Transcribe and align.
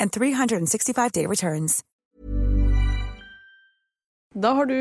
and 0.00 0.10
365-day 0.12 1.26
returns. 1.30 1.80
Da 4.34 4.50
har 4.58 4.66
du 4.66 4.76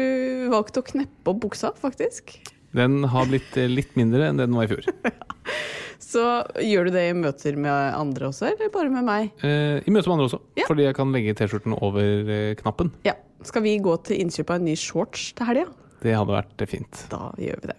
valgt 0.49 0.77
å 0.79 0.83
kneppe 0.85 1.29
opp 1.29 1.43
buksa, 1.43 1.69
faktisk. 1.77 2.39
Den 2.73 3.03
har 3.13 3.27
blitt 3.29 3.53
eh, 3.61 3.67
litt 3.69 3.93
mindre 3.99 4.31
enn 4.31 4.39
det 4.41 4.47
den 4.49 4.57
var 4.57 4.65
i 4.65 4.71
fjor. 4.71 4.87
Så 6.13 6.23
gjør 6.61 6.89
du 6.89 6.95
det 6.95 7.03
i 7.09 7.13
møter 7.17 7.55
med 7.57 7.93
andre 7.97 8.27
også, 8.31 8.49
eller 8.51 8.69
bare 8.73 8.89
med 8.93 9.05
meg? 9.07 9.29
Eh, 9.45 9.77
I 9.85 9.93
møter 9.93 10.09
med 10.09 10.17
andre 10.17 10.27
også, 10.31 10.41
Ja. 10.59 10.65
fordi 10.69 10.87
jeg 10.87 10.97
kan 10.97 11.13
legge 11.13 11.35
T-skjorten 11.37 11.77
over 11.85 12.33
eh, 12.33 12.55
knappen. 12.59 12.91
Ja. 13.05 13.13
Skal 13.45 13.63
vi 13.65 13.75
gå 13.83 13.93
til 14.07 14.21
innkjøp 14.23 14.53
av 14.53 14.61
en 14.61 14.67
ny 14.69 14.75
shorts 14.79 15.31
til 15.37 15.49
helga? 15.49 15.65
Det 16.03 16.13
hadde 16.17 16.33
vært 16.35 16.61
eh, 16.65 16.69
fint. 16.73 17.05
Da 17.13 17.29
gjør 17.41 17.61
vi 17.63 17.71
det. 17.73 17.77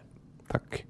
Takk. 0.54 0.80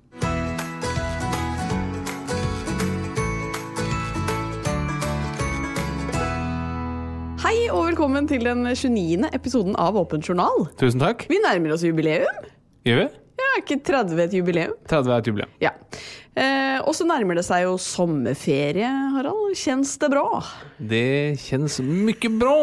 Hei 7.55 7.69
og 7.71 7.85
velkommen 7.87 8.25
til 8.27 8.43
den 8.43 8.65
29. 8.67 9.29
episoden 9.37 9.77
av 9.79 9.95
Åpen 9.95 10.25
journal. 10.27 10.65
Tusen 10.75 10.99
takk. 10.99 11.21
Vi 11.31 11.37
nærmer 11.39 11.77
oss 11.77 11.85
jubileum. 11.87 12.47
Gjør 12.83 12.97
vi? 12.99 13.05
Ja, 13.39 13.51
ikke 13.61 13.77
30 13.87 14.23
et 14.25 14.33
jubileum? 14.35 14.73
30 14.91 15.13
er 15.13 15.21
et 15.23 15.29
jubileum. 15.31 15.53
Ja. 15.63 15.71
Eh, 16.35 16.81
og 16.83 16.97
så 16.99 17.07
nærmer 17.07 17.39
det 17.39 17.45
seg 17.47 17.63
jo 17.63 17.77
sommerferie, 17.79 18.89
Harald. 19.15 19.55
Kjennes 19.61 19.93
det 20.03 20.09
bra? 20.11 20.25
Det 20.83 21.05
kjennes 21.45 21.77
mye 21.87 22.31
bra. 22.41 22.57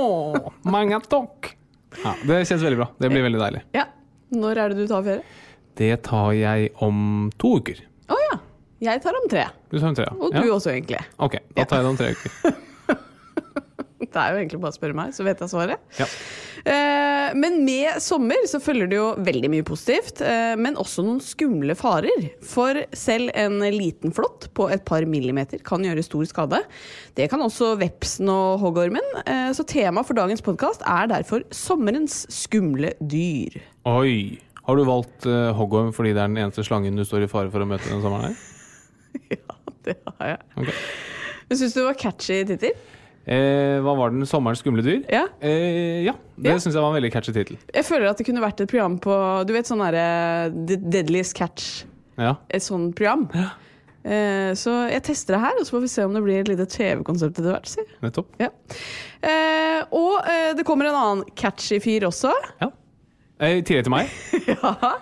Mange 0.75 0.99
takk. 1.07 1.53
Ja, 2.01 2.11
det 2.27 2.41
kjennes 2.49 2.65
veldig 2.67 2.79
bra. 2.81 2.89
Det 2.99 3.11
blir 3.13 3.23
veldig 3.29 3.41
deilig. 3.45 3.61
Ja. 3.77 3.85
Når 4.35 4.59
er 4.65 4.75
det 4.75 4.81
du 4.81 4.91
tar 4.91 5.05
ferie? 5.07 5.37
Det 5.79 5.93
tar 6.09 6.33
jeg 6.35 6.73
om 6.83 7.29
to 7.39 7.53
uker. 7.61 7.79
Å 8.11 8.19
ja. 8.25 8.35
Jeg 8.89 9.05
tar 9.07 9.21
om 9.21 9.31
tre. 9.31 9.47
Du 9.71 9.79
tar 9.79 9.87
om 9.93 9.95
tre, 10.01 10.09
ja. 10.11 10.19
Og 10.19 10.35
du 10.35 10.41
ja. 10.41 10.51
også, 10.57 10.73
egentlig. 10.75 10.99
Ok, 11.15 11.39
da 11.55 11.63
tar 11.63 11.79
jeg 11.79 11.87
det 11.87 11.93
om 11.93 12.01
tre 12.03 12.11
uker. 12.17 12.59
Det 14.01 14.17
er 14.17 14.33
jo 14.33 14.39
egentlig 14.41 14.61
bare 14.63 14.73
å 14.73 14.77
spørre 14.79 14.97
meg, 14.97 15.13
så 15.13 15.25
vet 15.25 15.41
jeg 15.43 15.51
svaret. 15.51 15.83
Ja. 15.99 16.07
Eh, 16.65 17.31
men 17.37 17.61
med 17.65 17.97
sommer 18.03 18.43
så 18.49 18.59
følger 18.61 18.89
det 18.89 18.97
jo 18.97 19.07
veldig 19.25 19.49
mye 19.53 19.65
positivt, 19.65 20.21
eh, 20.25 20.53
men 20.59 20.77
også 20.79 21.05
noen 21.05 21.21
skumle 21.23 21.75
farer. 21.77 22.27
For 22.45 22.83
selv 22.97 23.33
en 23.37 23.59
liten 23.73 24.13
flått 24.15 24.49
på 24.57 24.67
et 24.73 24.83
par 24.87 25.05
millimeter 25.09 25.61
kan 25.65 25.85
gjøre 25.85 26.05
stor 26.05 26.27
skade. 26.29 26.61
Det 27.17 27.29
kan 27.31 27.41
også 27.45 27.73
vepsen 27.81 28.29
og 28.31 28.61
hoggormen. 28.65 29.05
Eh, 29.25 29.49
så 29.57 29.65
temaet 29.67 30.09
for 30.09 30.17
dagens 30.17 30.45
podkast 30.45 30.85
er 30.85 31.09
derfor 31.11 31.45
sommerens 31.55 32.23
skumle 32.33 32.93
dyr. 33.01 33.61
Oi. 33.89 34.39
Har 34.61 34.77
du 34.77 34.85
valgt 34.85 35.25
hoggorm 35.57 35.89
fordi 35.91 36.11
det 36.13 36.21
er 36.21 36.29
den 36.29 36.37
eneste 36.37 36.61
slangen 36.63 36.95
du 36.95 37.01
står 37.03 37.25
i 37.25 37.29
fare 37.31 37.49
for 37.51 37.63
å 37.63 37.67
møte 37.67 37.89
denne 37.89 38.03
sommeren? 38.05 38.37
Ja, 39.33 39.55
det 39.83 39.97
har 40.05 40.27
jeg. 40.29 40.37
Okay. 40.61 40.75
Syns 41.51 41.73
du 41.73 41.81
det 41.81 41.87
var 41.89 41.97
catchy 41.99 42.37
tittel? 42.47 42.77
Eh, 43.27 43.77
hva 43.85 43.93
var 43.99 44.09
den? 44.15 44.25
Sommerens 44.25 44.63
skumle 44.63 44.81
dyr? 44.85 45.03
Ja. 45.11 45.27
Eh, 45.45 46.01
ja. 46.07 46.13
Det 46.37 46.49
Ja. 46.55 46.57
syns 46.57 46.73
jeg 46.73 46.81
var 46.81 46.89
en 46.95 46.97
veldig 47.01 47.11
catchy 47.13 47.33
tittel. 47.35 47.57
Jeg 47.73 47.85
føler 47.85 48.09
at 48.09 48.17
det 48.17 48.25
kunne 48.25 48.41
vært 48.41 48.61
et 48.61 48.69
program 48.71 48.97
på 48.99 49.45
Du 49.45 49.53
vet 49.53 49.65
sånn 49.69 49.77
derre 49.83 50.49
The 50.67 50.75
Deadliest 50.77 51.35
Catch? 51.37 51.83
Ja. 52.17 52.35
Et 52.49 52.61
sånt 52.65 52.95
program. 52.95 53.27
Eh, 54.03 54.51
så 54.57 54.89
jeg 54.89 55.03
tester 55.05 55.35
det 55.35 55.41
her, 55.43 55.53
og 55.59 55.65
så 55.67 55.75
får 55.77 55.81
vi 55.85 55.87
se 55.93 56.03
om 56.07 56.13
det 56.17 56.23
blir 56.25 56.39
et 56.41 56.49
lite 56.49 56.65
TV-konsept 56.65 57.37
etter 57.37 57.51
hvert. 57.53 57.69
Si. 57.69 57.81
Nettopp. 58.01 58.27
Ja. 58.41 58.49
Eh, 59.21 59.83
og 59.93 60.25
eh, 60.25 60.53
det 60.57 60.65
kommer 60.65 60.89
en 60.89 60.97
annen 60.97 61.23
catchy 61.37 61.77
fyr 61.79 62.07
også. 62.09 62.33
Ja. 62.61 62.71
Eh, 63.39 63.59
I 63.59 63.61
tillegg 63.61 63.85
til 63.85 63.93
meg. 63.93 64.09
ja. 64.49 64.95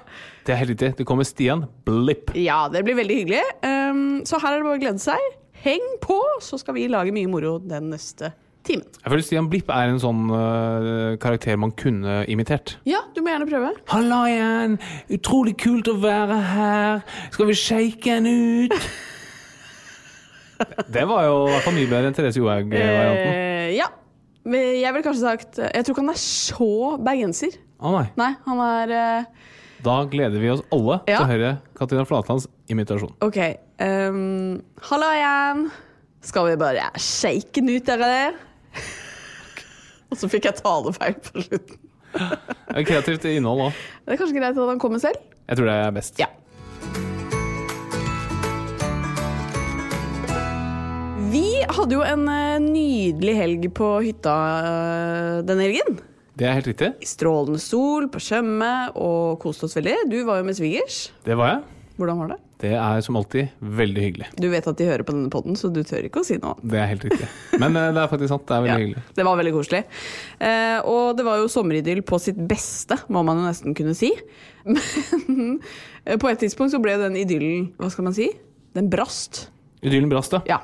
Det 0.44 0.54
er 0.56 0.60
helt 0.66 0.72
riktig. 0.76 0.92
Det 1.00 1.06
kommer 1.08 1.24
Stian 1.28 1.64
Blipp. 1.88 2.32
ja, 2.36 2.68
det 2.72 2.84
blir 2.84 2.96
veldig 3.00 3.18
hyggelig. 3.22 3.42
Um, 3.64 4.22
så 4.28 4.40
her 4.42 4.56
er 4.56 4.60
det 4.60 4.68
bare 4.68 4.80
å 4.80 4.84
glede 4.84 5.04
seg. 5.04 5.36
Heng 5.64 5.86
på, 6.04 6.18
så 6.44 6.60
skal 6.62 6.78
vi 6.78 6.88
lage 6.92 7.12
mye 7.16 7.28
moro 7.32 7.58
den 7.60 7.90
neste 7.94 8.32
timen. 8.68 8.86
Jeg 9.00 9.12
føler 9.12 9.26
Stian 9.26 9.50
Blipp 9.52 9.70
er 9.74 9.92
en 9.92 10.00
sånn 10.02 10.30
uh, 10.32 11.16
karakter 11.22 11.58
man 11.60 11.74
kunne 11.80 12.22
imitert. 12.32 12.78
Ja, 12.88 13.02
du 13.16 13.22
må 13.24 13.34
gjerne 13.34 13.48
prøve. 13.50 13.72
Halla 13.92 14.20
igjen! 14.32 14.78
Utrolig 15.16 15.56
kult 15.60 15.90
å 15.92 15.98
være 16.00 16.40
her. 16.54 17.06
Skal 17.36 17.50
vi 17.52 17.58
shake 17.60 18.18
en 18.20 18.30
ut? 18.30 18.76
Det 20.92 21.06
var 21.08 21.24
jo 21.24 21.36
i 21.48 21.52
hvert 21.54 21.64
fall 21.64 21.76
mye 21.78 21.88
bedre 21.88 22.10
enn 22.10 22.16
Therese 22.18 22.40
Johaug-varianten. 22.40 23.32
Uh, 23.32 23.70
ja. 23.78 23.88
Jeg 24.50 24.92
ville 24.96 25.04
kanskje 25.06 25.22
sagt 25.22 25.58
Jeg 25.60 25.84
tror 25.86 25.94
ikke 25.94 26.02
han 26.02 26.12
er 26.14 26.20
så 26.20 26.70
bergenser. 27.06 27.56
Å 27.80 27.92
nei. 27.94 28.06
Nei, 28.20 28.30
han 28.48 28.62
er 28.66 28.94
uh... 28.96 29.50
Da 29.86 30.02
gleder 30.12 30.42
vi 30.42 30.52
oss 30.52 30.64
alle 30.76 30.98
Ja. 31.08 31.20
til 31.20 31.24
å 31.24 31.30
høre 31.30 31.52
Katrina 31.80 32.04
Flatlands 32.08 32.50
imitasjon. 32.72 33.14
OK. 33.24 33.40
Um, 33.80 34.60
Halla 34.90 35.10
igjen. 35.16 35.70
Skal 36.20 36.50
vi 36.50 36.58
bare 36.60 36.90
shake 37.00 37.62
den 37.62 37.72
ut, 37.72 37.86
dere 37.88 38.10
der? 38.12 38.40
Og 40.10 40.20
så 40.20 40.28
fikk 40.28 40.50
jeg 40.50 40.60
talefeil 40.60 41.16
på 41.24 41.46
slutten. 41.46 41.80
Det 42.10 42.76
er 42.82 42.86
Kreativt 42.88 43.28
innhold 43.30 43.70
òg. 43.70 43.80
Det 44.04 44.16
er 44.16 44.20
kanskje 44.20 44.40
greit 44.42 44.58
at 44.58 44.72
han 44.74 44.82
kommer 44.82 45.02
selv? 45.02 45.22
Jeg 45.48 45.60
tror 45.60 45.70
det 45.70 45.78
er 45.78 45.96
best. 45.96 46.20
Ja. 46.20 46.28
Vi 51.30 51.46
hadde 51.70 51.94
jo 51.94 52.04
en 52.04 52.28
eh, 52.34 52.60
nydelig 52.64 53.36
helg 53.38 53.72
på 53.78 53.90
hytta 54.02 54.36
eh, 54.60 55.34
denne 55.46 55.70
helgen. 55.70 56.00
Det 56.40 56.48
er 56.50 56.58
helt 56.58 56.72
riktig. 56.72 56.94
I 57.00 57.08
strålende 57.08 57.62
sol, 57.62 58.10
på 58.12 58.20
Tjøme, 58.24 58.90
og 58.98 59.38
koste 59.44 59.70
oss 59.70 59.78
veldig. 59.78 60.02
Du 60.10 60.24
var 60.28 60.42
jo 60.42 60.50
med 60.50 60.58
svigers. 60.58 61.04
Det 61.28 61.38
var 61.38 61.54
jeg. 61.54 61.79
Hvordan 62.00 62.20
var 62.22 62.30
det? 62.32 62.38
Det 62.64 62.70
er 62.80 63.02
som 63.04 63.18
alltid 63.20 63.50
veldig 63.80 64.02
hyggelig. 64.06 64.28
Du 64.40 64.46
vet 64.52 64.66
at 64.68 64.78
de 64.80 64.88
hører 64.88 65.04
på 65.08 65.14
denne 65.16 65.30
podden, 65.32 65.56
så 65.60 65.68
du 65.72 65.82
tør 65.88 66.08
ikke 66.08 66.22
å 66.24 66.28
si 66.28 66.38
noe. 66.40 66.56
Det 66.64 66.80
er 66.80 66.88
helt 66.94 67.04
riktig. 67.08 67.28
Men 67.60 67.76
eh, 67.76 67.90
det 67.96 68.02
er 68.06 68.10
faktisk 68.12 68.32
sant. 68.32 68.46
Det 68.48 68.56
er 68.56 68.64
veldig 68.66 68.74
Ja, 68.78 68.80
hyggelig. 68.86 69.04
det 69.20 69.26
var 69.28 69.40
veldig 69.42 69.54
koselig. 69.58 69.82
Eh, 70.48 70.80
og 70.88 71.14
det 71.20 71.26
var 71.28 71.40
jo 71.44 71.52
sommeridyll 71.52 72.02
på 72.08 72.20
sitt 72.24 72.40
beste, 72.50 72.98
må 73.12 73.24
man 73.28 73.42
jo 73.42 73.48
nesten 73.50 73.76
kunne 73.78 73.96
si. 74.00 74.14
Men 75.28 75.60
eh, 76.06 76.18
på 76.20 76.32
et 76.32 76.40
tidspunkt 76.44 76.74
så 76.76 76.82
ble 76.84 76.96
den 77.04 77.20
idyllen, 77.20 77.70
hva 77.80 77.92
skal 77.94 78.08
man 78.10 78.16
si, 78.18 78.30
den 78.76 78.90
brast. 78.92 79.48
Idyllen 79.84 80.12
brast, 80.12 80.36
ja. 80.36 80.42
Ja. 80.58 80.60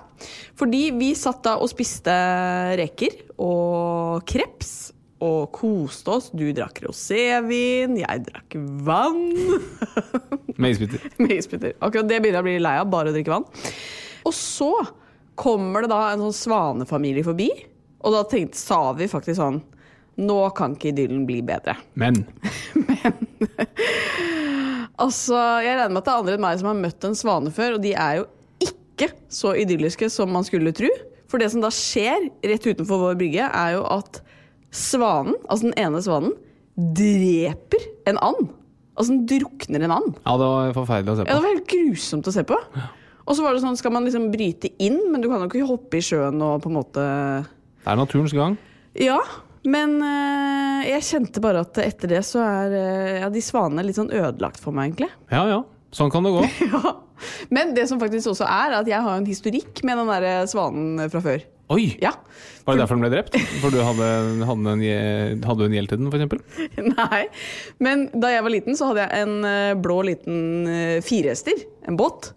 Fordi 0.60 0.90
vi 0.96 1.14
satt 1.16 1.44
da 1.48 1.58
og 1.64 1.70
spiste 1.72 2.12
reker 2.80 3.16
og 3.40 4.24
kreps 4.28 4.94
og 5.24 5.52
koste 5.56 6.12
oss. 6.12 6.30
Du 6.36 6.44
drakk 6.56 6.82
rosévin, 6.86 7.96
jeg 8.02 8.24
drakk 8.28 8.58
vann. 8.86 9.24
Med 10.60 10.72
isbiter. 10.76 11.02
med 11.20 11.34
isbiter. 11.36 11.74
Akkurat 11.84 12.08
det 12.08 12.22
begynner 12.24 12.40
jeg 12.40 12.46
å 12.46 12.48
bli 12.48 12.60
lei 12.64 12.76
av, 12.80 12.88
bare 12.92 13.12
å 13.12 13.16
drikke 13.16 13.34
vann. 13.34 13.48
Og 14.26 14.34
så 14.36 14.70
kommer 15.36 15.84
det 15.84 15.90
da 15.92 16.02
en 16.14 16.22
sånn 16.24 16.38
svanefamilie 16.38 17.26
forbi, 17.28 17.50
og 18.06 18.14
da 18.16 18.22
tenkte, 18.30 18.56
sa 18.60 18.94
vi 18.96 19.10
faktisk 19.12 19.40
sånn 19.42 19.62
Nå 20.16 20.38
kan 20.56 20.78
ikke 20.78 20.94
idyllen 20.94 21.26
bli 21.28 21.42
bedre. 21.44 21.74
Men 22.00 22.22
Altså, 24.96 25.36
Jeg 25.66 25.76
regner 25.76 25.92
med 25.92 26.00
at 26.00 26.08
det 26.08 26.14
er 26.14 26.22
andre 26.22 26.38
enn 26.38 26.46
meg 26.46 26.62
som 26.62 26.70
har 26.72 26.78
møtt 26.80 27.08
en 27.08 27.18
svane 27.20 27.52
før, 27.52 27.76
og 27.76 27.84
de 27.84 27.92
er 28.00 28.22
jo 28.22 28.28
ikke 28.64 29.10
så 29.28 29.52
idylliske 29.60 30.08
som 30.14 30.32
man 30.32 30.48
skulle 30.48 30.72
tro. 30.76 30.88
For 31.28 31.42
det 31.42 31.50
som 31.52 31.60
da 31.64 31.72
skjer 31.74 32.30
rett 32.48 32.68
utenfor 32.70 33.02
vår 33.02 33.18
brygge, 33.20 33.44
er 33.50 33.76
jo 33.76 33.84
at 33.98 34.22
svanen, 34.76 35.38
altså 35.48 35.70
den 35.70 35.78
ene 35.80 36.02
svanen, 36.06 36.36
dreper 36.76 37.82
en 38.10 38.20
and. 38.22 38.52
Altså 38.96 39.12
den 39.12 39.26
drukner 39.28 39.84
en 39.88 39.92
and. 39.96 40.14
ja, 40.24 40.36
det 40.40 40.52
var 40.52 40.76
forferdelig 40.78 41.14
å 41.14 41.18
se 41.20 41.26
på. 41.26 41.30
Ja, 41.32 41.36
Det 41.36 41.44
var 41.44 41.54
helt 41.56 41.72
grusomt 41.72 42.30
å 42.30 42.36
se 42.36 42.44
på. 42.48 42.60
Og 43.26 43.34
så 43.34 43.42
var 43.42 43.56
det 43.56 43.64
sånn, 43.64 43.78
skal 43.80 43.94
man 43.96 44.06
liksom 44.06 44.28
bryte 44.34 44.70
inn, 44.84 45.00
men 45.12 45.24
du 45.24 45.28
kan 45.32 45.42
jo 45.42 45.50
ikke 45.50 45.66
hoppe 45.68 45.98
i 45.98 46.04
sjøen 46.06 46.38
og 46.46 46.60
på 46.64 46.70
en 46.70 46.78
måte 46.78 47.02
Det 47.02 47.90
er 47.92 47.98
naturens 48.00 48.36
gang. 48.38 48.58
Ja, 49.02 49.18
men 49.66 49.96
øh, 49.98 50.84
jeg 50.86 51.04
kjente 51.08 51.42
bare 51.42 51.64
at 51.66 51.80
etter 51.82 52.12
det 52.12 52.22
så 52.28 52.44
er 52.46 52.76
øh, 52.78 53.16
ja, 53.24 53.32
de 53.34 53.42
svanene 53.44 53.84
litt 53.88 53.98
sånn 53.98 54.14
ødelagt 54.14 54.62
for 54.62 54.76
meg, 54.78 54.92
egentlig. 54.94 55.10
Ja 55.34 55.42
ja, 55.50 55.58
sånn 55.96 56.14
kan 56.14 56.28
det 56.28 56.36
gå. 56.36 56.46
Ja. 56.76 56.94
Men 57.48 57.70
det 57.74 57.86
som 57.88 57.96
faktisk 58.02 58.34
også 58.34 58.44
er, 58.44 58.74
at 58.82 58.90
jeg 58.92 59.00
har 59.00 59.16
en 59.18 59.26
historikk 59.26 59.80
med 59.88 59.96
den 60.02 60.10
der 60.12 60.48
svanen 60.52 61.00
fra 61.10 61.22
før. 61.24 61.46
Oi! 61.74 61.96
Ja. 62.02 62.12
Var 62.66 62.76
det 62.76 62.84
derfor 62.84 62.98
den 62.98 63.06
ble 63.06 63.12
drept? 63.14 63.36
For 63.62 63.74
du 63.74 63.80
hadde, 63.82 64.08
hadde, 64.46 64.74
en, 64.76 65.44
hadde 65.46 65.58
du 65.60 65.66
en 65.66 65.76
gjeld 65.76 65.92
til 65.92 66.02
den, 66.02 66.12
f.eks.? 66.14 66.66
Nei. 66.92 67.22
Men 67.82 68.08
da 68.14 68.30
jeg 68.34 68.46
var 68.46 68.54
liten, 68.54 68.78
så 68.78 68.92
hadde 68.92 69.06
jeg 69.06 69.26
en 69.26 69.48
eh, 69.50 69.74
blå 69.82 70.00
liten 70.06 70.40
eh, 70.70 71.00
firehester. 71.06 71.66
En 71.90 71.98
båt. 72.00 72.32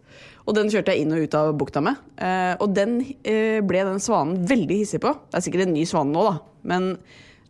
Og 0.48 0.56
den 0.56 0.72
kjørte 0.72 0.94
jeg 0.94 1.04
inn 1.04 1.12
og 1.12 1.26
ut 1.26 1.36
av 1.36 1.52
bukta 1.60 1.82
med. 1.84 2.00
Eh, 2.16 2.54
og 2.56 2.72
den 2.76 3.02
ble 3.68 3.84
den 3.90 4.00
svanen 4.00 4.40
veldig 4.48 4.80
hissig 4.80 5.02
på. 5.04 5.12
Det 5.28 5.40
er 5.40 5.44
sikkert 5.44 5.66
en 5.66 5.76
ny 5.76 5.84
svane 5.88 6.14
nå, 6.14 6.24
da. 6.30 6.38
Men 6.68 6.94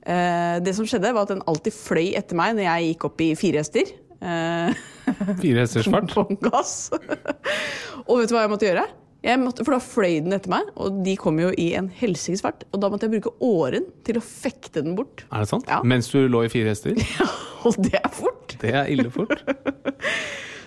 det 0.08 0.72
som 0.72 0.86
skjedde, 0.88 1.10
var 1.12 1.26
at 1.26 1.32
den 1.34 1.42
alltid 1.50 1.74
fløy 1.74 2.14
etter 2.16 2.38
meg 2.38 2.54
når 2.56 2.64
jeg 2.64 2.84
gikk 2.86 3.02
opp 3.10 3.18
i 3.20 3.26
fire 3.36 3.60
hester. 3.60 3.90
Eh, 4.18 4.74
Fire 5.38 5.60
hesters 5.62 5.88
fart. 5.90 6.10
på 6.14 6.24
gass. 6.48 6.90
og 8.08 8.18
vet 8.20 8.30
du 8.30 8.34
hva 8.34 8.44
jeg 8.46 8.52
måtte 8.52 8.68
gjøre? 8.68 8.86
Jeg 9.26 9.40
måtte, 9.42 9.64
for 9.66 9.74
da 9.74 9.80
fløy 9.82 10.20
den 10.22 10.34
etter 10.36 10.50
meg, 10.52 10.68
og 10.78 11.00
de 11.02 11.16
kom 11.18 11.40
jo 11.42 11.50
i 11.58 11.72
en 11.78 11.88
helsikes 11.90 12.42
fart. 12.44 12.62
Og 12.70 12.82
da 12.82 12.90
måtte 12.92 13.08
jeg 13.08 13.16
bruke 13.16 13.32
åren 13.42 13.88
til 14.06 14.20
å 14.20 14.22
fekte 14.22 14.84
den 14.84 14.94
bort. 14.98 15.24
Er 15.32 15.42
det 15.42 15.50
sant? 15.50 15.66
Ja. 15.66 15.80
Mens 15.82 16.10
du 16.12 16.20
lå 16.30 16.44
i 16.46 16.52
fire 16.52 16.70
hester? 16.70 16.94
Ja, 17.18 17.26
Og 17.66 17.74
det 17.82 17.98
er 17.98 18.12
fort! 18.14 18.54
Det 18.62 18.70
er 18.70 18.86
ille 18.92 19.10
fort. 19.10 19.42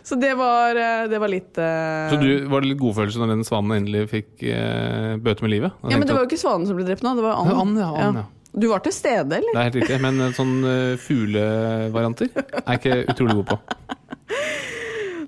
Så 0.03 0.18
det 0.19 0.33
var, 0.36 0.75
eh, 0.75 1.06
det 1.07 1.19
var 1.21 1.30
litt 1.31 1.56
uh... 1.62 2.09
Så 2.12 2.18
du, 2.19 2.48
var 2.51 2.63
det 2.63 2.74
litt 2.74 2.81
godfølelse 2.81 3.21
når 3.21 3.30
den 3.36 3.45
svanen 3.48 3.77
endelig 3.77 4.07
fikk 4.12 4.44
uh, 4.50 5.13
bøte 5.21 5.45
med 5.45 5.54
livet? 5.54 5.77
Ja, 5.86 5.94
men 5.94 6.07
det 6.09 6.15
var 6.18 6.25
jo 6.25 6.27
ikke 6.27 6.42
svanen 6.42 6.68
som 6.68 6.75
ble 6.75 6.88
drept 6.89 7.06
nå, 7.06 7.13
det 7.15 7.24
var 7.24 7.38
and. 7.38 7.54
and, 7.54 7.80
ja, 7.80 7.92
and, 8.07 8.21
ja. 8.24 8.25
Du 8.51 8.68
var 8.68 8.81
til 8.83 8.92
stede, 8.92 9.38
eller? 9.38 9.54
Det 9.54 9.62
er 9.62 9.69
helt 9.69 9.77
riktig, 9.80 10.01
men 10.04 10.19
sånne 10.19 10.36
sånn 10.36 10.56
uh, 10.68 11.00
fuglevarianter 11.00 12.33
er 12.33 12.65
jeg 12.65 12.81
ikke 12.81 13.13
utrolig 13.13 13.38
god 13.39 13.54
på. 13.54 13.62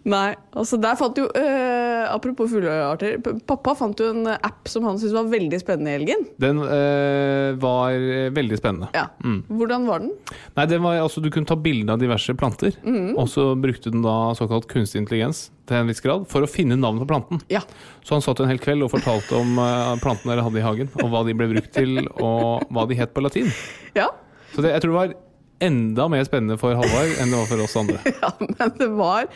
Nei. 0.03 0.33
altså 0.59 0.75
der 0.83 0.97
fant 1.00 1.15
jo 1.17 1.29
øh, 1.31 1.79
Apropos 2.11 2.50
fuglearter. 2.51 3.13
Pappa 3.47 3.71
fant 3.79 4.00
jo 4.03 4.09
en 4.11 4.25
app 4.33 4.67
som 4.67 4.83
han 4.83 4.97
syntes 5.00 5.13
var 5.15 5.29
veldig 5.31 5.59
spennende 5.61 5.94
i 5.94 5.95
helgen. 5.95 6.25
Den 6.44 6.59
øh, 6.59 7.53
var 7.63 7.95
eh, 7.95 8.27
veldig 8.35 8.57
spennende. 8.59 8.89
Ja. 8.94 9.05
Hvordan 9.47 9.85
var 9.88 10.03
den? 10.03 10.11
Nei, 10.57 10.65
den 10.67 10.83
var, 10.83 10.97
altså, 11.05 11.23
Du 11.23 11.29
kunne 11.31 11.47
ta 11.47 11.55
bilde 11.55 11.95
av 11.95 12.01
diverse 12.03 12.35
planter, 12.35 12.75
Mm. 12.83 13.13
og 13.17 13.29
så 13.31 13.45
brukte 13.55 13.91
den 13.94 14.03
da 14.03 14.33
såkalt 14.35 14.67
kunstig 14.67 15.00
intelligens 15.05 15.45
til 15.69 15.77
en 15.79 15.88
viss 15.88 16.03
grad 16.03 16.27
for 16.27 16.44
å 16.44 16.50
finne 16.51 16.75
navnet 16.75 17.05
på 17.05 17.11
planten. 17.13 17.39
Ja. 17.50 17.61
Så 18.03 18.17
han 18.17 18.21
satt 18.25 18.41
en 18.44 18.51
hel 18.51 18.59
kveld 18.59 18.83
og 18.83 18.91
fortalte 18.91 19.39
om 19.39 19.55
eh, 19.63 19.94
plantene 20.03 20.33
dere 20.35 20.44
hadde 20.50 20.59
i 20.59 20.65
hagen, 20.67 20.91
og 21.00 21.07
hva 21.13 21.23
de 21.25 21.38
ble 21.39 21.47
brukt 21.55 21.71
til, 21.79 22.01
og 22.19 22.67
hva 22.75 22.83
de 22.91 23.00
het 23.00 23.15
på 23.15 23.23
latin. 23.23 23.47
ja. 23.95 24.09
Så 24.53 24.61
det, 24.61 24.75
jeg 24.75 24.83
tror 24.83 24.91
det 24.91 25.00
var 25.00 25.15
enda 25.63 26.09
mer 26.11 26.25
spennende 26.27 26.59
for 26.59 26.75
Halvard 26.75 27.15
enn 27.23 27.31
det 27.31 27.39
var 27.39 27.47
for 27.50 27.63
oss 27.63 27.77
andre. 27.79 28.01
Ja, 28.19 28.33
men 28.44 28.75
det 28.77 28.89
var 29.00 29.31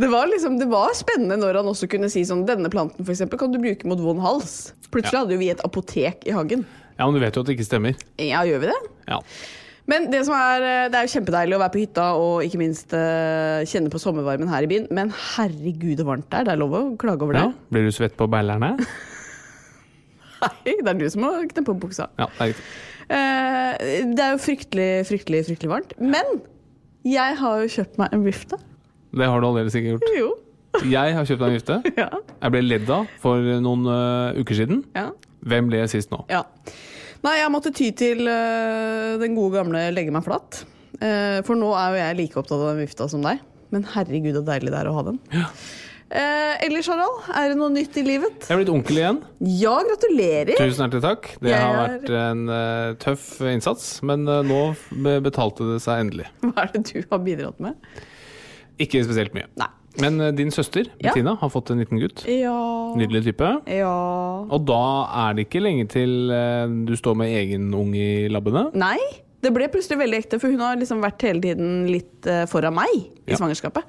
det 0.00 0.08
var, 0.10 0.26
liksom, 0.30 0.56
det 0.58 0.66
var 0.70 0.94
spennende 0.98 1.36
når 1.38 1.60
han 1.60 1.68
også 1.70 1.86
kunne 1.92 2.08
si 2.10 2.24
sånn 2.26 2.44
Denne 2.48 2.70
planten 2.72 3.04
for 3.04 3.12
eksempel, 3.14 3.38
kan 3.38 3.52
du 3.54 3.60
bruke 3.62 3.86
mot 3.86 4.00
vond 4.02 4.22
hals. 4.24 4.72
Plutselig 4.90 5.14
Ja. 5.20 5.24
hadde 5.24 5.38
vi 5.38 5.50
et 5.52 5.60
apotek 5.66 6.26
i 6.26 6.32
hagen. 6.34 6.64
Ja, 6.98 7.06
men 7.06 7.14
du 7.14 7.20
vet 7.22 7.34
jo 7.36 7.42
at 7.42 7.46
det 7.50 7.56
ikke 7.58 7.66
stemmer. 7.68 7.94
Ja, 8.22 8.42
gjør 8.46 8.60
vi 8.64 8.70
det? 8.72 8.80
Ja. 9.10 9.20
Men 9.86 10.06
det, 10.10 10.22
som 10.24 10.32
er, 10.38 10.62
eh, 10.64 10.88
det 10.88 10.96
er 10.96 11.06
jo 11.06 11.12
kjempedeilig 11.20 11.56
å 11.56 11.60
være 11.60 11.72
på 11.74 11.80
hytta 11.82 12.04
og 12.16 12.42
ikke 12.46 12.58
minst 12.62 12.94
eh, 12.96 13.64
kjenne 13.68 13.90
på 13.92 14.00
sommervarmen 14.00 14.48
her 14.48 14.64
i 14.64 14.70
byen. 14.70 14.86
Men 14.90 15.10
herregud 15.12 15.98
det 16.00 16.06
varmt 16.08 16.30
det 16.30 16.38
er. 16.40 16.44
Det 16.48 16.52
er 16.54 16.60
lov 16.62 16.72
å 16.78 16.82
klage 16.96 17.22
over 17.26 17.34
det. 17.36 17.42
ja. 17.44 17.52
Blir 17.74 17.84
du 17.84 17.92
svett 17.92 18.16
på 18.16 18.26
beilerne? 18.32 18.70
Nei, 20.44 20.74
det 20.80 20.88
er 20.90 20.98
du 21.00 21.06
som 21.12 21.22
må 21.24 21.32
kneppe 21.50 21.72
opp 21.74 21.82
buksa. 21.84 22.08
Ja, 22.20 22.26
det 22.38 22.50
er. 22.50 22.64
Eh, 23.14 24.04
det 24.16 24.24
er 24.24 24.34
jo 24.34 24.40
fryktelig, 24.42 24.88
fryktelig, 25.08 25.42
fryktelig 25.50 25.70
varmt. 25.70 25.92
Men 26.00 26.40
jeg 27.04 27.36
har 27.40 27.60
jo 27.62 27.68
kjøpt 27.76 28.00
meg 28.00 28.14
en 28.16 28.24
vifte. 28.24 28.58
Det 29.14 29.28
har 29.30 29.40
du 29.40 29.46
allerede 29.48 29.72
sikkert 29.74 29.98
gjort. 29.98 30.16
Jo. 30.18 30.32
Jeg 30.90 31.14
har 31.14 31.28
kjøpt 31.28 31.44
meg 31.44 31.52
en 31.52 31.58
vifte. 31.58 31.76
Ja. 32.02 32.08
Jeg 32.40 32.54
ble 32.54 32.64
ledd 32.64 32.90
av 32.90 33.06
for 33.22 33.52
noen 33.62 33.86
uh, 33.86 34.40
uker 34.40 34.58
siden. 34.58 34.82
ja. 34.96 35.12
Hvem 35.44 35.66
ble 35.68 35.82
jeg 35.82 35.90
sist 35.92 36.08
nå? 36.08 36.22
Ja. 36.32 36.40
Nei, 37.24 37.34
jeg 37.36 37.52
måtte 37.52 37.72
ty 37.76 37.90
til 37.96 38.24
uh, 38.24 39.20
den 39.20 39.36
gode 39.36 39.58
gamle 39.58 39.82
legge 39.92 40.12
meg 40.14 40.24
flatt. 40.24 40.62
Uh, 40.96 41.40
for 41.44 41.56
nå 41.60 41.68
er 41.76 41.92
jo 41.92 42.00
jeg 42.00 42.18
like 42.22 42.38
opptatt 42.40 42.60
av 42.62 42.70
den 42.72 42.80
vifta 42.80 43.08
som 43.12 43.24
deg. 43.24 43.42
Men 43.74 43.84
herregud, 43.92 44.38
så 44.38 44.44
deilig 44.46 44.72
det 44.72 44.78
er 44.80 44.88
å 44.88 44.94
ha 44.96 45.02
den. 45.10 45.18
Eh, 46.14 46.60
ellers, 46.62 46.86
Harald, 46.92 47.24
er 47.34 47.48
det 47.50 47.56
noe 47.58 47.72
nytt 47.74 47.96
i 47.98 48.04
livet? 48.06 48.44
Jeg 48.44 48.54
er 48.54 48.60
blitt 48.60 48.70
onkel 48.70 49.00
igjen. 49.00 49.16
Ja, 49.58 49.72
gratulerer! 49.88 50.52
Tusen 50.60 50.84
hjertelig 50.84 51.02
takk. 51.02 51.30
Det 51.42 51.50
Jeg 51.50 51.64
har 51.64 51.78
vært 51.80 52.12
en 52.20 52.42
tøff 53.02 53.24
innsats, 53.50 53.88
men 54.06 54.22
nå 54.22 54.60
betalte 55.24 55.66
det 55.72 55.80
seg 55.82 56.04
endelig. 56.04 56.28
Hva 56.44 56.68
er 56.68 56.70
det 56.76 56.84
du 56.92 57.00
har 57.10 57.24
bidratt 57.24 57.58
med? 57.64 57.74
Ikke 58.82 59.04
spesielt 59.06 59.34
mye. 59.36 59.46
Nei. 59.60 59.68
Men 60.02 60.16
eh, 60.20 60.32
din 60.34 60.50
søster 60.50 60.88
Ja. 60.98 61.12
Bettina 61.12 61.36
har 61.38 61.50
fått 61.54 61.70
en 61.70 61.78
liten 61.78 62.00
gutt. 62.02 62.24
Ja 62.26 62.54
Nydelig 62.98 63.24
type. 63.28 63.50
Ja 63.70 63.92
Og 64.50 64.64
da 64.66 64.80
er 65.28 65.34
det 65.38 65.44
ikke 65.48 65.62
lenge 65.62 65.86
til 65.92 66.30
eh, 66.34 66.66
du 66.88 66.94
står 66.98 67.14
med 67.20 67.30
egen 67.30 67.68
unge 67.74 68.02
i 68.24 68.28
labbene. 68.32 68.68
Nei. 68.74 68.98
Det 69.44 69.52
ble 69.52 69.68
plutselig 69.68 69.98
veldig 70.00 70.18
ekte, 70.22 70.38
for 70.40 70.48
hun 70.50 70.62
har 70.64 70.78
liksom 70.80 71.02
vært 71.04 71.22
hele 71.26 71.42
tiden 71.44 71.84
litt 71.92 72.26
eh, 72.26 72.46
foran 72.50 72.74
meg 72.74 72.90
i 72.96 73.34
Ja. 73.34 73.36
svangerskapet. 73.38 73.84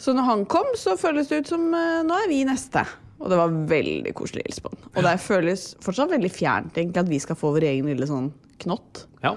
Så 0.00 0.12
når 0.16 0.24
han 0.32 0.44
kom, 0.50 0.66
så 0.76 0.96
føles 1.00 1.28
det 1.30 1.44
ut 1.44 1.48
som 1.54 1.62
nå 1.70 2.16
er 2.24 2.28
vi 2.28 2.42
neste. 2.44 2.82
Og 3.20 3.30
det 3.32 3.36
var 3.38 3.48
veldig 3.70 4.12
koselig 4.18 4.42
å 4.42 4.48
hilse 4.48 4.60
på 4.64 4.72
han. 4.74 4.82
Og 4.96 5.06
det 5.06 5.14
føles 5.24 5.62
fortsatt 5.80 6.10
veldig 6.12 6.28
fjernt 6.34 6.76
egentlig 6.76 7.00
at 7.00 7.08
vi 7.08 7.20
skal 7.22 7.36
få 7.40 7.52
vår 7.54 7.64
egen 7.70 7.86
lille 7.88 8.04
sånn 8.08 8.26
knott. 8.60 9.06
Ja, 9.24 9.36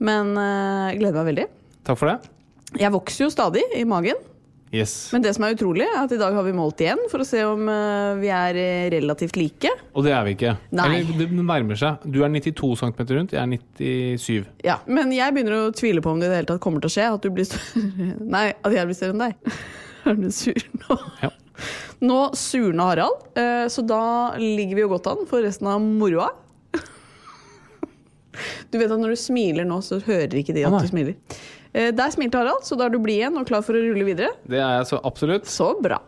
Men 0.00 0.32
jeg 0.36 0.94
jeg 0.94 1.00
gleder 1.02 1.18
meg 1.24 1.28
veldig. 1.34 1.46
takk 1.84 1.98
for 2.00 2.08
det. 2.14 2.30
Jeg 2.78 2.92
vokser 2.94 3.26
jo 3.26 3.32
stadig 3.32 3.64
i 3.74 3.86
magen. 3.88 4.18
Yes. 4.70 5.08
Men 5.10 5.24
det 5.24 5.32
som 5.34 5.42
er 5.42 5.56
utrolig, 5.56 5.82
er 5.82 6.04
at 6.04 6.12
i 6.14 6.18
dag 6.20 6.34
har 6.36 6.44
vi 6.46 6.52
målt 6.54 6.78
igjen 6.78 7.00
for 7.10 7.24
å 7.24 7.26
se 7.26 7.40
om 7.42 7.66
uh, 7.66 8.14
vi 8.20 8.28
er 8.30 8.58
eh, 8.60 8.84
relativt 8.94 9.34
like. 9.34 9.72
Og 9.98 10.06
det 10.06 10.12
er 10.14 10.22
vi 10.28 10.36
ikke. 10.36 10.52
Nei. 10.78 10.86
Eller 11.00 11.26
det 11.26 11.26
nærmer 11.34 11.80
seg. 11.80 12.04
Du 12.06 12.20
er 12.22 12.30
92 12.30 12.70
cm 12.78 13.00
rundt, 13.10 13.34
jeg 13.34 13.40
er 13.42 13.50
97. 13.50 14.46
Ja, 14.68 14.78
Men 14.86 15.10
jeg 15.16 15.34
begynner 15.34 15.56
å 15.58 15.74
tvile 15.74 16.04
på 16.04 16.14
om 16.14 16.22
det 16.22 16.30
i 16.30 16.30
det 16.30 16.38
hele 16.42 16.50
tatt 16.52 16.62
kommer 16.62 16.84
til 16.84 16.92
å 16.92 16.94
skje. 16.94 17.08
At 17.18 17.26
du 17.26 17.34
blir 17.34 17.50
større 17.50 18.14
Nei, 18.36 18.46
at 18.54 18.78
jeg 18.78 18.86
blir 18.86 19.00
større 19.00 19.16
enn 19.16 19.26
deg. 19.26 19.58
Er 20.06 20.16
du 20.16 20.30
sur 20.32 20.62
nå? 20.86 21.02
Ja. 21.20 21.34
Nå 22.06 22.20
surna 22.38 22.86
Harald, 22.92 23.26
uh, 23.36 23.66
så 23.68 23.82
da 23.84 24.04
ligger 24.38 24.78
vi 24.78 24.86
jo 24.86 24.94
godt 24.94 25.10
an 25.10 25.26
for 25.28 25.42
resten 25.44 25.66
av 25.68 25.82
moroa. 25.82 26.30
Du 28.70 28.78
vet 28.78 28.86
at 28.86 29.00
når 29.02 29.18
du 29.18 29.18
smiler 29.18 29.66
nå, 29.66 29.82
så 29.82 29.98
hører 29.98 30.38
ikke 30.38 30.54
de 30.54 30.62
at 30.62 30.72
ah, 30.72 30.78
du 30.78 30.94
smiler. 30.94 31.18
Eh, 31.72 31.92
Der 31.94 32.10
smilte 32.10 32.38
Harald, 32.38 32.64
så 32.66 32.76
da 32.78 32.86
er 32.88 32.94
du 32.94 32.98
blid 32.98 33.20
igjen 33.20 33.36
og 33.38 33.46
klar 33.46 33.62
for 33.62 33.78
å 33.78 33.82
rulle 33.84 34.06
videre. 34.08 34.32
Det 34.48 34.58
er 34.58 34.80
jeg 34.80 34.90
så 34.90 35.00
absolutt. 35.06 35.46
Så 35.50 35.72
bra. 35.82 36.00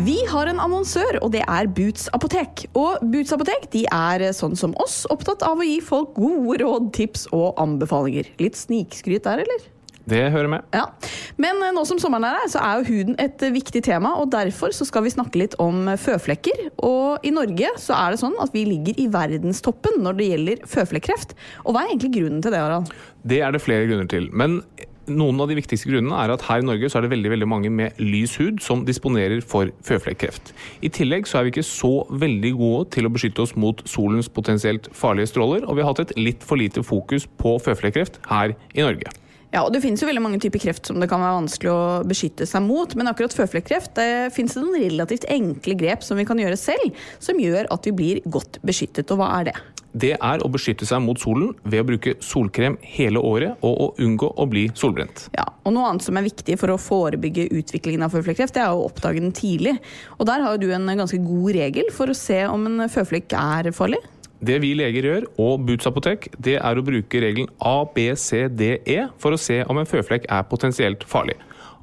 Vi 0.00 0.14
har 0.30 0.46
en 0.46 0.60
annonsør, 0.62 1.18
og 1.20 1.32
det 1.34 1.42
er 1.50 1.66
Boots 1.66 2.06
apotek. 2.14 2.62
Og 2.78 3.02
Boots 3.10 3.34
apotek 3.34 3.66
de 3.74 3.82
er 3.90 4.22
eh, 4.28 4.34
sånn 4.34 4.54
som 4.58 4.74
oss, 4.80 5.02
opptatt 5.10 5.42
av 5.46 5.58
å 5.60 5.66
gi 5.66 5.80
folk 5.82 6.14
gode 6.18 6.60
råd, 6.62 6.92
tips 6.94 7.26
og 7.34 7.58
anbefalinger. 7.60 8.30
Litt 8.42 8.58
snikskryt 8.58 9.26
der, 9.26 9.42
eller? 9.42 9.66
Det 10.10 10.22
hører 10.34 10.50
med. 10.50 10.66
Ja. 10.74 10.86
Men 11.40 11.62
eh, 11.62 11.72
nå 11.74 11.84
som 11.88 12.00
sommeren 12.02 12.26
er 12.28 12.40
her, 12.40 12.50
så 12.52 12.62
er 12.64 12.80
jo 12.80 12.90
huden 12.90 13.18
et 13.22 13.42
eh, 13.46 13.54
viktig 13.54 13.84
tema, 13.86 14.16
og 14.20 14.32
derfor 14.34 14.74
så 14.76 14.86
skal 14.88 15.06
vi 15.06 15.14
snakke 15.14 15.40
litt 15.40 15.56
om 15.62 15.88
eh, 15.88 15.98
føflekker. 16.00 16.66
Og 16.86 17.26
i 17.26 17.34
Norge 17.34 17.74
så 17.80 17.96
er 17.98 18.14
det 18.14 18.22
sånn 18.22 18.38
at 18.42 18.54
vi 18.56 18.66
ligger 18.68 18.98
i 19.00 19.08
verdenstoppen 19.12 20.00
når 20.04 20.18
det 20.18 20.30
gjelder 20.32 20.68
føflekkreft. 20.70 21.36
Og 21.64 21.74
hva 21.74 21.84
er 21.84 21.94
egentlig 21.94 22.14
grunnen 22.18 22.42
til 22.44 22.54
det, 22.54 22.62
Harald? 22.62 22.94
Det 23.22 23.42
er 23.44 23.54
det 23.54 23.62
flere 23.62 23.86
grunner 23.86 24.08
til. 24.10 24.30
Men 24.34 24.60
noen 25.10 25.40
av 25.42 25.50
de 25.50 25.56
viktigste 25.58 25.90
grunnene 25.90 26.18
er 26.22 26.32
at 26.32 26.44
her 26.46 26.62
i 26.62 26.66
Norge 26.66 26.90
så 26.90 26.98
er 26.98 27.06
det 27.06 27.12
veldig 27.14 27.32
veldig 27.32 27.48
mange 27.50 27.70
med 27.72 27.98
lys 28.02 28.36
hud 28.40 28.60
som 28.64 28.84
disponerer 28.86 29.42
for 29.42 29.72
føflekkreft. 29.86 30.52
I 30.86 30.92
tillegg 30.94 31.28
så 31.28 31.40
er 31.40 31.46
vi 31.46 31.54
ikke 31.54 31.66
så 31.66 31.92
veldig 32.10 32.52
gode 32.58 32.84
til 32.96 33.08
å 33.08 33.12
beskytte 33.14 33.44
oss 33.44 33.56
mot 33.58 33.82
solens 33.90 34.30
potensielt 34.30 34.90
farlige 34.96 35.32
stråler, 35.32 35.66
og 35.66 35.78
vi 35.78 35.84
har 35.84 35.92
hatt 35.92 36.04
et 36.06 36.14
litt 36.20 36.46
for 36.46 36.60
lite 36.60 36.84
fokus 36.86 37.26
på 37.40 37.56
føflekkreft 37.64 38.22
her 38.30 38.54
i 38.74 38.86
Norge. 38.86 39.10
Ja, 39.50 39.64
og 39.64 39.72
Det 39.74 39.82
finnes 39.82 40.02
jo 40.02 40.06
veldig 40.06 40.22
mange 40.22 40.38
typer 40.42 40.62
kreft 40.62 40.86
som 40.86 41.00
det 41.02 41.08
kan 41.10 41.22
være 41.22 41.40
vanskelig 41.40 41.72
å 41.72 41.82
beskytte 42.06 42.46
seg 42.46 42.62
mot. 42.62 42.94
Men 42.98 43.10
akkurat 43.10 43.34
føflekkreft 43.34 43.96
det 43.98 44.30
finnes 44.34 44.54
det 44.54 44.62
noen 44.62 44.78
relativt 44.84 45.26
enkle 45.30 45.74
grep 45.80 46.06
som 46.06 46.20
vi 46.20 46.26
kan 46.28 46.38
gjøre 46.38 46.58
selv, 46.60 46.94
som 47.18 47.40
gjør 47.40 47.66
at 47.74 47.88
vi 47.88 47.96
blir 47.96 48.24
godt 48.30 48.60
beskyttet. 48.66 49.10
Og 49.10 49.18
hva 49.18 49.32
er 49.40 49.50
det? 49.50 49.56
Det 49.90 50.12
er 50.14 50.42
å 50.44 50.48
beskytte 50.52 50.86
seg 50.86 51.02
mot 51.02 51.18
solen 51.18 51.50
ved 51.64 51.82
å 51.82 51.86
bruke 51.88 52.12
solkrem 52.22 52.76
hele 52.92 53.18
året 53.26 53.58
og 53.66 53.80
å 53.82 53.88
unngå 53.98 54.28
å 54.38 54.46
bli 54.46 54.68
solbrent. 54.78 55.24
Ja, 55.34 55.48
og 55.66 55.74
Noe 55.74 55.88
annet 55.90 56.06
som 56.06 56.18
er 56.20 56.28
viktig 56.28 56.54
for 56.60 56.70
å 56.70 56.78
forebygge 56.78 57.48
utviklingen 57.50 58.06
av 58.06 58.14
føflekkreft, 58.14 58.54
det 58.54 58.62
er 58.62 58.70
å 58.70 58.86
oppdage 58.86 59.18
den 59.18 59.34
tidlig. 59.34 59.74
Og 60.20 60.30
Der 60.30 60.46
har 60.46 60.62
du 60.62 60.68
en 60.70 60.86
ganske 60.86 61.18
god 61.24 61.58
regel 61.58 61.90
for 61.90 62.06
å 62.06 62.14
se 62.14 62.44
om 62.46 62.70
en 62.70 62.86
føflekk 62.86 63.34
er 63.34 63.72
farlig. 63.74 63.98
Det 64.40 64.56
vi 64.62 64.72
leger 64.72 65.04
gjør, 65.04 65.24
og 65.42 65.66
Boots 65.68 65.88
apotek, 65.88 66.30
det 66.40 66.56
er 66.56 66.78
å 66.78 66.84
bruke 66.84 67.20
regelen 67.20 67.50
ABCDE 67.60 69.10
for 69.20 69.36
å 69.36 69.40
se 69.40 69.58
om 69.68 69.76
en 69.76 69.88
føflekk 69.88 70.24
er 70.32 70.46
potensielt 70.48 71.04
farlig. 71.08 71.36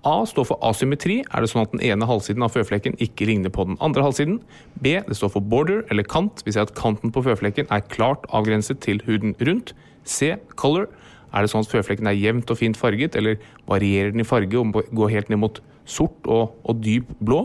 A 0.08 0.22
står 0.30 0.48
for 0.50 0.62
asymmetri, 0.66 1.20
er 1.22 1.44
det 1.44 1.52
sånn 1.52 1.66
at 1.66 1.74
den 1.74 1.84
ene 1.86 2.08
halvsiden 2.10 2.46
av 2.46 2.54
føflekken 2.54 2.98
ikke 3.04 3.28
ligner 3.30 3.54
på 3.54 3.66
den 3.68 3.78
andre 3.84 4.06
halvsiden. 4.06 4.40
B 4.82 4.96
det 5.06 5.18
står 5.20 5.36
for 5.36 5.46
border, 5.54 5.84
eller 5.92 6.06
kant, 6.08 6.42
hvis 6.46 6.58
at 6.58 6.74
kanten 6.78 7.14
på 7.14 7.26
føflekken 7.26 7.70
er 7.74 7.86
klart 7.94 8.26
avgrenset 8.34 8.82
til 8.86 9.02
huden 9.06 9.36
rundt. 9.38 9.74
C 10.08 10.36
color, 10.56 10.88
er 11.36 11.44
det 11.44 11.52
sånn 11.52 11.66
at 11.66 11.74
føflekken 11.74 12.10
er 12.10 12.18
jevnt 12.18 12.50
og 12.50 12.58
fint 12.58 12.80
farget, 12.80 13.18
eller 13.20 13.42
varierer 13.70 14.16
den 14.16 14.24
i 14.24 14.28
farge 14.28 14.58
og 14.58 14.80
går 14.96 15.14
helt 15.14 15.34
ned 15.34 15.44
mot 15.44 15.62
sort 15.86 16.26
og, 16.26 16.56
og 16.64 16.82
dyp 16.82 17.12
blå. 17.22 17.44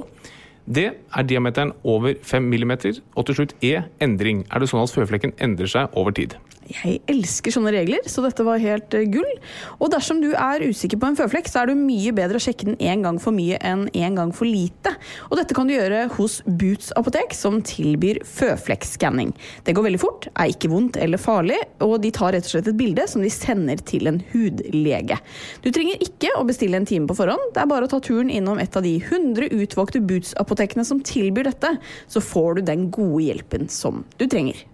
Det 0.66 0.86
er 0.94 1.26
diameteren 1.26 1.72
over 1.82 2.14
5 2.22 2.42
mm. 2.42 2.72
Og 3.16 3.26
til 3.26 3.34
slutt 3.34 3.54
E 3.62 3.82
endring. 4.00 4.46
Er 4.52 4.62
det 4.62 4.70
sånn 4.70 4.82
at 4.84 4.94
føflekken 4.94 5.34
endrer 5.42 5.70
seg 5.70 5.98
over 5.98 6.14
tid? 6.14 6.36
Jeg 6.72 7.00
elsker 7.10 7.54
sånne 7.54 7.72
regler, 7.74 8.02
så 8.08 8.24
dette 8.24 8.44
var 8.46 8.62
helt 8.62 8.94
uh, 8.96 9.04
gull. 9.12 9.30
Og 9.78 9.92
dersom 9.92 10.22
du 10.22 10.30
er 10.32 10.64
usikker 10.64 11.00
på 11.00 11.10
en 11.10 11.18
føflekk, 11.18 11.50
så 11.50 11.62
er 11.62 11.70
det 11.70 11.78
mye 11.80 12.14
bedre 12.16 12.40
å 12.40 12.42
sjekke 12.42 12.70
den 12.70 12.78
én 12.80 13.04
gang 13.04 13.20
for 13.22 13.34
mye 13.36 13.58
enn 13.62 13.86
én 13.92 14.16
gang 14.18 14.32
for 14.36 14.48
lite. 14.48 14.94
Og 15.30 15.38
dette 15.40 15.56
kan 15.56 15.68
du 15.68 15.74
gjøre 15.74 16.06
hos 16.16 16.40
Boots 16.46 16.92
apotek, 16.98 17.36
som 17.36 17.60
tilbyr 17.66 18.22
føflekkskanning. 18.28 19.34
Det 19.66 19.76
går 19.76 19.88
veldig 19.88 20.02
fort, 20.02 20.28
er 20.32 20.52
ikke 20.52 20.72
vondt 20.72 20.98
eller 21.02 21.20
farlig, 21.20 21.58
og 21.84 21.98
de 22.02 22.12
tar 22.14 22.34
rett 22.36 22.48
og 22.48 22.54
slett 22.54 22.70
et 22.72 22.78
bilde 22.78 23.06
som 23.10 23.24
de 23.24 23.30
sender 23.32 23.82
til 23.88 24.10
en 24.10 24.22
hudlege. 24.32 25.18
Du 25.64 25.70
trenger 25.74 26.02
ikke 26.04 26.32
å 26.38 26.46
bestille 26.48 26.78
en 26.78 26.88
time 26.88 27.08
på 27.10 27.18
forhånd, 27.18 27.52
det 27.54 27.62
er 27.62 27.70
bare 27.70 27.88
å 27.88 27.92
ta 27.92 28.00
turen 28.02 28.32
innom 28.32 28.60
et 28.62 28.76
av 28.78 28.86
de 28.86 28.96
100 29.00 29.52
utvalgte 29.52 30.02
Boots-apotekene 30.08 30.86
som 30.86 31.02
tilbyr 31.04 31.50
dette, 31.50 31.76
så 32.08 32.24
får 32.24 32.58
du 32.58 32.66
den 32.72 32.88
gode 32.94 33.26
hjelpen 33.28 33.68
som 33.72 34.04
du 34.18 34.26
trenger. 34.26 34.66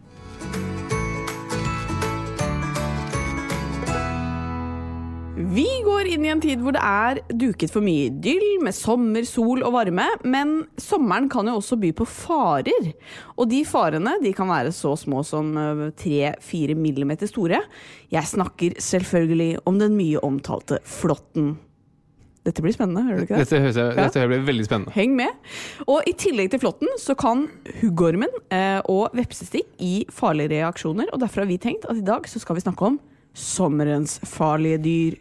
Vi 5.38 5.66
går 5.85 6.09
inn 6.11 6.25
i 6.26 6.30
en 6.33 6.40
tid 6.42 6.59
hvor 6.62 6.75
det 6.75 6.83
er 6.83 7.21
duket 7.30 7.71
for 7.71 7.85
mye 7.85 8.09
idyll, 8.09 8.59
med 8.64 8.75
sommer, 8.75 9.23
sol 9.28 9.62
og 9.62 9.71
varme. 9.76 10.07
Men 10.26 10.64
sommeren 10.83 11.28
kan 11.30 11.47
jo 11.47 11.59
også 11.61 11.78
by 11.78 11.92
på 11.95 12.07
farer. 12.11 12.90
Og 13.37 13.47
de 13.52 13.61
farene 13.68 14.16
de 14.23 14.33
kan 14.35 14.50
være 14.50 14.73
så 14.75 14.97
små 14.99 15.23
som 15.26 15.52
3-4 16.00 16.75
millimeter 16.78 17.30
store. 17.30 17.62
Jeg 18.11 18.30
snakker 18.33 18.80
selvfølgelig 18.83 19.62
om 19.68 19.78
den 19.78 19.95
mye 19.99 20.23
omtalte 20.26 20.80
flåtten. 20.83 21.54
Dette 22.49 22.64
blir 22.64 22.73
spennende, 22.75 23.04
hører 23.04 23.21
du 23.21 23.26
ikke 23.26 23.37
det? 23.37 23.45
Dette, 23.45 23.61
høres 23.62 23.78
jeg, 23.78 23.95
dette 23.99 24.25
blir 24.30 24.42
veldig 24.47 24.66
spennende. 24.66 24.95
Heng 24.95 25.14
med. 25.18 25.54
Og 25.87 26.07
i 26.09 26.16
tillegg 26.18 26.50
til 26.50 26.62
flåtten 26.62 26.90
så 26.99 27.14
kan 27.18 27.45
huggormen 27.83 28.33
eh, 28.54 28.80
og 28.88 29.14
vepsestikk 29.18 29.71
gi 29.76 30.02
farlige 30.14 30.57
reaksjoner. 30.57 31.12
Og 31.12 31.23
derfor 31.23 31.45
har 31.45 31.50
vi 31.50 31.61
tenkt 31.62 31.87
at 31.87 32.00
i 32.00 32.07
dag 32.07 32.26
så 32.30 32.42
skal 32.42 32.59
vi 32.59 32.64
snakke 32.64 32.90
om 32.90 32.99
sommerens 33.38 34.18
farlige 34.26 34.83
dyr. 34.83 35.18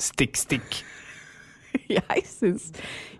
Stikk, 0.00 0.38
stikk. 0.40 0.80
Jeg 1.90 2.22
syns, 2.26 2.70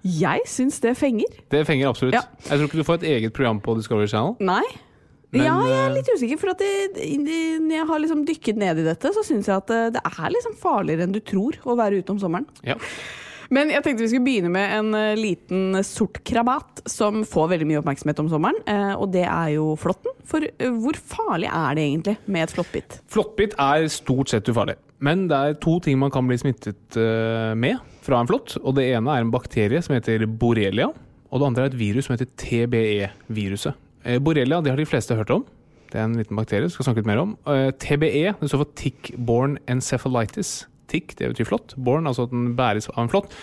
jeg 0.03 0.43
syns 0.51 0.81
det 0.83 0.97
fenger. 0.99 1.37
Det 1.53 1.61
fenger 1.69 1.91
absolutt. 1.91 2.17
Ja. 2.17 2.23
Jeg 2.49 2.59
tror 2.59 2.67
ikke 2.67 2.81
du 2.81 2.87
får 2.87 2.99
et 3.01 3.07
eget 3.13 3.35
program 3.37 3.61
på 3.63 3.77
Discovery 3.79 4.09
Channel. 4.11 4.35
Nei. 4.43 4.65
Men, 5.31 5.45
ja, 5.47 5.55
jeg 5.63 5.77
er 5.77 5.85
eh, 5.85 5.95
litt 5.95 6.11
usikker, 6.11 6.39
for 6.41 6.51
at 6.51 6.63
det, 6.63 7.05
når 7.63 7.75
jeg 7.77 7.87
har 7.93 8.03
liksom 8.03 8.25
dykket 8.27 8.59
ned 8.59 8.81
i 8.83 8.87
dette, 8.89 9.13
så 9.15 9.23
syns 9.27 9.47
jeg 9.47 9.55
at 9.55 9.71
det, 9.71 9.81
det 9.95 10.03
er 10.03 10.33
liksom 10.35 10.57
farligere 10.59 11.07
enn 11.07 11.15
du 11.15 11.21
tror 11.23 11.61
å 11.63 11.77
være 11.79 12.01
ute 12.03 12.15
om 12.17 12.19
sommeren. 12.23 12.49
Ja. 12.67 12.75
Men 13.55 13.71
jeg 13.73 13.83
tenkte 13.83 14.05
vi 14.05 14.09
skulle 14.13 14.27
begynne 14.27 14.51
med 14.55 14.73
en 14.77 14.93
eh, 14.95 15.19
liten 15.19 15.81
sort 15.87 16.21
krabat 16.27 16.85
som 16.91 17.25
får 17.27 17.49
veldig 17.57 17.67
mye 17.67 17.81
oppmerksomhet 17.81 18.23
om 18.23 18.29
sommeren, 18.31 18.61
eh, 18.71 18.93
og 18.95 19.11
det 19.15 19.25
er 19.27 19.57
jo 19.57 19.73
flåtten. 19.81 20.15
For 20.31 20.47
eh, 20.47 20.71
hvor 20.71 20.95
farlig 20.95 21.51
er 21.51 21.75
det 21.75 21.87
egentlig 21.89 22.15
med 22.31 22.47
et 22.47 22.55
flåttbitt? 22.55 23.01
Flåttbitt 23.11 23.59
er 23.59 23.89
stort 23.91 24.31
sett 24.31 24.47
ufarlig. 24.51 24.79
Men 25.03 25.27
det 25.31 25.37
er 25.37 25.59
to 25.59 25.79
ting 25.83 25.99
man 25.99 26.13
kan 26.15 26.29
bli 26.29 26.37
smittet 26.39 26.97
med 27.57 27.79
fra 28.05 28.19
en 28.21 28.29
flått. 28.29 28.59
Og 28.61 28.75
det 28.77 28.85
ene 28.91 29.15
er 29.15 29.25
en 29.25 29.31
bakterie 29.33 29.81
som 29.81 29.95
heter 29.97 30.27
borrelia. 30.29 30.91
Og 31.33 31.41
det 31.41 31.47
andre 31.47 31.65
er 31.65 31.71
et 31.71 31.79
virus 31.81 32.05
som 32.05 32.13
heter 32.13 32.29
TBE-viruset. 32.43 33.79
Borrelia 34.21 34.61
det 34.61 34.75
har 34.75 34.77
de 34.77 34.85
fleste 34.85 35.17
hørt 35.17 35.33
om. 35.33 35.47
Det 35.89 35.97
er 35.97 36.05
en 36.05 36.19
liten 36.21 36.37
bakterie 36.37 36.69
skal 36.69 36.91
snakke 36.91 37.01
litt 37.01 37.09
mer 37.09 37.23
om. 37.23 37.33
TBE 37.81 38.35
det 38.43 38.51
står 38.53 38.61
for 38.67 38.77
tick-borne 38.77 39.57
encephalitis. 39.73 40.59
Tick 40.91 41.15
det 41.19 41.31
betyr 41.33 41.49
flått. 41.49 41.77
Born, 41.79 42.09
altså 42.11 42.27
at 42.27 42.35
den 42.35 42.51
bæres 42.59 42.91
av 42.93 43.05
en 43.05 43.11
flått. 43.13 43.35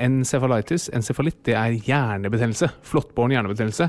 Encephalitis, 0.00 0.88
encefalitt, 0.94 1.40
det 1.48 1.56
er 1.58 1.74
hjernebetennelse. 1.86 2.68
Flåttbåren 2.86 3.34
hjernebetennelse. 3.34 3.88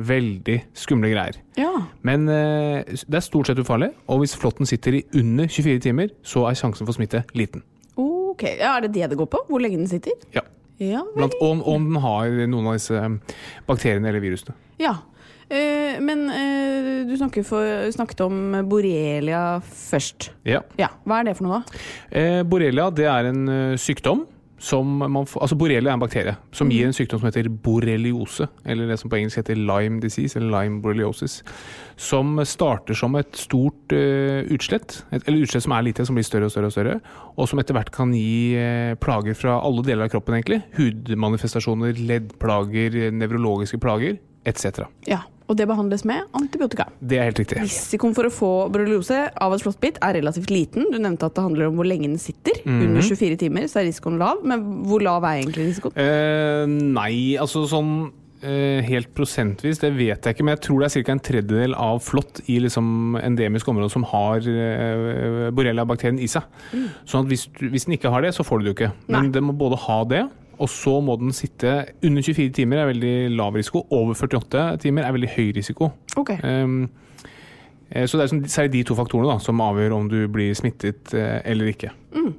Veldig 0.00 0.56
skumle 0.78 1.10
greier. 1.12 1.36
Ja. 1.60 1.68
Men 2.06 2.24
eh, 2.32 2.80
det 3.04 3.18
er 3.18 3.24
stort 3.26 3.50
sett 3.50 3.60
ufarlig, 3.60 3.90
og 4.08 4.22
hvis 4.22 4.32
flåtten 4.40 4.66
sitter 4.68 4.96
i 4.96 5.02
under 5.20 5.50
24 5.52 5.82
timer, 5.84 6.14
så 6.24 6.46
er 6.48 6.56
sjansen 6.58 6.88
for 6.88 6.96
smitte 6.96 7.24
liten. 7.36 7.62
Ok, 8.00 8.46
ja, 8.56 8.78
Er 8.78 8.86
det 8.86 8.94
det 8.96 9.10
det 9.12 9.18
går 9.20 9.28
på? 9.34 9.42
Hvor 9.50 9.60
lenge 9.60 9.76
den 9.82 9.90
sitter? 9.90 10.16
Ja. 10.34 10.46
Ja. 10.80 11.02
Blant, 11.14 11.34
om, 11.44 11.60
om 11.68 11.84
den 11.92 12.00
har 12.02 12.32
noen 12.50 12.70
av 12.72 12.78
disse 12.78 12.96
eh, 12.96 13.36
bakteriene 13.68 14.08
eller 14.08 14.24
virusene. 14.24 14.56
ja. 14.82 14.96
Eh, 15.52 16.00
men 16.00 16.26
eh, 16.32 17.06
du 17.08 17.42
for, 17.44 17.90
snakket 17.92 18.24
om 18.24 18.54
borrelia 18.68 19.60
først. 19.60 20.30
Ja. 20.48 20.62
Ja, 20.80 20.88
Hva 21.04 21.20
er 21.20 21.28
det 21.28 21.36
for 21.36 21.48
noe, 21.48 21.60
da? 21.60 21.82
Eh, 22.08 22.42
borrelia 22.48 22.88
det 22.94 23.10
er 23.10 23.28
en 23.32 23.76
sykdom 23.80 24.24
som 24.62 24.86
man 25.02 25.24
Altså 25.26 25.56
borrelia 25.58 25.90
er 25.90 25.96
en 25.96 26.02
bakterie 26.02 26.34
som 26.54 26.70
gir 26.70 26.86
en 26.86 26.94
sykdom 26.94 27.18
som 27.18 27.26
heter 27.26 27.48
borreliose, 27.64 28.46
eller 28.64 28.86
det 28.86 28.98
som 29.00 29.10
på 29.10 29.18
engelsk 29.18 29.40
heter 29.40 29.58
Lyme 29.58 29.98
disease, 30.02 30.38
eller 30.38 30.52
Lyme 30.54 30.78
borreliosis. 30.84 31.40
Som 31.98 32.38
starter 32.46 32.94
som 32.94 33.16
et 33.18 33.34
stort 33.38 33.94
uh, 33.94 34.46
utslett, 34.54 35.00
et, 35.10 35.26
eller 35.26 35.42
utslett 35.42 35.66
som 35.66 35.74
er 35.74 35.86
lite, 35.88 36.06
som 36.06 36.18
blir 36.18 36.26
større 36.26 36.46
og 36.46 36.54
større 36.54 36.70
og 36.70 36.76
større, 36.76 36.94
og 37.34 37.50
som 37.50 37.62
etter 37.62 37.74
hvert 37.74 37.90
kan 37.94 38.14
gi 38.14 38.54
uh, 38.54 38.94
plager 39.02 39.34
fra 39.38 39.58
alle 39.66 39.82
deler 39.86 40.06
av 40.06 40.14
kroppen, 40.14 40.38
egentlig. 40.38 40.62
Hudmanifestasjoner, 40.78 41.98
leddplager, 41.98 43.00
nevrologiske 43.18 43.82
plager, 43.82 44.20
etc. 44.46 44.86
Ja, 45.10 45.24
Og 45.52 45.58
det 45.58 45.66
behandles 45.68 46.06
med 46.08 46.24
antibiotika. 46.38 46.86
Det 46.98 47.18
er 47.20 47.28
helt 47.28 47.42
riktig. 47.42 47.60
Risikoen 47.60 48.14
for 48.16 48.28
å 48.28 48.32
få 48.32 48.52
borreliose 48.72 49.26
av 49.36 49.52
et 49.52 49.64
flåttbitt 49.64 50.00
er 50.00 50.16
relativt 50.16 50.52
liten. 50.52 50.88
Du 50.88 50.96
nevnte 50.96 51.28
at 51.28 51.36
det 51.36 51.44
handler 51.44 51.68
om 51.68 51.76
hvor 51.76 51.88
lenge 51.88 52.08
den 52.08 52.20
sitter. 52.22 52.62
Under 52.64 53.04
24 53.04 53.36
timer 53.44 53.68
så 53.68 53.82
er 53.82 53.90
risikoen 53.90 54.16
lav. 54.22 54.40
Men 54.48 54.64
hvor 54.88 55.04
lav 55.04 55.26
er 55.28 55.42
egentlig 55.42 55.68
risikoen? 55.68 55.96
Eh, 56.00 56.64
nei, 56.96 57.12
altså 57.42 57.66
sånn 57.68 57.92
eh, 58.40 58.80
helt 58.86 59.12
prosentvis, 59.16 59.80
det 59.82 59.92
vet 59.96 60.24
jeg 60.24 60.36
ikke. 60.36 60.46
Men 60.46 60.56
jeg 60.56 60.64
tror 60.66 60.82
det 60.82 60.88
er 60.88 61.06
ca. 61.06 61.14
en 61.14 61.24
tredjedel 61.28 61.76
av 61.78 62.02
flått 62.04 62.42
i 62.52 62.58
liksom 62.64 63.18
endemisk 63.22 63.68
område 63.72 63.92
som 63.92 64.06
har 64.12 64.48
eh, 64.48 65.48
borrelia-bakterien 65.54 66.20
i 66.22 66.30
seg. 66.30 66.46
Sånn 67.04 67.26
at 67.26 67.32
hvis, 67.32 67.48
du, 67.58 67.66
hvis 67.72 67.88
den 67.88 67.98
ikke 67.98 68.12
har 68.12 68.24
det, 68.24 68.32
så 68.36 68.46
får 68.46 68.60
du 68.60 68.64
det 68.64 68.72
jo 68.72 68.78
ikke. 68.80 68.94
Men 69.08 69.28
Nei. 69.28 69.34
den 69.36 69.48
må 69.48 69.56
både 69.56 69.80
ha 69.84 70.00
det, 70.08 70.24
og 70.58 70.70
så 70.70 70.98
må 71.04 71.16
den 71.20 71.32
sitte 71.36 71.74
Under 72.04 72.22
24 72.22 72.52
timer 72.56 72.82
er 72.82 72.90
veldig 72.92 73.14
lav 73.36 73.56
risiko. 73.56 73.86
Over 73.90 74.14
48 74.14 74.66
timer 74.82 75.06
er 75.06 75.14
veldig 75.16 75.30
høy 75.36 75.52
risiko. 75.56 75.92
Okay. 76.20 76.38
Um, 76.42 76.90
så 77.92 78.16
det 78.16 78.22
er 78.22 78.28
liksom, 78.30 78.44
særlig 78.48 78.72
de 78.72 78.82
to 78.88 78.94
faktorene 78.96 79.28
da, 79.28 79.40
som 79.42 79.60
avgjør 79.60 79.94
om 79.98 80.06
du 80.08 80.22
blir 80.32 80.54
smittet 80.56 81.12
eh, 81.12 81.42
eller 81.52 81.68
ikke. 81.74 81.90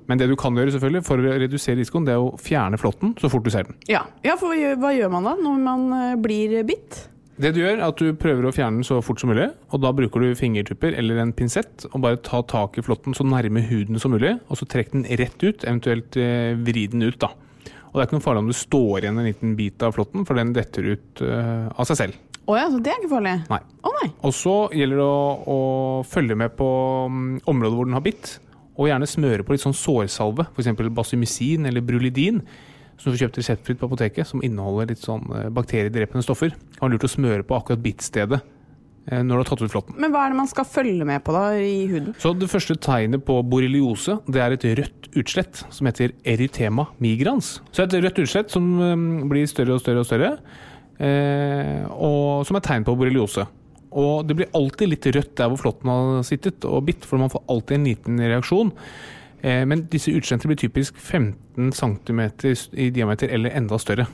Men 0.10 0.20
det 0.20 0.27
du 0.29 0.36
kan 0.39 0.55
gjøre 0.58 0.74
selvfølgelig 0.74 1.05
for 1.05 1.22
å 1.22 1.36
redusere 1.43 1.77
risikoen, 1.77 2.08
det 2.08 2.15
er 2.15 2.24
å 2.24 2.34
fjerne 2.41 2.79
flåtten 2.82 3.13
så 3.22 3.29
fort 3.29 3.46
du 3.46 3.51
ser 3.53 3.67
den. 3.67 3.77
Ja, 3.89 4.01
ja 4.25 4.38
for 4.39 4.50
hva 4.50 4.93
gjør, 4.96 5.12
man 5.13 5.29
da 5.29 5.36
når 5.38 5.60
man 5.62 5.86
eh, 6.00 6.15
blir 6.22 6.55
bitt? 6.65 7.03
Det 7.38 7.53
du 7.53 7.62
gjør, 7.62 7.77
er 7.77 7.86
at 7.86 8.01
du 8.01 8.17
prøver 8.17 8.48
å 8.48 8.53
fjerne 8.53 8.82
den 8.82 8.88
så 8.88 8.98
fort 9.05 9.22
som 9.22 9.29
mulig. 9.29 9.48
og 9.70 9.82
Da 9.86 9.93
bruker 9.93 10.25
du 10.25 10.34
fingertupper 10.38 10.98
eller 10.98 11.22
en 11.22 11.34
pinsett 11.38 11.86
og 11.91 12.01
bare 12.05 12.22
ta 12.25 12.41
tak 12.50 12.77
i 12.77 12.86
flåtten 12.86 13.13
så 13.17 13.25
nærme 13.25 13.62
huden 13.70 14.01
som 14.01 14.13
mulig. 14.13 14.36
Og 14.50 14.58
så 14.58 14.70
trekk 14.70 14.93
den 14.93 15.05
rett 15.22 15.38
ut, 15.46 15.65
eventuelt 15.65 16.17
vri 16.65 16.86
den 16.89 17.05
ut. 17.05 17.17
da. 17.22 17.34
Og 17.93 18.00
Det 18.00 18.01
er 18.01 18.07
ikke 18.09 18.17
noe 18.17 18.25
farlig 18.25 18.41
om 18.41 18.47
du 18.50 18.57
står 18.57 19.03
igjen 19.03 19.19
en 19.21 19.27
liten 19.29 19.51
bit 19.57 19.83
av 19.85 19.93
flåtten, 19.93 20.23
for 20.25 20.39
den 20.39 20.53
detter 20.55 20.88
ut 20.95 21.21
uh, 21.21 21.69
av 21.77 21.85
seg 21.85 22.00
selv. 22.00 22.21
Å 22.50 22.55
ja, 22.57 22.63
så 22.73 22.79
det 22.81 22.89
er 22.89 22.97
ikke 23.00 23.12
farlig? 23.13 23.35
Nei. 23.51 23.59
Å 23.85 23.91
nei. 24.00 24.07
Og 24.25 24.33
så 24.35 24.55
gjelder 24.73 25.00
det 25.00 25.05
å, 25.05 25.27
å 25.53 25.59
følge 26.09 26.38
med 26.41 26.55
på 26.57 26.69
mm, 27.13 27.27
området 27.53 27.77
hvor 27.77 27.88
den 27.88 27.95
har 27.95 28.03
bitt. 28.03 28.31
Og 28.73 28.89
gjerne 28.89 29.07
smøre 29.07 29.45
på 29.45 29.53
litt 29.53 29.63
sånn 29.63 29.77
sårsalve, 29.77 30.47
f.eks. 30.50 30.73
basimycin 30.97 31.69
eller 31.69 31.85
brulidin. 31.85 32.41
Som 32.97 33.12
du 33.12 33.13
får 33.13 33.27
kjøpt 33.27 33.39
reseptfritt 33.43 33.79
på 33.79 33.88
apoteket, 33.91 34.27
som 34.27 34.41
inneholder 34.45 34.91
litt 34.91 35.05
sånn 35.05 35.23
eh, 35.38 35.47
bakteriedrepende 35.53 36.25
stoffer. 36.25 36.51
Det 36.57 36.79
kan 36.79 36.88
være 36.88 36.97
lurt 36.97 37.07
å 37.07 37.13
smøre 37.13 37.45
på 37.45 37.57
akkurat 37.57 37.85
bittstedet 37.85 38.41
når 39.12 39.29
du 39.33 39.39
har 39.41 39.48
tatt 39.50 39.62
ut 39.65 39.72
flåtten. 39.74 39.95
Men 40.00 40.13
hva 40.13 40.22
er 40.24 40.31
det 40.31 40.38
man 40.39 40.48
skal 40.48 40.67
følge 40.69 41.03
med 41.07 41.19
på 41.27 41.33
da 41.36 41.41
i 41.60 41.88
huden? 41.91 42.13
Så 42.22 42.31
Det 42.39 42.48
første 42.48 42.77
tegnet 42.79 43.25
på 43.27 43.36
borreliose 43.43 44.19
det 44.31 44.39
er 44.39 44.55
et 44.55 44.67
rødt 44.79 45.03
utslett 45.19 45.63
som 45.74 45.89
heter 45.89 46.13
erytema 46.24 46.88
migrans. 47.03 47.57
Så 47.72 47.86
et 47.86 47.98
rødt 48.00 48.22
utslett 48.24 48.53
som 48.53 48.69
eh, 48.79 49.25
blir 49.29 49.50
større 49.50 49.77
og 49.77 49.83
større 49.83 50.03
og 50.03 50.07
større, 50.07 50.31
eh, 51.00 51.83
og 51.91 52.48
som 52.48 52.57
er 52.60 52.65
tegn 52.65 52.88
på 52.88 52.95
borreliose. 53.00 53.45
Og 53.93 54.24
det 54.25 54.38
blir 54.39 54.53
alltid 54.57 54.89
litt 54.89 55.10
rødt 55.13 55.36
der 55.38 55.51
hvor 55.51 55.62
flåtten 55.62 55.91
har 55.91 56.24
sittet 56.25 56.65
og 56.65 56.86
bitt, 56.88 57.05
for 57.05 57.22
man 57.22 57.31
får 57.33 57.43
alltid 57.51 57.77
en 57.77 57.91
liten 57.91 58.24
reaksjon. 58.24 58.74
Eh, 59.43 59.62
men 59.69 59.86
disse 59.91 60.13
utslettene 60.15 60.53
blir 60.53 60.63
typisk 60.63 60.98
15 60.98 61.74
cm 61.75 62.24
i 62.79 62.89
diameter 62.95 63.29
eller 63.29 63.53
enda 63.53 63.77
større. 63.81 64.07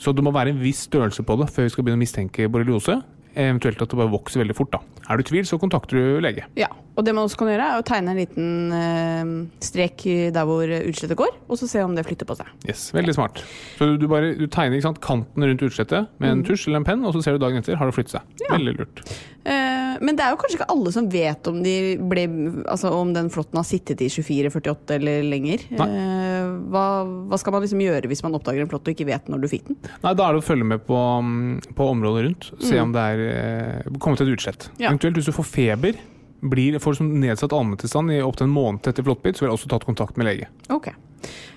Så 0.00 0.14
det 0.16 0.24
må 0.24 0.34
være 0.34 0.54
en 0.54 0.62
viss 0.62 0.86
størrelse 0.88 1.22
på 1.26 1.38
det 1.38 1.50
før 1.52 1.68
vi 1.68 1.74
skal 1.74 1.86
begynne 1.86 2.00
å 2.00 2.06
mistenke 2.06 2.50
borreliose. 2.50 3.00
Eventuelt 3.34 3.82
at 3.82 3.90
det 3.92 3.98
bare 3.98 4.10
vokser 4.12 4.42
veldig 4.42 4.56
fort. 4.58 4.72
da. 4.72 4.78
Er 5.08 5.16
du 5.18 5.24
i 5.24 5.28
tvil, 5.30 5.46
så 5.46 5.58
kontakter 5.58 5.96
du 5.98 6.20
lege. 6.24 6.46
Ja, 6.58 6.68
og 7.00 7.06
det 7.06 7.14
man 7.16 7.24
også 7.26 7.40
kan 7.40 7.50
gjøre 7.50 7.66
er 7.72 7.80
å 7.80 7.86
tegne 7.86 8.12
en 8.12 8.20
liten 8.20 8.76
eh, 8.76 9.32
strek 9.64 10.04
der 10.36 10.48
hvor 10.48 10.68
utslettet 10.68 11.18
går, 11.18 11.32
og 11.48 11.60
så 11.60 11.68
se 11.70 11.82
om 11.84 11.96
det 11.96 12.04
flytter 12.06 12.28
på 12.28 12.36
seg. 12.38 12.52
Yes, 12.68 12.90
Veldig 12.96 13.16
smart. 13.16 13.42
Så 13.78 13.94
du, 13.96 14.06
bare, 14.10 14.34
du 14.36 14.46
tegner 14.46 14.76
ikke 14.78 14.90
sant, 14.90 15.02
kanten 15.04 15.48
rundt 15.48 15.64
utslettet 15.64 16.12
med 16.20 16.34
en 16.36 16.46
tusj 16.46 16.68
eller 16.68 16.82
en 16.82 16.88
penn, 16.88 17.04
og 17.08 17.16
så 17.16 17.24
ser 17.24 17.36
du 17.36 17.42
dagen 17.42 17.62
etter 17.62 17.80
har 17.80 17.88
det 17.88 17.96
flyttet 17.96 18.18
seg. 18.18 18.46
Veldig 18.50 18.76
lurt. 18.76 19.04
Uh, 19.40 19.96
men 20.04 20.16
det 20.16 20.24
er 20.24 20.34
jo 20.34 20.38
kanskje 20.40 20.58
ikke 20.58 20.68
alle 20.72 20.90
som 20.92 21.06
vet 21.12 21.48
om, 21.48 21.60
de 21.64 21.74
ble, 22.10 22.24
altså 22.68 22.90
om 22.92 23.14
den 23.16 23.30
flåtten 23.32 23.58
har 23.60 23.66
sittet 23.68 24.02
i 24.04 24.08
24-48 24.12 24.96
eller 24.96 25.24
lenger. 25.26 25.64
Eh, 25.72 26.50
hva, 26.72 26.84
hva 27.28 27.38
skal 27.40 27.54
man 27.54 27.64
liksom 27.64 27.82
gjøre 27.84 28.10
hvis 28.10 28.22
man 28.24 28.36
oppdager 28.36 28.64
en 28.64 28.70
flått 28.70 28.88
og 28.88 28.94
ikke 28.94 29.08
vet 29.08 29.28
når 29.32 29.42
du 29.42 29.48
fikk 29.52 29.66
den? 29.70 29.80
Nei, 30.04 30.14
Da 30.16 30.26
er 30.26 30.36
det 30.36 30.42
å 30.42 30.46
følge 30.46 30.68
med 30.72 30.84
på, 30.86 30.96
mm, 30.96 31.74
på 31.76 31.88
området 31.94 32.24
rundt. 32.26 32.50
Se 32.64 32.80
om 32.82 32.94
det 32.96 33.06
er 33.14 33.24
eh, 33.26 33.90
kommet 34.02 34.24
et 34.24 34.32
utslett. 34.32 34.70
Ja. 34.76 34.90
Eventuelt 34.90 35.20
hvis 35.20 35.30
du 35.30 35.36
får 35.36 35.48
feber, 35.48 36.00
blir, 36.40 36.78
får 36.80 36.98
som 37.00 37.12
nedsatt 37.20 37.52
allmenntilstand 37.52 38.12
i 38.14 38.22
opptil 38.24 38.48
en 38.48 38.54
måned 38.54 38.88
etter 38.88 39.06
flåttbitt, 39.06 39.36
så 39.38 39.44
vil 39.44 39.50
jeg 39.50 39.58
også 39.58 39.70
tatt 39.72 39.86
kontakt 39.88 40.20
med 40.20 40.30
lege. 40.30 40.50
Ok. 40.72 40.92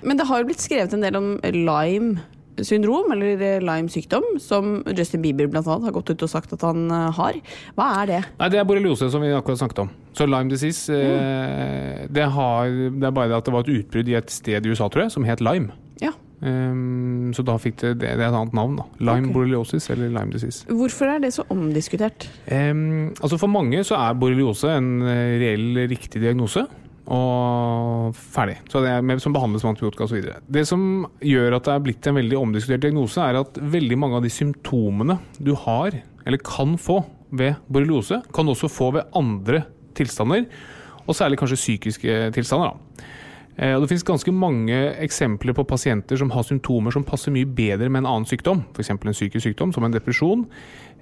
Men 0.04 0.20
det 0.20 0.28
har 0.28 0.42
jo 0.42 0.50
blitt 0.50 0.64
skrevet 0.64 0.94
en 0.96 1.06
del 1.06 1.18
om 1.20 1.36
Lyme 1.56 2.20
syndrom, 2.62 3.12
eller 3.12 3.42
eh, 3.42 3.62
Lyme 3.64 3.90
sykdom, 3.90 4.26
som 4.40 4.84
Justin 4.94 5.24
Bieber 5.24 5.48
annet 5.50 5.68
har 5.68 5.96
gått 5.96 6.12
ut 6.12 6.26
og 6.26 6.30
sagt 6.30 6.54
at 6.54 6.66
han 6.66 6.86
eh, 6.92 7.10
har. 7.18 7.40
Hva 7.78 7.88
er 8.02 8.12
det? 8.12 8.22
Nei, 8.40 8.50
Det 8.54 8.60
er 8.62 8.68
borreliose, 8.70 9.10
som 9.12 9.24
vi 9.24 9.32
akkurat 9.34 9.64
snakket 9.64 9.86
om. 9.86 9.94
Så 10.14 10.28
Lyme 10.30 10.52
disease 10.52 10.94
eh, 10.94 12.04
det, 12.10 12.28
har, 12.36 12.70
det 12.70 13.10
er 13.10 13.16
bare 13.16 13.32
det 13.32 13.40
at 13.40 13.50
det 13.50 13.56
var 13.56 13.66
et 13.66 13.74
utbrudd 13.80 14.12
i 14.12 14.20
et 14.20 14.34
sted 14.34 14.66
i 14.66 14.74
USA, 14.74 14.90
tror 14.90 15.08
jeg, 15.08 15.16
som 15.16 15.28
het 15.28 15.42
Lyme. 15.44 15.74
Ja. 16.04 16.14
Ehm, 16.44 17.32
så 17.36 17.44
da 17.48 17.56
fikk 17.62 17.80
det, 17.82 17.94
det, 18.02 18.14
det 18.20 18.26
er 18.26 18.30
et 18.30 18.36
annet 18.36 18.56
navn. 18.58 18.78
da. 18.82 18.86
Lyme 19.00 19.30
okay. 19.30 19.34
borreliosis 19.36 19.90
eller 19.94 20.12
Lyme 20.12 20.36
disease. 20.36 20.68
Hvorfor 20.68 21.14
er 21.14 21.24
det 21.24 21.34
så 21.36 21.46
omdiskutert? 21.54 22.28
Um, 22.52 23.14
altså 23.20 23.40
For 23.40 23.52
mange 23.52 23.84
så 23.88 24.00
er 24.00 24.18
borreliose 24.20 24.74
en 24.76 24.96
eh, 25.08 25.38
reell 25.42 25.86
riktig 25.92 26.24
diagnose. 26.24 26.66
Og 27.14 28.16
ferdig. 28.16 28.62
Så 28.72 28.80
det 28.84 28.94
er 28.94 29.02
med, 29.04 29.20
som 29.20 29.34
behandles 29.36 29.66
med 29.66 29.74
antibiotika 29.74 30.06
osv. 30.06 30.30
Det 30.56 30.64
som 30.68 31.04
gjør 31.20 31.58
at 31.58 31.66
det 31.68 31.74
er 31.74 31.82
blitt 31.84 32.08
en 32.08 32.16
veldig 32.16 32.38
omdiskutert 32.40 32.86
diagnose, 32.86 33.20
er 33.20 33.42
at 33.42 33.60
veldig 33.60 33.98
mange 34.00 34.20
av 34.20 34.24
de 34.24 34.32
symptomene 34.32 35.18
du 35.36 35.52
har, 35.66 35.98
eller 36.24 36.44
kan 36.48 36.78
få, 36.80 37.02
ved 37.34 37.58
borreliose, 37.66 38.22
kan 38.32 38.46
du 38.46 38.54
også 38.54 38.70
få 38.72 38.92
ved 38.96 39.10
andre 39.20 39.66
tilstander. 39.98 40.46
Og 41.04 41.18
særlig 41.18 41.40
kanskje 41.42 41.60
psykiske 41.60 42.18
tilstander. 42.38 42.72
da. 42.72 43.10
Eh, 43.58 43.76
Og 43.76 43.82
det 43.84 43.90
finnes 43.92 44.04
ganske 44.08 44.32
mange 44.34 44.78
eksempler 45.04 45.54
på 45.54 45.66
pasienter 45.70 46.18
som 46.18 46.32
har 46.34 46.44
symptomer 46.44 46.92
som 46.92 47.04
passer 47.06 47.32
mye 47.32 47.46
bedre 47.46 47.90
med 47.90 48.02
en 48.04 48.10
annen 48.10 48.26
sykdom, 48.26 48.64
f.eks. 48.74 48.90
en 48.90 48.98
psykisk 49.14 49.44
sykdom 49.46 49.74
som 49.76 49.84
en 49.86 49.94
depresjon, 49.94 50.48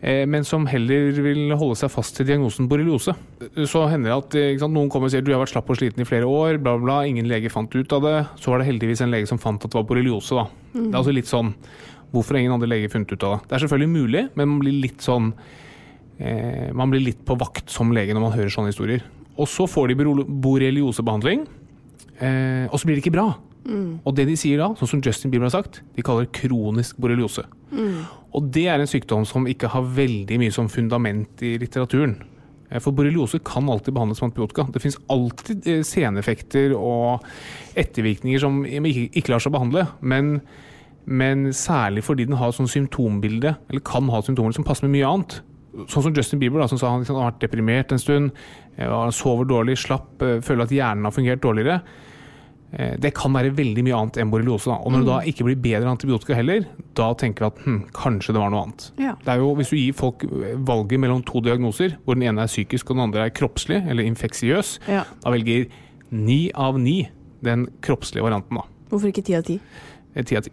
eh, 0.01 0.25
men 0.27 0.43
som 0.43 0.65
heller 0.67 1.11
vil 1.23 1.53
holde 1.55 1.77
seg 1.79 1.91
fast 1.93 2.17
til 2.17 2.27
diagnosen 2.27 2.67
borreliose. 2.67 3.15
Så 3.63 3.85
hender 3.87 4.11
det 4.11 4.17
at 4.17 4.35
eh, 4.35 4.57
sant, 4.59 4.73
noen 4.75 4.89
kommer 4.91 5.07
og 5.07 5.11
sier 5.15 5.23
du 5.23 5.31
har 5.31 5.39
vært 5.45 5.53
slapp 5.53 5.69
og 5.71 5.79
sliten 5.79 6.03
i 6.03 6.09
flere 6.09 6.27
år, 6.27 6.59
bla, 6.59 6.75
bla, 6.77 7.05
ingen 7.07 7.29
lege 7.31 7.49
fant 7.53 7.71
ut 7.73 7.93
av 7.95 8.01
det. 8.03 8.17
Så 8.43 8.51
var 8.51 8.59
det 8.59 8.67
heldigvis 8.67 9.01
en 9.05 9.11
lege 9.15 9.27
som 9.31 9.39
fant 9.39 9.63
at 9.63 9.71
det 9.71 9.79
var 9.79 9.87
borreliose. 9.87 10.35
da. 10.35 10.45
Det 10.73 10.89
er 10.91 10.99
altså 10.99 11.15
litt 11.15 11.31
sånn 11.31 11.53
Hvorfor 12.11 12.35
har 12.35 12.41
ingen 12.41 12.51
andre 12.51 12.67
leger 12.67 12.89
funnet 12.91 13.13
ut 13.15 13.23
av 13.23 13.37
det? 13.37 13.47
Det 13.47 13.55
er 13.55 13.61
selvfølgelig 13.63 13.91
mulig, 13.93 14.21
men 14.35 14.49
man 14.51 14.59
blir 14.59 14.73
litt 14.83 14.99
sånn 14.99 15.29
eh, 16.19 16.67
Man 16.75 16.91
blir 16.91 16.99
litt 17.05 17.21
på 17.23 17.37
vakt 17.39 17.71
som 17.71 17.93
lege 17.95 18.11
når 18.11 18.25
man 18.25 18.33
hører 18.35 18.51
sånne 18.51 18.73
historier. 18.73 19.05
Og 19.39 19.47
så 19.47 19.63
får 19.63 19.87
de 19.87 19.95
borrel- 20.01 20.27
borreliosebehandling. 20.43 21.45
Eh, 22.21 22.67
og 22.69 22.77
så 22.79 22.85
blir 22.87 22.97
det 22.99 23.03
ikke 23.05 23.17
bra. 23.17 23.29
Og 24.05 24.15
det 24.17 24.25
de 24.25 24.35
sier 24.39 24.57
da, 24.57 24.71
sånn 24.77 24.89
som 24.89 25.01
Justin 25.05 25.29
Bieber 25.31 25.45
har 25.45 25.53
sagt, 25.53 25.81
de 25.95 26.01
kaller 26.05 26.25
kronisk 26.33 26.97
borreliose. 27.01 27.43
Og 28.33 28.47
det 28.55 28.63
er 28.71 28.81
en 28.81 28.89
sykdom 28.89 29.25
som 29.27 29.45
ikke 29.49 29.69
har 29.69 29.85
veldig 29.85 30.39
mye 30.41 30.53
som 30.55 30.69
fundament 30.71 31.43
i 31.45 31.57
litteraturen. 31.61 32.15
Eh, 32.71 32.79
For 32.79 32.91
borreliose 32.95 33.41
kan 33.45 33.69
alltid 33.69 33.93
behandles 33.93 34.21
med 34.21 34.31
antibiotika. 34.31 34.65
Det 34.71 34.81
finnes 34.81 34.99
alltid 35.13 35.67
eh, 35.67 35.83
seneffekter 35.83 36.73
og 36.77 37.23
ettervirkninger 37.77 38.41
som 38.41 38.63
ikke, 38.65 39.29
lar 39.29 39.43
seg 39.43 39.53
behandle. 39.53 39.85
Men, 40.01 40.41
men 41.05 41.51
særlig 41.53 42.03
fordi 42.07 42.25
den 42.29 42.39
har 42.39 42.55
sånn 42.55 42.71
symptombilde, 42.71 43.55
eller 43.69 43.85
kan 43.85 44.09
ha 44.09 44.21
symptomer 44.25 44.57
som 44.57 44.65
passer 44.67 44.87
med 44.87 44.97
mye 44.97 45.09
annet. 45.09 45.41
Sånn 45.87 46.03
som 46.03 46.15
Justin 46.15 46.39
Bieber, 46.41 46.59
da, 46.59 46.67
som 46.67 46.79
sa 46.79 46.89
han 46.91 47.03
liksom, 47.05 47.19
har 47.19 47.29
vært 47.31 47.43
deprimert 47.45 47.93
en 47.93 48.01
stund, 48.01 48.31
eh, 48.75 48.87
han 48.89 49.13
sover 49.15 49.45
dårlig, 49.47 49.77
slapp, 49.79 50.17
føler 50.17 50.65
at 50.65 50.73
hjernen 50.73 51.07
har 51.07 51.15
fungert 51.15 51.43
dårligere. 51.43 51.83
Eh, 52.73 52.95
Det 53.03 53.13
kan 53.13 53.33
være 53.33 53.51
veldig 53.55 53.83
mye 53.83 53.97
annet 53.97 54.17
enn 54.21 54.31
borreliose. 54.31 54.65
Da. 54.71 54.77
Og 54.79 54.91
når 54.93 54.99
det 55.03 55.07
da 55.07 55.19
ikke 55.27 55.43
blir 55.43 55.55
bedre 55.59 55.89
antibiotika 55.91 56.33
heller, 56.37 56.65
da 56.95 57.13
tenker 57.13 57.43
vi 57.43 57.47
at 57.51 57.57
hm, 57.65 57.79
kanskje 57.91 58.33
det 58.33 58.39
var 58.39 58.49
noe 58.53 58.63
annet. 58.63 58.91
Ja. 58.97 59.15
Det 59.19 59.27
er 59.33 59.37
jo, 59.43 59.53
Hvis 59.55 59.69
du 59.69 59.75
gir 59.75 59.93
folk 59.93 60.23
valget 60.65 60.99
mellom 60.99 61.23
to 61.27 61.41
diagnoser, 61.41 61.97
hvor 62.05 62.15
den 62.15 62.23
ene 62.23 62.41
er 62.43 62.47
psykisk 62.47 62.89
og 62.91 62.95
den 62.97 63.03
andre 63.09 63.25
er 63.25 63.29
kroppslig 63.35 63.81
eller 63.89 64.03
infeksiøs, 64.07 64.79
Ja. 64.87 65.03
da 65.23 65.29
velger 65.31 65.67
ni 66.11 66.51
av 66.55 66.79
ni 66.79 67.09
den 67.43 67.67
kroppslige 67.81 68.23
varianten. 68.23 68.55
da. 68.55 68.63
Hvorfor 68.89 69.07
ikke 69.11 69.23
ti 69.25 69.35
av 69.35 69.43
ti? 69.43 69.59
Eh, 70.15 70.23
Ti 70.23 70.35
av 70.37 70.43
ti. 70.43 70.51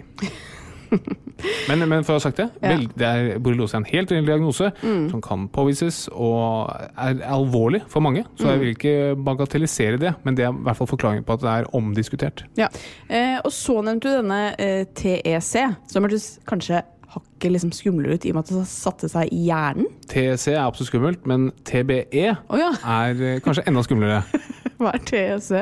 Men, 1.68 1.84
men 1.86 2.02
for 2.02 2.16
å 2.16 2.18
ha 2.18 2.22
sagt 2.24 2.40
det, 2.40 2.48
Ja. 2.64 2.72
vel, 2.72 2.88
det 2.98 3.06
er 3.06 3.38
borreliose 3.38 3.76
er 3.76 3.82
en 3.84 3.86
helt 3.86 4.10
reell 4.10 4.26
diagnose 4.26 4.72
som 4.82 5.20
kan 5.22 5.44
påvises 5.54 6.08
og 6.10 6.72
er 6.98 7.20
alvorlig 7.30 7.84
for 7.92 8.02
mange. 8.02 8.24
Så 8.40 8.48
jeg 8.50 8.62
vil 8.62 8.72
ikke 8.74 8.94
bagatellisere 9.22 10.00
det, 10.02 10.14
men 10.26 10.34
det 10.34 10.48
er 10.48 10.50
i 10.50 10.64
hvert 10.66 10.80
fall 10.80 10.90
forklaringen 10.90 11.26
på 11.28 11.36
at 11.38 11.44
det 11.44 11.52
er 11.52 11.68
omdiskutert. 11.78 12.42
Ja. 12.58 12.66
Eh, 13.06 13.36
og 13.44 13.52
så 13.54 13.78
nevnte 13.86 14.10
du 14.10 14.18
denne 14.18 14.40
eh, 14.58 14.82
TEC, 14.98 15.52
som 15.92 16.08
hørtes 16.08 16.26
kanskje 16.48 16.82
hakket 17.14 17.54
liksom 17.54 17.72
skumlere 17.72 18.18
ut 18.18 18.26
i 18.26 18.32
og 18.32 18.38
med 18.38 18.48
at 18.48 18.52
det 18.52 18.66
satte 18.70 19.08
seg 19.12 19.30
i 19.32 19.44
hjernen. 19.46 19.88
TEC 20.10 20.50
er 20.56 20.60
absolutt 20.64 20.90
skummelt, 20.90 21.28
men 21.28 21.50
TBE 21.68 22.26
oh, 22.34 22.58
ja, 22.60 22.72
er 22.98 23.22
eh, 23.34 23.40
kanskje 23.44 23.64
enda 23.70 23.84
skumlere. 23.86 24.24
hva 24.80 24.94
er 24.96 25.04
TEC? 25.08 25.52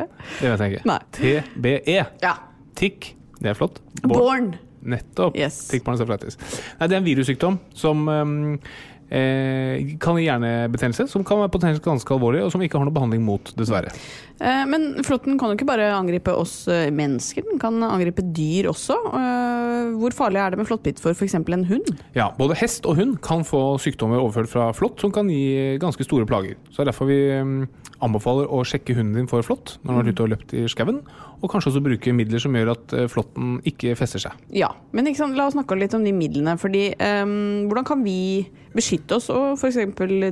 Det 0.41 0.53
vet 0.53 0.65
jeg 0.65 0.79
ikke. 0.79 0.87
Nei. 0.89 1.01
TBE. 1.21 2.01
Ja. 2.25 2.37
TIC. 2.77 3.13
Det 3.37 3.53
er 3.53 3.59
flott. 3.59 3.83
Born. 4.09 4.55
Nettopp. 4.87 5.39
Yes. 5.39 5.67
Tick. 5.71 5.87
Nei, 5.87 6.87
det 6.87 6.93
er 6.93 7.01
en 7.01 7.09
virussykdom 7.09 7.59
som 7.77 8.07
um, 8.09 8.37
eh, 9.11 9.97
kan 10.03 10.19
gi 10.19 10.27
hjernebetennelse, 10.27 11.07
som 11.11 11.25
kan 11.27 11.41
være 11.43 11.53
potensielt 11.55 11.85
ganske 11.85 12.15
alvorlig, 12.15 12.43
og 12.45 12.53
som 12.53 12.63
vi 12.63 12.69
ikke 12.69 12.81
har 12.81 12.89
noe 12.89 12.97
behandling 12.97 13.25
mot, 13.27 13.53
dessverre. 13.59 13.93
Eh, 14.41 14.65
men 14.69 14.89
flåtten 15.07 15.39
kan 15.39 15.53
jo 15.53 15.59
ikke 15.59 15.69
bare 15.69 15.89
angripe 15.95 16.35
oss 16.35 16.67
eh, 16.73 16.89
mennesker, 16.95 17.47
den 17.47 17.61
kan 17.63 17.79
angripe 17.87 18.25
dyr 18.37 18.71
også. 18.73 18.99
Eh, 19.21 19.95
hvor 20.01 20.17
farlig 20.17 20.43
er 20.43 20.53
det 20.53 20.61
med 20.61 20.69
flåttbitt 20.69 21.01
for 21.03 21.17
f.eks. 21.17 21.39
en 21.39 21.69
hund? 21.71 21.93
Ja, 22.17 22.31
Både 22.39 22.59
hest 22.59 22.87
og 22.89 22.99
hund 23.01 23.19
kan 23.25 23.47
få 23.47 23.79
sykdommer 23.83 24.21
overført 24.21 24.53
fra 24.53 24.71
flått 24.77 25.03
som 25.03 25.15
kan 25.15 25.31
gi 25.33 25.77
ganske 25.83 26.05
store 26.07 26.29
plager. 26.29 26.59
Så 26.71 26.81
det 26.81 26.87
er 26.87 26.93
derfor 26.93 27.11
vi 27.11 27.21
um, 27.41 27.61
anbefaler 28.05 28.51
å 28.53 28.63
sjekke 28.67 28.97
hunden 28.97 29.23
din 29.23 29.31
for 29.31 29.45
flått 29.47 29.79
når 29.83 29.87
den 29.87 29.95
har 29.95 30.03
vært 30.03 30.17
ute 30.17 30.27
og 30.27 30.33
løpt 30.35 30.57
i 30.57 30.67
skauen, 30.71 31.01
og 31.43 31.51
kanskje 31.53 31.71
også 31.73 31.83
bruke 31.85 32.13
midler 32.17 32.41
som 32.41 32.55
gjør 32.57 32.73
at 32.73 32.95
eh, 32.97 33.09
flåtten 33.13 33.57
ikke 33.69 33.95
fester 33.99 34.23
seg. 34.23 34.37
Ja, 34.57 34.71
men 34.97 35.09
sant? 35.17 35.37
la 35.37 35.49
oss 35.49 35.57
snakke 35.57 35.77
litt 35.79 35.95
om 35.97 36.05
de 36.07 36.13
midlene. 36.17 36.57
fordi 36.61 36.89
um, 36.97 37.67
Hvordan 37.69 37.87
kan 37.89 38.05
vi 38.05 38.47
beskytte 38.77 39.19
oss 39.19 39.29
og 39.33 39.57
f.eks. 39.57 39.79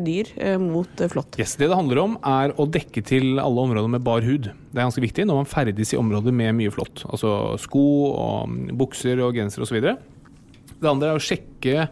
dyr 0.04 0.32
eh, 0.36 0.56
mot 0.60 1.00
eh, 1.00 1.10
flått? 1.12 1.38
Yes, 1.40 1.56
Det 1.60 1.68
det 1.68 1.76
handler 1.76 2.02
om, 2.02 2.16
er 2.24 2.54
å 2.56 2.66
dekke 2.68 3.04
til 3.04 3.40
alle 3.42 3.66
områder 3.68 3.90
med 3.92 4.04
bar 4.04 4.24
hud. 4.24 4.48
Det 4.48 4.80
er 4.80 4.86
ganske 4.86 5.04
viktig 5.04 5.26
når 5.28 5.42
man 5.42 5.50
ferdes 5.50 5.92
i 5.92 6.00
områder 6.00 6.32
med 6.32 6.56
mye 6.56 6.72
flått. 6.72 7.04
Altså 7.10 7.56
sko 7.60 7.84
og 8.12 8.48
mm, 8.48 8.72
bukser 8.80 9.20
og 9.24 9.36
genser 9.36 9.64
osv. 9.64 9.80
Det 9.84 10.90
andre 10.90 11.12
er 11.12 11.18
å 11.18 11.22
sjekke 11.22 11.88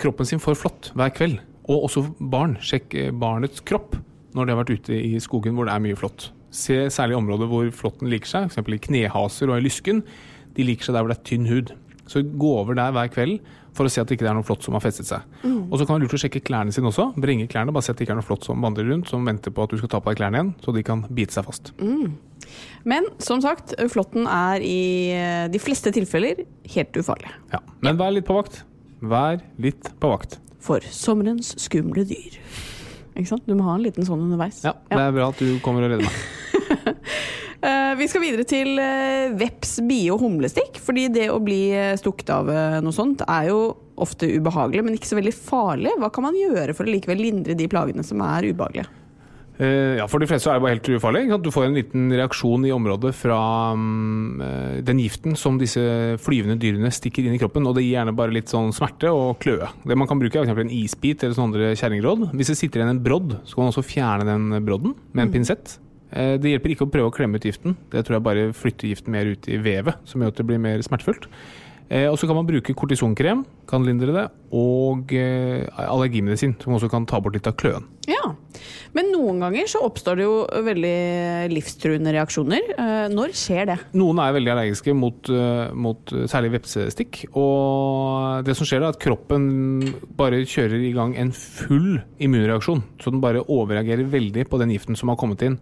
kroppen 0.00 0.28
sin 0.28 0.42
for 0.42 0.58
flått 0.58 0.90
hver 0.92 1.12
kveld. 1.16 1.40
Og 1.70 1.86
også 1.86 2.04
barn. 2.20 2.58
Sjekk 2.60 2.92
barnets 3.16 3.64
kropp 3.64 3.96
når 4.36 4.46
de 4.46 4.52
har 4.52 4.60
vært 4.60 4.76
ute 4.76 4.96
i 4.98 5.16
skogen 5.22 5.56
hvor 5.56 5.66
det 5.66 5.74
er 5.74 5.82
mye 5.82 5.98
flått. 5.98 6.28
Se 6.50 6.82
særlig 6.90 7.18
områder 7.18 7.50
hvor 7.50 7.70
flåtten 7.74 8.10
liker 8.10 8.30
seg, 8.30 8.50
f.eks. 8.50 8.74
i 8.74 8.82
knehaser 8.88 9.52
og 9.52 9.60
i 9.60 9.64
lysken. 9.68 10.02
De 10.56 10.66
liker 10.66 10.88
seg 10.88 10.96
der 10.96 11.04
hvor 11.04 11.12
det 11.12 11.20
er 11.20 11.26
tynn 11.30 11.46
hud. 11.50 11.74
Så 12.10 12.24
gå 12.26 12.52
over 12.58 12.74
der 12.74 12.90
hver 12.94 13.10
kveld 13.12 13.38
for 13.76 13.86
å 13.86 13.90
se 13.92 14.02
at 14.02 14.10
det 14.10 14.16
ikke 14.16 14.26
er 14.26 14.34
noe 14.34 14.46
flått 14.46 14.64
som 14.66 14.74
har 14.74 14.82
festet 14.82 15.06
seg. 15.06 15.22
Og 15.46 15.76
så 15.78 15.84
kan 15.86 15.94
det 15.94 16.00
være 16.00 16.06
lurt 16.08 16.16
å 16.16 16.20
sjekke 16.24 16.40
klærne 16.42 16.74
sine 16.74 16.90
også. 16.90 17.12
Bringe 17.22 17.46
klærne, 17.50 17.70
bare 17.70 17.86
se 17.86 17.92
at 17.94 18.00
det 18.00 18.06
ikke 18.08 18.16
er 18.16 18.18
noe 18.18 18.26
flått 18.26 18.48
som 18.48 18.64
vandrer 18.66 18.88
rundt, 18.90 19.06
som 19.12 19.22
venter 19.28 19.54
på 19.54 19.62
at 19.62 19.70
du 19.70 19.78
skal 19.78 19.92
ta 19.92 20.00
på 20.02 20.10
deg 20.10 20.18
klærne 20.18 20.40
igjen, 20.40 20.50
så 20.64 20.74
de 20.74 20.82
kan 20.88 21.04
bite 21.06 21.36
seg 21.36 21.46
fast. 21.46 21.70
Men 22.82 23.06
som 23.22 23.38
sagt, 23.44 23.76
flåtten 23.94 24.26
er 24.26 24.64
i 24.66 24.80
eh, 25.14 25.44
de 25.52 25.60
fleste 25.62 25.92
tilfeller 25.94 26.42
helt 26.74 26.98
ufarlig. 26.98 27.30
Ja. 27.54 27.62
Men 27.86 28.00
vær 28.00 28.10
litt 28.16 28.26
på 28.26 28.40
vakt. 28.40 28.64
vær 29.00 29.38
litt 29.62 29.92
på 30.02 30.10
vakt. 30.10 30.40
For 30.60 30.82
sommerens 30.92 31.54
skumle 31.62 32.02
dyr. 32.10 32.40
Ikke 33.20 33.34
sant? 33.34 33.44
Du 33.46 33.56
må 33.58 33.66
ha 33.68 33.76
en 33.76 33.84
liten 33.84 34.06
sånn 34.06 34.24
underveis. 34.24 34.62
Ja, 34.64 34.74
det 34.88 35.00
er 35.00 35.14
bra 35.16 35.28
at 35.32 35.40
du 35.42 35.60
kommer 35.64 35.86
og 35.86 35.94
redder 35.94 36.08
meg. 36.08 36.18
Eh, 37.60 37.90
vi 37.92 38.06
skal 38.08 38.22
videre 38.22 38.44
til 38.48 38.78
eh, 38.80 39.34
veps, 39.36 39.74
bie 39.84 40.08
og 40.14 40.22
humlestikk. 40.22 40.78
Fordi 40.80 41.10
det 41.12 41.26
å 41.28 41.42
bli 41.44 41.58
eh, 41.76 41.90
stukket 42.00 42.32
av 42.32 42.48
noe 42.80 42.96
sånt 42.96 43.20
er 43.26 43.50
jo 43.50 43.58
ofte 44.00 44.30
ubehagelig, 44.32 44.86
men 44.86 44.96
ikke 44.96 45.10
så 45.10 45.18
veldig 45.18 45.34
farlig. 45.36 45.92
Hva 46.00 46.08
kan 46.08 46.24
man 46.24 46.38
gjøre 46.40 46.72
for 46.72 46.88
å 46.88 46.94
likevel 46.94 47.20
lindre 47.20 47.58
de 47.58 47.68
plagene 47.68 48.00
som 48.06 48.24
er 48.24 48.48
ubehagelige? 48.48 48.88
Eh, 49.60 49.98
ja, 49.98 50.06
For 50.08 50.22
de 50.22 50.28
fleste 50.30 50.48
er 50.48 50.56
det 50.56 50.64
bare 50.64 50.76
helt 50.78 50.88
ufarlig. 50.96 51.26
Du 51.44 51.50
får 51.52 51.66
en 51.66 51.76
liten 51.76 52.06
reaksjon 52.16 52.64
i 52.64 52.72
området 52.72 53.12
fra 53.18 53.40
mm, 53.76 54.40
eh, 54.46 54.78
den 54.88 55.02
giften 55.02 55.36
som 55.36 55.58
disse 55.60 55.82
flyvende 56.24 56.56
dyrene 56.62 56.88
stikker 56.94 57.26
inn 57.26 57.36
i 57.36 57.42
kroppen. 57.42 57.68
Og 57.68 57.76
det 57.76 57.84
gir 57.84 57.98
gjerne 57.98 58.16
bare 58.16 58.32
litt 58.32 58.48
sånn 58.52 58.72
smerte 58.76 59.12
og 59.12 59.36
kløe. 59.42 59.68
Det 59.84 59.98
man 60.00 60.08
kan 60.08 60.22
bruke 60.22 60.40
er 60.40 60.48
f.eks. 60.48 60.64
en 60.64 60.72
isbit 60.80 61.26
eller 61.26 61.36
sånne 61.36 61.50
andre 61.52 61.70
kjerringråd. 61.76 62.26
Hvis 62.32 62.54
det 62.54 62.58
sitter 62.62 62.80
igjen 62.80 62.94
en 62.96 63.04
brodd, 63.04 63.36
så 63.44 63.58
kan 63.58 63.66
man 63.66 63.74
også 63.74 63.84
fjerne 63.84 64.28
den 64.30 64.64
brodden 64.64 64.96
med 65.12 65.26
en 65.26 65.34
pinsett. 65.36 65.76
Eh, 66.10 66.38
Det 66.40 66.54
hjelper 66.54 66.74
ikke 66.74 66.88
å 66.88 66.92
prøve 66.96 67.12
å 67.12 67.16
klemme 67.20 67.36
ut 67.36 67.44
giften. 67.44 67.76
Det 67.92 68.06
tror 68.06 68.16
jeg 68.16 68.28
bare 68.30 68.50
flytter 68.56 68.88
giften 68.88 69.12
mer 69.12 69.28
ut 69.34 69.50
i 69.50 69.60
vevet, 69.60 70.00
som 70.08 70.24
gjør 70.24 70.32
at 70.32 70.40
det 70.40 70.48
blir 70.48 70.62
mer 70.62 70.80
smertefullt. 70.86 71.28
Eh, 71.90 72.06
Og 72.06 72.16
så 72.20 72.28
kan 72.30 72.36
man 72.38 72.46
bruke 72.46 72.74
kortisonkrem, 72.78 73.44
kan 73.66 73.82
lindre 73.86 74.12
det, 74.14 74.26
og 74.54 75.10
eh, 75.14 75.66
allergimedisin, 75.74 76.54
som 76.62 76.74
også 76.76 76.88
kan 76.90 77.06
ta 77.06 77.18
bort 77.22 77.34
litt 77.34 77.48
av 77.50 77.56
kløen. 77.58 77.88
Ja, 78.10 78.30
Men 78.94 79.12
noen 79.12 79.38
ganger 79.42 79.68
så 79.70 79.82
oppstår 79.86 80.18
det 80.18 80.24
jo 80.24 80.36
veldig 80.66 81.50
livstruende 81.52 82.10
reaksjoner. 82.14 82.72
Eh, 82.74 83.08
Når 83.10 83.34
skjer 83.38 83.66
det? 83.70 83.76
Noen 83.98 84.18
er 84.22 84.34
veldig 84.34 84.52
allergiske 84.54 84.94
mot, 84.94 85.30
mot 85.74 86.14
særlig 86.30 86.52
vepsestikk. 86.56 87.24
Og 87.38 88.42
det 88.46 88.56
som 88.58 88.66
skjer 88.66 88.82
da, 88.82 88.90
er 88.90 88.96
at 88.96 89.02
kroppen 89.02 89.44
bare 90.18 90.42
kjører 90.46 90.82
i 90.88 90.92
gang 90.96 91.14
en 91.18 91.30
full 91.34 92.00
immunreaksjon. 92.22 92.82
Så 93.02 93.10
den 93.14 93.22
bare 93.22 93.42
overreagerer 93.46 94.10
veldig 94.10 94.46
på 94.50 94.58
den 94.62 94.74
giften 94.74 94.98
som 94.98 95.10
har 95.12 95.18
kommet 95.20 95.42
inn. 95.46 95.58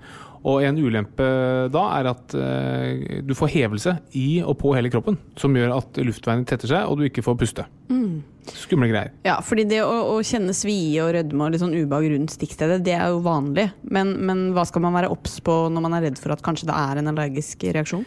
Og 0.47 0.63
en 0.63 0.79
ulempe 0.79 1.27
da 1.75 1.85
er 1.99 2.11
at 2.13 2.37
eh, 2.39 3.19
du 3.27 3.35
får 3.39 3.53
hevelse 3.57 3.97
i 4.19 4.29
og 4.45 4.55
på 4.61 4.75
hele 4.77 4.93
kroppen, 4.93 5.19
som 5.39 5.57
gjør 5.57 5.75
at 5.81 6.01
luftveiene 6.05 6.47
tetter 6.49 6.71
seg, 6.71 6.87
og 6.87 7.01
du 7.01 7.09
ikke 7.09 7.25
får 7.27 7.39
puste. 7.41 7.67
Skumle 8.57 8.89
greier. 8.89 9.13
Ja, 9.27 9.39
fordi 9.45 9.67
det 9.69 9.83
å, 9.85 9.93
å 10.15 10.21
kjenne 10.25 10.55
svie 10.57 11.03
og 11.05 11.13
rødme 11.17 11.45
og 11.45 11.53
litt 11.53 11.63
sånn 11.63 11.77
ubehag 11.77 12.09
rundt 12.15 12.33
stikkstedet, 12.35 12.81
det 12.87 12.95
er 12.97 13.13
jo 13.13 13.21
vanlig. 13.25 13.69
Men, 13.83 14.15
men 14.25 14.49
hva 14.57 14.65
skal 14.69 14.85
man 14.85 14.97
være 14.97 15.11
obs 15.13 15.39
på 15.45 15.61
når 15.73 15.85
man 15.85 15.99
er 15.99 16.09
redd 16.09 16.21
for 16.21 16.35
at 16.35 16.45
kanskje 16.45 16.71
det 16.71 16.79
er 16.79 17.01
en 17.01 17.13
allergisk 17.13 17.69
reaksjon? 17.69 18.07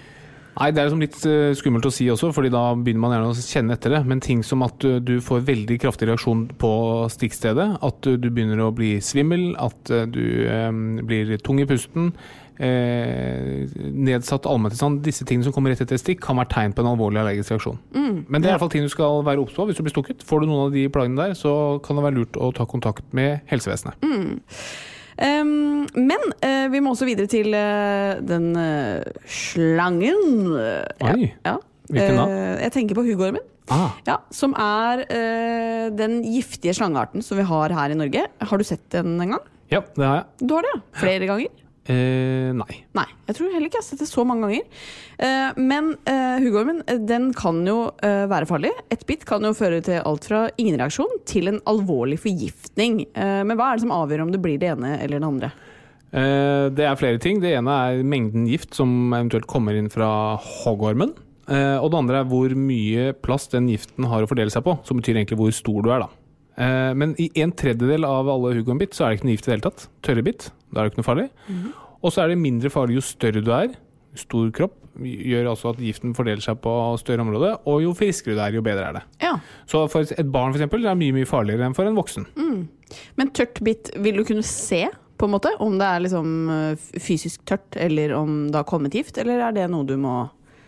Nei, 0.59 0.71
Det 0.71 0.81
er 0.81 0.89
liksom 0.89 1.03
litt 1.03 1.17
eh, 1.29 1.53
skummelt 1.57 1.87
å 1.87 1.93
si 1.93 2.09
også, 2.11 2.31
fordi 2.35 2.51
da 2.51 2.65
begynner 2.75 3.05
man 3.05 3.15
gjerne 3.15 3.31
å 3.31 3.39
kjenne 3.39 3.77
etter 3.77 3.95
det. 3.95 4.01
Men 4.07 4.23
ting 4.23 4.43
som 4.43 4.65
at 4.65 4.75
du, 4.83 4.99
du 4.99 5.15
får 5.23 5.45
veldig 5.47 5.79
kraftig 5.81 6.09
reaksjon 6.09 6.47
på 6.61 6.71
stikkstedet, 7.13 7.67
at 7.79 8.03
du, 8.03 8.17
du 8.19 8.29
begynner 8.29 8.59
å 8.65 8.73
bli 8.75 8.97
svimmel, 9.05 9.51
at 9.61 9.91
eh, 9.93 10.07
du 10.11 10.23
eh, 10.51 10.69
blir 11.07 11.33
tung 11.45 11.61
i 11.63 11.67
pusten, 11.69 12.11
eh, 12.59 13.63
nedsatt 14.11 14.49
allmenntilstand, 14.49 15.01
disse 15.07 15.25
tingene 15.25 15.47
som 15.47 15.55
kommer 15.55 15.71
rett 15.71 15.85
etter 15.85 15.99
stikk, 16.01 16.19
kan 16.27 16.39
være 16.41 16.51
tegn 16.51 16.75
på 16.75 16.83
en 16.83 16.93
alvorlig 16.93 17.23
allergisk 17.23 17.55
reaksjon. 17.55 17.79
Men 18.27 18.41
det 18.41 18.49
er 18.49 18.51
i 18.51 18.55
hvert 18.57 18.65
fall 18.65 18.75
ting 18.75 18.87
du 18.87 18.91
skal 18.91 19.23
være 19.27 19.45
obs 19.45 19.55
på 19.55 19.69
hvis 19.69 19.79
du 19.79 19.85
blir 19.87 19.95
stukket. 19.95 20.27
Får 20.27 20.43
du 20.43 20.51
noen 20.51 20.67
av 20.67 20.75
de 20.75 20.87
plagene 20.91 21.19
der, 21.29 21.37
så 21.39 21.79
kan 21.85 21.95
det 21.95 22.09
være 22.09 22.19
lurt 22.19 22.39
å 22.39 22.51
ta 22.55 22.67
kontakt 22.69 23.07
med 23.15 23.39
helsevesenet. 23.51 24.03
Ehm, 25.21 25.85
men 25.93 26.23
uh, 26.41 26.67
vi 26.73 26.81
må 26.81 26.95
også 26.95 27.07
videre 27.09 27.29
til 27.29 27.53
uh, 27.53 28.17
den 28.25 28.51
uh, 28.57 29.05
slangen. 29.29 30.49
Oi, 30.51 31.31
ja. 31.45 31.55
hvilken 31.91 32.19
da? 32.21 32.27
Jeg 32.65 32.75
tenker 32.77 32.97
på 32.97 33.05
huggormen. 33.05 33.45
Ah, 33.71 33.93
Ja, 34.03 34.17
som 34.35 34.51
er 34.59 35.05
den 35.95 36.17
giftige 36.25 36.73
slangearten 36.75 37.23
som 37.23 37.39
vi 37.39 37.45
har 37.47 37.71
her 37.71 37.93
i 37.93 37.95
Norge. 37.95 38.25
Har 38.41 38.59
du 38.59 38.65
sett 38.67 38.83
den 38.91 39.13
en 39.21 39.37
gang? 39.37 39.45
ja, 39.71 39.79
det 39.95 40.03
har 40.03 40.17
jeg. 40.17 40.47
Du 40.49 40.55
har 40.57 40.65
det, 40.65 40.73
ja. 40.75 40.81
Flere 40.99 41.29
ganger? 41.29 41.61
Eh, 41.89 42.51
nei. 42.53 42.75
Nei, 42.93 43.07
jeg 43.25 43.35
tror 43.39 43.49
heller 43.55 43.65
ikke 43.67 43.79
jeg 43.79 43.83
har 43.83 43.87
sett 43.87 44.03
det 44.03 44.07
så 44.11 44.23
mange 44.27 44.45
ganger. 44.45 44.67
Eh, 45.17 45.57
men 45.57 45.87
eh, 46.05 46.37
huggormen 46.43 46.83
eh, 46.85 46.99
den 47.09 47.31
kan 47.33 47.63
jo 47.65 47.87
eh, 48.05 48.27
være 48.29 48.45
farlig. 48.49 48.69
Et 48.93 49.01
bitt 49.09 49.25
kan 49.25 49.41
jo 49.47 49.53
føre 49.57 49.79
til 49.85 49.97
alt 50.05 50.27
fra 50.29 50.43
ingen 50.61 50.77
reaksjon 50.79 51.17
til 51.29 51.49
en 51.49 51.57
alvorlig 51.71 52.19
forgiftning. 52.21 53.01
Eh, 53.17 53.41
men 53.47 53.57
hva 53.57 53.71
er 53.71 53.79
det 53.81 53.85
som 53.87 53.95
avgjør 53.97 54.27
om 54.27 54.31
det 54.35 54.43
blir 54.45 54.61
det 54.61 54.69
ene 54.75 54.93
eller 55.01 55.17
det 55.23 55.29
andre? 55.31 55.51
Eh, 56.13 56.69
Det 56.77 56.85
er 56.85 57.01
flere 57.01 57.17
ting. 57.23 57.41
Det 57.41 57.55
ene 57.57 57.79
er 57.89 58.03
mengden 58.05 58.45
gift 58.51 58.77
som 58.77 58.93
eventuelt 59.17 59.49
kommer 59.49 59.73
inn 59.79 59.89
fra 59.89 60.37
hoggormen. 60.37 61.15
Eh, 61.49 61.77
Og 61.81 61.89
det 61.91 61.97
andre 62.03 62.21
er 62.21 62.29
hvor 62.29 62.53
mye 62.55 63.09
plass 63.25 63.49
den 63.51 63.67
giften 63.73 64.05
har 64.07 64.21
å 64.21 64.29
fordele 64.29 64.53
seg 64.53 64.63
på, 64.69 64.77
som 64.85 65.01
betyr 65.01 65.17
egentlig 65.17 65.41
hvor 65.41 65.51
stor 65.51 65.81
du 65.81 65.89
er. 65.97 66.05
da. 66.05 66.11
Men 66.93 67.15
i 67.17 67.29
en 67.41 67.49
tredjedel 67.57 68.03
av 68.05 68.27
alle 68.29 68.51
huggormbitt 68.53 68.93
så 68.93 69.05
er 69.07 69.09
det 69.15 69.17
ikke 69.17 69.25
noe 69.29 69.33
gift 69.33 69.47
i 69.47 69.49
det 69.49 69.55
hele 69.55 69.63
tatt. 69.71 69.85
Tørre 70.05 70.21
bitt, 70.27 70.49
da 70.71 70.81
er 70.81 70.87
det 70.87 70.93
ikke 70.93 71.01
noe 71.03 71.09
farlig. 71.09 71.29
Og 72.01 72.13
så 72.13 72.23
er 72.23 72.31
det 72.31 72.41
mindre 72.41 72.71
farlig 72.73 72.97
jo 72.97 73.03
større 73.05 73.43
du 73.45 73.51
er. 73.53 73.73
Stor 74.17 74.49
kropp 74.55 74.77
gjør 74.99 75.51
altså 75.53 75.71
at 75.71 75.79
giften 75.79 76.15
fordeler 76.17 76.43
seg 76.43 76.57
på 76.63 76.71
større 76.99 77.23
område, 77.23 77.53
og 77.69 77.83
jo 77.83 77.93
friskere 77.95 78.35
du 78.35 78.41
er, 78.43 78.57
jo 78.57 78.63
bedre 78.65 78.89
er 78.89 78.97
det. 78.99 79.03
Ja, 79.23 79.35
Så 79.69 79.85
for 79.91 80.03
et 80.03 80.31
barn 80.33 80.51
for 80.51 80.59
eksempel, 80.59 80.83
det 80.83 80.91
er 80.91 80.99
mye 80.99 81.15
mye 81.15 81.29
farligere 81.29 81.69
enn 81.69 81.77
for 81.77 81.87
en 81.87 81.95
voksen. 81.95 82.27
Men 83.15 83.31
tørt 83.31 83.61
bitt, 83.63 83.93
vil 84.03 84.19
du 84.19 84.25
kunne 84.27 84.43
se 84.43 84.83
på 85.21 85.29
en 85.29 85.35
måte 85.35 85.53
om 85.61 85.77
det 85.79 85.87
er 85.87 86.03
liksom 86.03 86.29
eh, 86.49 86.85
fysisk 86.99 87.43
tørt, 87.47 87.77
eller 87.77 88.15
om 88.17 88.47
det 88.49 88.57
har 88.57 88.67
kommet 88.67 88.95
gift, 88.97 89.19
eller 89.21 89.43
er 89.47 89.55
det 89.55 89.67
noe 89.71 89.87
du 89.87 89.95
må 90.01 90.15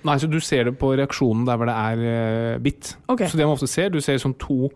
Nei, 0.03 0.17
så 0.19 0.27
Du 0.27 0.35
ser 0.43 0.65
det 0.67 0.73
på 0.75 0.89
reaksjonen 0.99 1.45
der 1.47 1.55
hvor 1.55 1.69
det 1.69 1.75
er 1.79 2.01
eh, 2.11 2.57
bitt. 2.59 2.89
Okay. 3.07 3.29
Så 3.31 3.39
det 3.39 3.45
man 3.47 3.55
ofte 3.55 3.69
ser, 3.71 3.87
Du 3.89 4.01
ser 4.03 4.17
som 4.19 4.33
to 4.35 4.67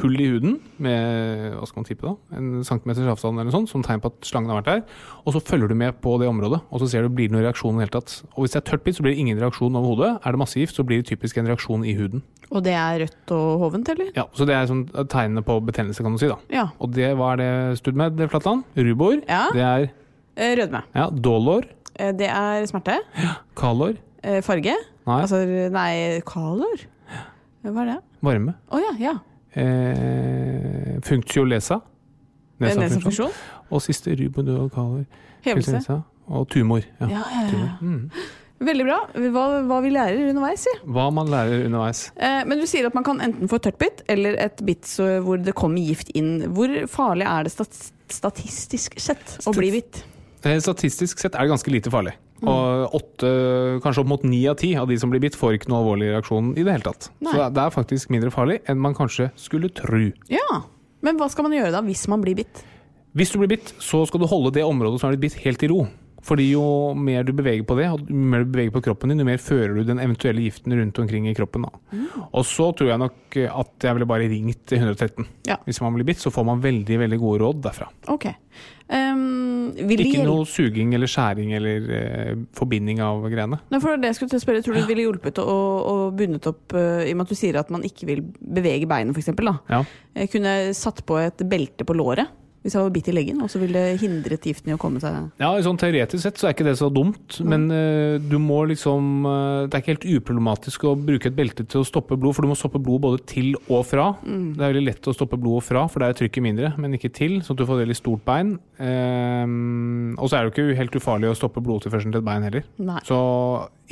hull 0.00 0.16
i 0.20 0.26
huden 0.28 0.58
med 0.82 1.54
hva 1.56 1.66
skal 1.68 1.80
man 1.80 1.86
tippe 1.88 2.04
da, 2.06 2.12
en 2.36 2.62
centimeters 2.66 3.08
avstand 3.12 3.38
eller 3.38 3.48
noe 3.50 3.54
sånt, 3.56 3.70
som 3.72 3.82
tegn 3.86 4.00
på 4.04 4.10
at 4.12 4.26
slangen 4.28 4.50
har 4.52 4.60
vært 4.60 4.70
der. 4.70 4.82
Og 5.24 5.32
så 5.36 5.40
følger 5.42 5.68
du 5.72 5.74
med 5.78 5.96
på 6.04 6.18
det 6.20 6.28
området, 6.28 6.60
og 6.70 6.80
så 6.82 6.88
ser 6.90 7.02
du 7.06 7.08
blir 7.16 7.28
det 7.30 7.34
noen 7.36 7.46
reaksjon 7.46 7.74
i 7.74 7.78
det 7.80 7.86
hele 7.86 7.94
tatt. 8.00 8.16
Og 8.34 8.44
Hvis 8.44 8.52
det 8.56 8.60
er 8.62 8.66
tørt 8.70 8.84
bitt, 8.84 8.96
så 8.98 9.02
blir 9.06 9.14
det 9.16 9.22
ingen 9.24 9.38
reaksjon 9.40 9.78
overhodet. 9.80 10.10
Er 10.24 10.36
det 10.36 10.42
masse 10.42 10.60
gift, 10.60 10.76
så 10.76 10.84
blir 10.86 11.02
det 11.02 11.08
typisk 11.10 11.38
en 11.40 11.48
reaksjon 11.50 11.84
i 11.88 11.94
huden. 11.98 12.22
Og 12.52 12.62
det 12.62 12.74
er 12.78 13.00
rødt 13.02 13.32
og 13.34 13.60
hovent, 13.64 13.88
eller? 13.90 14.10
Ja, 14.14 14.24
Så 14.36 14.46
det 14.46 14.54
er 14.54 14.66
sånn 14.70 14.84
tegnene 15.10 15.42
på 15.46 15.56
betennelse, 15.66 16.02
kan 16.04 16.12
du 16.14 16.18
si. 16.22 16.28
da. 16.30 16.36
Ja. 16.52 16.66
Og 16.78 16.92
det, 16.94 17.12
hva 17.18 17.32
er 17.34 17.42
det 17.42 17.78
studd 17.80 17.96
med, 17.98 18.16
det 18.20 18.28
Flatland? 18.30 18.64
Rubor. 18.76 19.22
Ja. 19.28 19.46
Det 19.52 19.62
er 19.62 19.88
Eh, 20.36 20.52
Rødme. 20.58 20.82
ja, 20.94 21.08
dålår. 21.08 21.64
Eh, 21.98 22.12
Det 22.12 22.28
er 22.28 22.66
smerte. 22.68 22.98
Ja. 23.16 23.36
Kalor? 23.56 23.94
Farge. 24.42 24.74
Nei, 25.06 25.20
Altså, 25.22 25.38
nei, 25.72 26.20
kalor? 26.26 26.76
Hva 27.64 27.80
er 27.82 27.86
det? 27.94 27.98
varme. 28.22 28.54
Å 28.70 28.78
ja, 28.82 28.92
ja. 28.98 29.12
Eh, 29.56 30.96
funktio-lesa. 31.06 31.80
Nesafunksjon. 32.60 33.32
Og 33.70 33.82
siste 33.84 34.14
rubodøkaler. 34.16 35.06
Hevelse. 35.46 36.00
Og 36.26 36.48
tumor. 36.50 36.82
Ja. 37.00 37.06
Ja, 37.06 37.22
ja, 37.32 37.44
ja. 37.44 37.50
Tumor. 37.52 37.70
Mm. 37.80 38.10
Veldig 38.66 38.84
bra. 38.88 38.98
Hva, 39.34 39.42
hva 39.68 39.78
vi 39.84 39.90
lærer 39.92 40.30
underveis, 40.30 40.62
si. 40.64 40.72
Hva 40.88 41.10
man 41.12 41.28
lærer 41.28 41.66
underveis. 41.66 42.06
Eh, 42.16 42.40
men 42.48 42.60
du 42.60 42.64
sier 42.68 42.88
at 42.88 42.96
man 42.96 43.04
kan 43.04 43.20
enten 43.24 43.50
få 43.52 43.60
tørt 43.62 43.76
bitt 43.82 44.00
eller 44.12 44.38
et 44.40 44.62
bitt 44.64 44.88
hvor 45.24 45.40
det 45.44 45.52
kommer 45.58 45.84
gift 45.84 46.12
inn. 46.16 46.38
Hvor 46.56 46.72
farlig 46.90 47.28
er 47.28 47.46
det 47.48 47.52
stat 47.52 47.76
statistisk 48.06 48.94
sett 49.02 49.38
å 49.50 49.52
bli 49.56 49.72
bitt? 49.74 50.04
Eh, 50.46 50.56
Statistisk 50.62 51.18
sett 51.20 51.34
er 51.34 51.44
det 51.44 51.52
ganske 51.52 51.72
lite 51.74 51.92
farlig. 51.92 52.14
Mm. 52.42 52.50
Og 52.52 52.96
åtte, 52.98 53.28
kanskje 53.84 54.02
opp 54.02 54.10
mot 54.10 54.24
ni 54.28 54.42
av 54.50 54.58
ti 54.60 54.74
av 54.76 54.88
de 54.90 54.98
som 55.00 55.12
blir 55.12 55.22
bitt, 55.24 55.38
får 55.38 55.56
ikke 55.56 55.70
noe 55.72 55.82
alvorlig 55.82 56.12
reaksjon 56.12 56.52
i 56.54 56.64
det 56.66 56.74
hele 56.74 56.88
tatt. 56.88 57.10
Nei. 57.24 57.32
Så 57.32 57.50
det 57.56 57.62
er 57.64 57.74
faktisk 57.74 58.12
mindre 58.12 58.32
farlig 58.34 58.60
enn 58.68 58.80
man 58.82 58.96
kanskje 58.96 59.30
skulle 59.40 59.72
tro. 59.72 60.08
Ja. 60.32 60.62
Men 61.06 61.20
hva 61.20 61.30
skal 61.32 61.48
man 61.48 61.56
gjøre 61.56 61.72
da 61.74 61.84
hvis 61.86 62.06
man 62.12 62.24
blir 62.24 62.36
bitt? 62.38 62.64
Hvis 63.16 63.32
du 63.32 63.38
blir 63.40 63.54
bitt, 63.54 63.72
så 63.80 64.02
skal 64.08 64.20
du 64.20 64.28
holde 64.28 64.52
det 64.52 64.66
området 64.66 65.00
som 65.00 65.08
er 65.08 65.16
blitt 65.16 65.32
bitt, 65.32 65.40
helt 65.46 65.64
i 65.64 65.70
ro. 65.72 65.86
Fordi 66.26 66.48
jo 66.48 66.62
mer 66.98 67.22
du 67.22 67.30
beveger 67.36 67.62
på 67.66 67.76
det, 67.78 67.86
og 67.92 68.08
jo 68.10 68.22
mer 68.32 68.42
du 68.42 68.50
beveger 68.50 68.72
på 68.74 68.82
kroppen 68.88 69.12
din, 69.12 69.20
jo 69.22 69.28
mer 69.28 69.38
fører 69.40 69.76
du 69.76 69.86
den 69.86 70.00
eventuelle 70.02 70.42
giften 70.42 70.74
rundt 70.74 70.98
omkring 70.98 71.28
i 71.30 71.34
kroppen. 71.38 71.68
Mm. 71.92 72.08
Og 72.26 72.42
så 72.48 72.72
tror 72.76 72.90
jeg 72.90 73.02
nok 73.04 73.38
at 73.46 73.86
jeg 73.86 73.96
ville 73.96 74.08
bare 74.10 74.26
ringt 74.32 74.74
113. 74.74 75.28
Ja. 75.46 75.60
Hvis 75.68 75.78
man 75.84 75.94
blir 75.94 76.08
bitt, 76.08 76.20
så 76.22 76.32
får 76.34 76.48
man 76.48 76.64
veldig 76.64 76.98
veldig 77.04 77.20
gode 77.22 77.44
råd 77.44 77.62
derfra. 77.68 77.88
Ok. 78.12 78.26
Um, 78.86 79.72
Ikke 79.74 80.22
noe 80.22 80.44
suging 80.46 80.92
eller 80.94 81.10
skjæring 81.10 81.50
eller 81.58 81.88
eh, 81.96 82.34
forbinding 82.54 83.00
av 83.02 83.24
greiene. 83.26 83.58
Nei, 83.72 83.80
for 83.82 83.98
det 83.98 84.12
jeg 84.12 84.18
skulle 84.20 84.30
til 84.30 84.38
å 84.38 84.44
spørre, 84.44 84.62
Tror 84.62 84.76
du 84.76 84.80
det 84.84 84.90
ville 84.92 85.06
hjulpet 85.08 85.40
å, 85.42 85.56
å 85.90 85.94
bundet 86.14 86.46
opp 86.46 86.76
uh, 86.76 87.02
I 87.02 87.10
og 87.10 87.18
med 87.18 87.26
at 87.26 87.32
du 87.34 87.38
sier 87.38 87.58
at 87.58 87.72
man 87.74 87.82
ikke 87.86 88.06
vil 88.06 88.22
bevege 88.38 88.86
beinet, 88.86 89.16
f.eks. 89.16 89.32
Ja. 89.72 89.82
Kunne 90.30 90.54
satt 90.78 91.02
på 91.08 91.18
et 91.18 91.42
belte 91.50 91.86
på 91.88 91.98
låret 91.98 92.30
hvis 92.66 92.74
jeg 92.74 92.82
var 92.82 92.94
bitt 92.94 93.08
i 93.10 93.14
leggen, 93.14 93.38
og 93.44 93.50
så 93.52 93.60
ville 93.62 93.78
det 93.78 94.00
hindret 94.02 94.46
giften 94.48 94.72
i 94.72 94.74
å 94.74 94.80
komme 94.80 94.98
seg 95.02 95.30
Ja, 95.38 95.52
sånn 95.62 95.78
Teoretisk 95.78 96.24
sett 96.24 96.40
så 96.40 96.48
er 96.48 96.56
ikke 96.56 96.66
det 96.66 96.74
så 96.80 96.88
dumt, 96.90 97.38
men 97.46 97.68
uh, 97.70 98.16
du 98.18 98.36
må 98.42 98.64
liksom 98.66 99.22
uh, 99.22 99.66
Det 99.68 99.78
er 99.78 99.84
ikke 99.84 99.94
helt 99.94 100.08
uproblematisk 100.16 100.88
å 100.90 100.96
bruke 100.98 101.30
et 101.30 101.36
belte 101.38 101.66
til 101.66 101.84
å 101.84 101.86
stoppe 101.86 102.18
blod, 102.18 102.34
for 102.34 102.46
du 102.46 102.50
må 102.50 102.58
stoppe 102.58 102.82
blod 102.82 103.04
både 103.04 103.22
til 103.30 103.54
og 103.68 103.84
fra. 103.86 104.08
Det 104.24 104.58
er 104.58 104.72
veldig 104.74 104.84
lett 104.88 105.06
å 105.06 105.14
stoppe 105.14 105.38
blodet 105.38 105.68
fra, 105.68 105.86
for 105.90 106.02
der 106.02 106.14
er 106.14 106.18
trykket 106.18 106.44
mindre, 106.44 106.72
men 106.80 106.98
ikke 106.98 107.12
til, 107.14 107.38
sånn 107.46 107.54
at 107.54 107.62
du 107.62 107.68
får 107.68 107.82
veldig 107.84 107.98
stort 107.98 108.26
bein. 108.26 108.56
Uh, 108.80 110.12
og 110.18 110.26
så 110.26 110.40
er 110.40 110.46
det 110.46 110.50
jo 110.50 110.54
ikke 110.56 110.78
helt 110.82 111.00
ufarlig 111.00 111.30
å 111.30 111.38
stoppe 111.38 111.62
blodtilførselen 111.64 112.14
til 112.14 112.24
et 112.24 112.28
bein 112.28 112.46
heller, 112.46 112.66
Nei. 112.82 113.00
så 113.06 113.18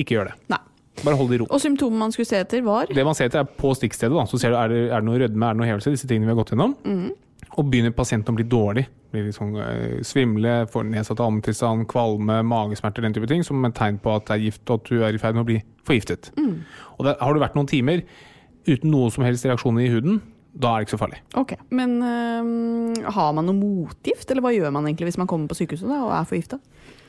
ikke 0.00 0.18
gjør 0.18 0.32
det. 0.32 0.38
Nei. 0.54 0.62
Bare 1.02 1.18
hold 1.18 1.30
det 1.32 1.38
i 1.38 1.42
ro. 1.42 1.46
Og 1.50 1.60
symptomene 1.62 2.06
man 2.06 2.12
skulle 2.14 2.28
se 2.28 2.38
etter, 2.38 2.62
var 2.62 2.86
Det 2.86 3.04
man 3.06 3.16
ser 3.18 3.26
etter 3.30 3.42
er 3.42 3.48
på 3.58 3.72
stikkstedet, 3.74 4.14
da. 4.14 4.24
så 4.30 4.38
ser 4.38 4.54
du 4.54 4.58
er 4.60 4.70
det, 4.70 4.80
er 4.90 5.02
det 5.02 5.08
noe 5.08 5.20
rødme, 5.20 5.48
er 5.48 5.56
det 5.56 5.60
noe 5.60 5.68
hevelse, 5.68 5.92
disse 5.94 6.10
tingene 6.10 6.28
vi 6.28 6.34
har 6.34 6.38
gått 6.38 6.54
gjennom. 6.54 6.76
Og 7.54 7.70
begynner 7.70 7.94
pasienten 7.94 8.34
å 8.34 8.38
bli 8.38 8.46
dårlig, 8.50 8.86
blir 9.14 9.30
sånn 9.34 9.54
eh, 9.62 10.02
svimle, 10.06 10.64
får 10.72 10.88
nedsatt 10.90 11.22
ammetilstand, 11.22 11.86
kvalme, 11.90 12.40
magesmerter, 12.50 13.04
den 13.06 13.14
type 13.14 13.30
ting, 13.30 13.44
som 13.46 13.62
et 13.68 13.76
tegn 13.78 14.00
på 14.02 14.14
at 14.16 14.26
det 14.28 14.36
er 14.36 14.46
gift 14.48 14.70
og 14.70 14.80
at 14.80 14.90
du 14.90 15.04
er 15.06 15.14
i 15.14 15.20
ferd 15.22 15.38
med 15.38 15.44
å 15.44 15.50
bli 15.52 15.60
forgiftet. 15.86 16.32
Og 16.98 17.06
der 17.06 17.20
har 17.20 17.34
du 17.34 17.42
vært 17.42 17.58
noen 17.58 17.70
timer 17.70 18.02
uten 18.66 18.90
noe 18.90 19.12
som 19.12 19.26
helst 19.26 19.46
reaksjoner 19.46 19.84
i 19.84 19.92
huden, 19.92 20.22
da 20.54 20.70
er 20.70 20.82
det 20.82 20.86
ikke 20.86 20.94
så 20.94 21.02
farlig. 21.02 21.20
Ok. 21.40 21.54
Men 21.74 21.96
øh, 21.98 23.10
har 23.16 23.32
man 23.34 23.48
noe 23.48 23.58
motgift, 23.58 24.28
eller 24.30 24.44
hva 24.44 24.54
gjør 24.54 24.74
man 24.74 24.86
egentlig 24.86 25.10
hvis 25.10 25.20
man 25.20 25.30
kommer 25.30 25.50
på 25.50 25.58
sykehuset 25.58 25.90
da, 25.90 26.00
og 26.06 26.14
er 26.14 26.28
forgifta? 26.30 26.60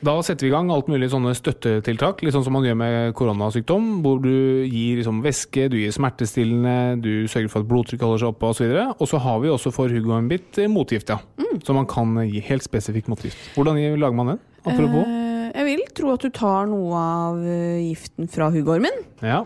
Da 0.04 0.12
setter 0.22 0.44
vi 0.44 0.50
i 0.50 0.52
gang 0.52 0.68
alt 0.70 0.90
mulig 0.92 1.08
sånne 1.10 1.32
støttetiltak, 1.34 2.20
litt 2.22 2.34
sånn 2.36 2.44
som 2.44 2.52
man 2.54 2.66
gjør 2.66 2.76
med 2.78 3.14
koronasykdom, 3.16 3.86
hvor 4.04 4.18
du 4.22 4.28
gir 4.68 4.98
liksom 5.00 5.22
væske, 5.24 5.70
du 5.72 5.78
gir 5.80 5.94
smertestillende, 5.96 6.74
du 7.02 7.24
sørger 7.32 7.48
for 7.50 7.64
at 7.64 7.70
blodtrykket 7.70 8.04
holder 8.04 8.20
seg 8.22 8.28
oppe 8.34 8.50
osv. 8.52 8.74
Og 9.00 9.08
så 9.08 9.20
har 9.24 9.40
vi 9.42 9.48
også 9.54 9.72
for 9.74 9.88
Hugo 9.90 10.12
en 10.18 10.28
bit 10.30 10.60
eh, 10.60 10.68
motgift, 10.70 11.08
ja. 11.14 11.16
Så 11.64 11.72
man 11.74 11.88
kan 11.88 12.12
gi 12.28 12.42
helt 12.44 12.66
spesifikk 12.66 13.08
motgift. 13.08 13.40
Hvordan 13.56 13.80
lager 13.98 14.18
man 14.18 14.34
den? 14.34 14.42
Apropos. 14.68 15.06
Eh, 15.08 15.50
jeg 15.56 15.68
vil 15.70 15.84
tro 15.96 16.12
at 16.12 16.26
du 16.26 16.30
tar 16.36 16.68
noe 16.70 17.00
av 17.00 17.40
øh, 17.40 17.78
giften 17.88 18.28
fra 18.30 18.50
huggormen, 18.52 19.00
Ja. 19.24 19.44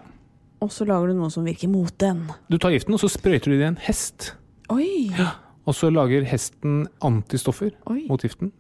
og 0.61 0.73
så 0.75 0.85
lager 0.89 1.13
du 1.15 1.21
noe 1.23 1.31
som 1.31 1.47
virker 1.47 1.71
mot 1.71 1.95
den. 2.03 2.25
Du 2.51 2.59
tar 2.59 2.75
giften, 2.75 2.99
og 2.99 3.01
så 3.05 3.09
sprøyter 3.13 3.53
du 3.55 3.57
det 3.61 3.69
i 3.69 3.71
en 3.71 3.79
hest. 3.87 4.33
Oi! 4.75 5.13
Og 5.69 5.77
så 5.79 5.93
lager 5.95 6.27
hesten 6.27 6.89
antistoffer 7.07 7.71
Oi. 7.87 8.03
mot 8.11 8.21
giften. 8.27 8.51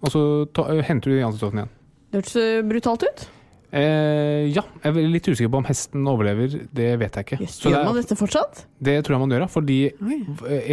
Og 0.00 0.12
så 0.14 0.22
ta, 0.56 0.64
henter 0.86 1.12
du 1.12 1.18
de 1.18 1.26
antistoffene 1.26 1.64
igjen. 1.66 1.76
Det 2.10 2.20
hørtes 2.22 2.36
øh, 2.40 2.62
brutalt 2.70 3.04
ut. 3.06 3.26
Eh, 3.70 4.48
ja, 4.50 4.64
jeg 4.82 4.90
er 4.98 5.10
litt 5.12 5.28
usikker 5.30 5.50
på 5.52 5.60
om 5.60 5.66
hesten 5.68 6.08
overlever. 6.10 6.56
Det 6.74 6.88
vet 6.98 7.18
jeg 7.20 7.26
ikke. 7.28 7.38
Just, 7.44 7.60
Så 7.60 7.68
det, 7.68 7.76
gjør 7.76 7.84
man 7.86 7.98
dette 8.00 8.16
fortsatt? 8.18 8.64
det 8.82 8.96
tror 9.06 9.14
jeg 9.14 9.22
man 9.22 9.34
gjør, 9.36 9.44
ja. 9.44 9.50
Fordi 9.52 9.76
Oi. 10.02 10.18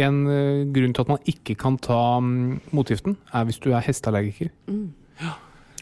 en 0.02 0.18
eh, 0.32 0.64
grunn 0.74 0.96
til 0.96 1.04
at 1.04 1.12
man 1.12 1.22
ikke 1.30 1.54
kan 1.60 1.76
ta 1.84 2.00
mm, 2.24 2.56
motgiften, 2.74 3.14
er 3.30 3.46
hvis 3.46 3.60
du 3.62 3.68
er 3.70 3.84
hesteallergiker. 3.86 4.50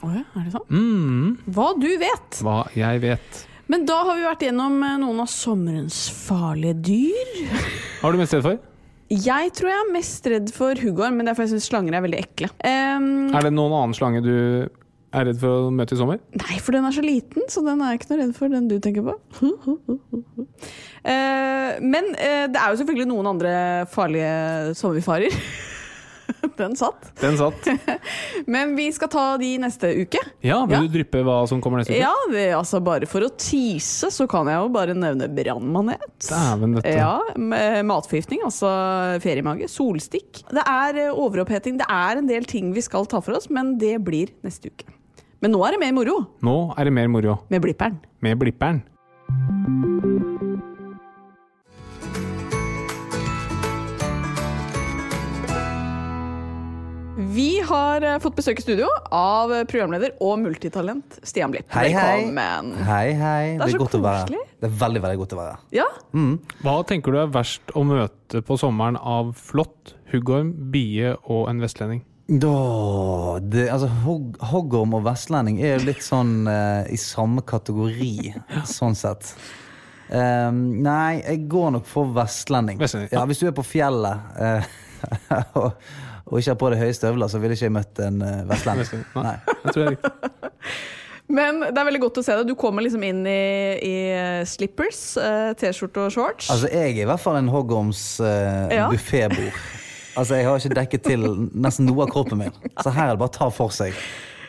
Å 0.05 0.11
ja, 0.13 0.27
er 0.37 0.45
det 0.45 0.53
sant? 0.59 0.69
Mm, 0.69 1.39
Hva 1.57 1.71
du 1.81 1.89
vet! 2.03 2.41
hva 2.45 2.59
jeg 2.77 3.01
vet. 3.07 3.45
Men 3.73 3.87
da 3.89 3.97
har 4.07 4.19
vi 4.21 4.27
vært 4.29 4.45
gjennom 4.47 4.77
noen 5.01 5.23
av 5.25 5.31
sommerens 5.33 6.05
farlige 6.13 6.77
dyr. 6.93 7.57
Har 8.03 8.13
du 8.15 8.21
mest 8.21 8.37
redd 8.37 8.45
for? 8.45 8.61
Jeg 9.13 9.53
tror 9.55 9.71
jeg 9.71 9.83
er 9.85 9.93
mest 9.95 10.27
redd 10.27 10.49
for 10.55 10.79
huggorm, 10.83 11.15
men 11.19 11.27
det 11.27 11.33
er 11.33 11.39
fordi 11.39 11.53
jeg 11.53 11.61
syns 11.61 11.69
slanger 11.71 11.95
er 11.95 12.03
veldig 12.03 12.19
ekle. 12.25 12.51
Um, 12.67 13.29
Er 13.31 13.47
det 13.47 13.53
noen 13.55 13.75
annen 13.77 13.95
slange 13.95 14.23
du 14.25 14.35
er 15.17 15.29
redd 15.29 15.39
for 15.39 15.69
å 15.69 15.71
møte 15.75 15.95
i 15.95 16.01
sommer? 16.01 16.19
Nei, 16.35 16.59
for 16.59 16.75
den 16.75 16.89
er 16.89 16.97
så 16.97 17.05
liten, 17.05 17.47
så 17.53 17.63
den 17.65 17.85
er 17.85 17.95
jeg 17.95 18.01
ikke 18.01 18.11
noe 18.11 18.21
redd 18.25 18.35
for, 18.37 18.51
den 18.51 18.67
du 18.73 18.77
tenker 18.83 19.07
på. 19.07 19.15
uh, 21.07 21.71
men 21.95 22.11
uh, 22.19 22.45
det 22.51 22.59
er 22.59 22.67
jo 22.73 22.83
selvfølgelig 22.83 23.09
noen 23.13 23.31
andre 23.37 23.55
farlige 23.95 24.75
sommerfarer. 24.81 25.39
den 26.61 26.75
satt. 26.79 27.09
Den 27.21 27.37
satt. 27.39 27.69
Men 28.53 28.75
vi 28.79 28.89
skal 28.95 29.09
ta 29.13 29.25
de 29.41 29.51
neste 29.63 29.91
uke. 30.03 30.21
Ja, 30.45 30.63
vil 30.67 30.77
Ja. 30.77 30.81
du 30.87 30.89
dryppe 30.99 31.23
hva 31.27 31.39
som 31.49 31.61
kommer 31.63 31.81
neste 31.83 31.93
uke? 31.95 32.01
Ja, 32.03 32.13
det, 32.33 32.47
altså 32.57 32.81
Bare 32.85 33.07
for 33.11 33.27
å 33.27 33.31
tease, 33.39 34.11
så 34.15 34.27
kan 34.31 34.49
jeg 34.51 34.59
jo 34.61 34.69
bare 34.75 34.95
nevne 34.97 35.29
brannmanet. 35.33 36.03
Dæven 36.27 36.77
døtte. 36.79 36.97
Ja, 36.97 37.15
matforgiftning, 37.87 38.43
altså 38.47 38.71
feriemage. 39.25 39.69
Solstikk. 39.73 40.43
Det 40.51 40.65
er 40.67 41.03
eh, 41.07 41.13
overoppheting. 41.15 41.79
Det 41.83 41.87
er 41.91 42.21
en 42.23 42.29
del 42.31 42.45
ting 42.49 42.73
vi 42.77 42.85
skal 42.85 43.07
ta 43.11 43.21
for 43.25 43.39
oss, 43.39 43.51
men 43.51 43.77
det 43.83 43.97
blir 44.07 44.33
neste 44.47 44.73
uke. 44.73 44.91
Men 45.45 45.53
nå 45.53 45.61
er 45.69 45.77
det 45.77 45.83
mer 45.85 45.93
moro 45.93 46.15
Nå 46.47 46.57
er 46.81 46.89
det 46.89 46.95
mer 46.97 47.11
moro 47.13 47.39
med 47.53 47.61
blipperen. 47.63 48.01
med 48.25 48.39
blipperen. 48.41 48.83
Vi 57.37 57.61
har 57.69 58.05
eh, 58.07 58.17
fått 58.23 58.37
besøk 58.39 58.61
i 58.61 58.65
studio 58.65 58.87
av 59.13 59.51
programleder 59.69 60.15
og 60.25 60.39
multitalent 60.41 61.19
Stian 61.27 61.53
Blipp. 61.53 61.67
Hei, 61.75 61.91
hei. 61.93 62.05
Velkommen. 62.23 62.71
Hei, 62.87 63.09
hei. 63.19 63.43
Det 63.59 63.67
er 63.67 63.73
så 63.75 63.81
godt 63.83 63.97
å 63.99 64.01
være 64.05 64.23
koselig. 64.23 64.43
Det 64.63 64.69
er 64.71 64.77
veldig, 64.81 65.03
veldig 65.05 65.19
godt 65.21 65.35
å 65.37 65.39
være 65.43 65.57
Ja? 65.77 65.87
Ja, 66.17 66.23
Hva 66.65 66.77
tenker 66.89 67.13
du 67.13 67.19
er 67.21 67.33
verst 67.35 67.75
å 67.77 67.83
møte 67.85 68.41
på 68.47 68.57
sommeren 68.61 68.97
av 68.97 69.35
flått, 69.37 69.93
huggorm, 70.15 70.55
bie 70.73 71.13
og 71.27 71.51
en 71.53 71.61
vestlending? 71.61 72.01
Da, 72.27 72.55
det, 73.43 73.67
altså, 73.71 73.91
hogg- 74.07 74.41
Hoggorm 74.55 74.97
og 74.99 75.05
vestlending 75.07 75.61
er 75.63 75.77
jo 75.77 75.85
litt 75.91 76.03
sånn 76.03 76.49
eh, 76.51 76.89
i 76.95 76.99
samme 76.99 77.45
kategori, 77.47 78.33
sånn 78.67 78.97
sett. 78.99 79.35
Um, 80.09 80.65
nei, 80.87 81.21
jeg 81.21 81.45
går 81.51 81.73
nok 81.77 81.87
for 81.91 82.11
vestlending. 82.17 82.81
Vestlending, 82.81 83.13
ja. 83.13 83.21
Ja, 83.21 83.29
hvis 83.29 83.43
du 83.43 83.47
er 83.51 83.55
på 83.55 83.67
fjellet 83.67 84.43
eh, 84.43 84.75
og, 85.61 85.73
og 86.27 86.39
ikke 86.41 86.51
har 86.53 86.59
på 86.61 86.71
deg 86.73 86.81
høye 86.83 86.95
støvler, 86.97 87.31
så 87.31 87.39
ville 87.43 87.55
ikke 87.57 87.69
jeg 87.69 87.75
møtt 87.77 88.01
en 88.03 88.21
uh, 88.23 88.45
vestlending. 88.51 89.03
Nei. 89.15 89.25
Nei. 89.31 89.57
Tror 89.73 89.83
jeg 89.85 89.97
ikke. 89.99 90.13
Men 91.37 91.59
det 91.65 91.75
er 91.75 91.87
veldig 91.89 92.01
godt 92.05 92.21
å 92.21 92.23
se 92.23 92.35
deg. 92.39 92.47
Du 92.47 92.55
kommer 92.59 92.85
liksom 92.87 93.03
inn 93.03 93.25
i, 93.27 93.41
i 93.83 93.95
slippers, 94.47 95.01
eh, 95.19 95.49
T-skjorte 95.59 96.05
og 96.05 96.13
shorts. 96.15 96.53
Altså, 96.55 96.69
jeg 96.71 96.93
er 96.93 97.01
i 97.03 97.09
hvert 97.09 97.23
fall 97.23 97.41
en 97.41 97.51
hoggorms 97.51 98.03
uh, 98.23 98.69
Ja. 98.71 98.87
buffébord. 98.93 99.59
Altså, 100.17 100.39
jeg 100.39 100.47
har 100.47 100.63
ikke 100.63 100.77
dekket 100.79 101.03
til 101.11 101.27
nesten 101.53 101.89
noe 101.91 102.07
av 102.07 102.13
kroppen 102.15 102.39
min. 102.45 102.55
Så 102.85 102.95
her 102.95 103.11
er 103.11 103.17
det 103.17 103.21
bare 103.25 103.33
å 103.33 103.37
ta 103.37 103.49
for 103.53 103.75
seg. 103.75 103.99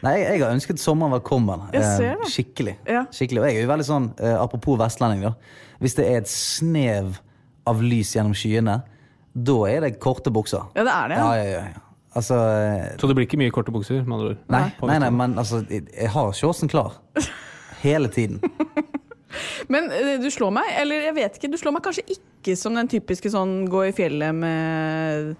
Nei, 0.06 0.13
jeg, 0.22 0.28
jeg 0.38 0.44
har 0.46 0.54
ønsket 0.54 0.80
sommeren 0.84 1.16
velkommen. 1.18 1.66
Eh, 1.74 1.88
ser 1.98 2.22
det. 2.22 2.30
skikkelig. 2.36 2.76
Ja. 2.86 3.02
skikkelig. 3.10 3.42
Og 3.42 3.50
jeg 3.50 3.58
er 3.58 3.66
jo 3.66 3.72
veldig 3.74 3.88
sånn, 3.90 4.06
eh, 4.22 4.36
apropos 4.38 4.78
vestlending, 4.80 5.26
da. 5.26 5.34
Hvis 5.82 5.98
det 5.98 6.06
er 6.12 6.22
et 6.22 6.30
snev 6.30 7.18
av 7.68 7.82
lys 7.84 8.13
gjennom 8.16 8.38
skyene, 8.38 8.78
da 9.38 9.58
er 9.69 9.84
det 9.86 9.97
korte 10.02 10.34
bukser. 10.34 10.65
Ja, 10.76 10.86
det 10.88 10.93
er 10.93 11.12
det. 11.12 11.19
Ja, 11.21 11.34
ja, 11.36 11.43
ja. 11.43 11.65
ja. 11.73 11.84
Altså 12.17 12.36
eh, 12.36 12.97
Så 12.97 13.08
det 13.08 13.15
blir 13.15 13.28
ikke 13.28 13.38
mye 13.38 13.54
korte 13.54 13.71
bukser, 13.71 14.02
med 14.02 14.15
andre 14.17 14.30
ord? 14.32 14.38
Nei, 14.50 14.63
nei, 14.89 15.00
nei, 15.04 15.10
men 15.13 15.38
altså, 15.38 15.62
jeg, 15.69 15.86
jeg 15.93 16.10
har 16.10 16.32
shortsen 16.34 16.71
klar. 16.71 16.97
Hele 17.86 18.10
tiden. 18.10 18.41
Men 19.73 19.91
eh, 19.91 20.15
du 20.21 20.30
slår 20.32 20.54
meg, 20.56 20.69
eller 20.82 21.04
jeg 21.10 21.15
vet 21.17 21.36
ikke, 21.38 21.52
du 21.52 21.58
slår 21.60 21.76
meg 21.76 21.84
kanskje 21.86 22.06
ikke 22.15 22.56
som 22.58 22.78
den 22.78 22.89
typiske 22.89 23.30
sånn 23.30 23.67
gå 23.69 23.89
i 23.89 23.93
fjellet 23.93 24.34
med 24.34 25.36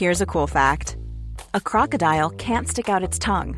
Here's 0.00 0.22
a 0.24 0.26
cool 0.26 0.48
fact 0.48 0.96
a 1.54 1.60
crocodile 1.60 2.30
can't 2.30 2.66
stick 2.66 2.88
out 2.88 3.04
its 3.04 3.18
tongue. 3.18 3.54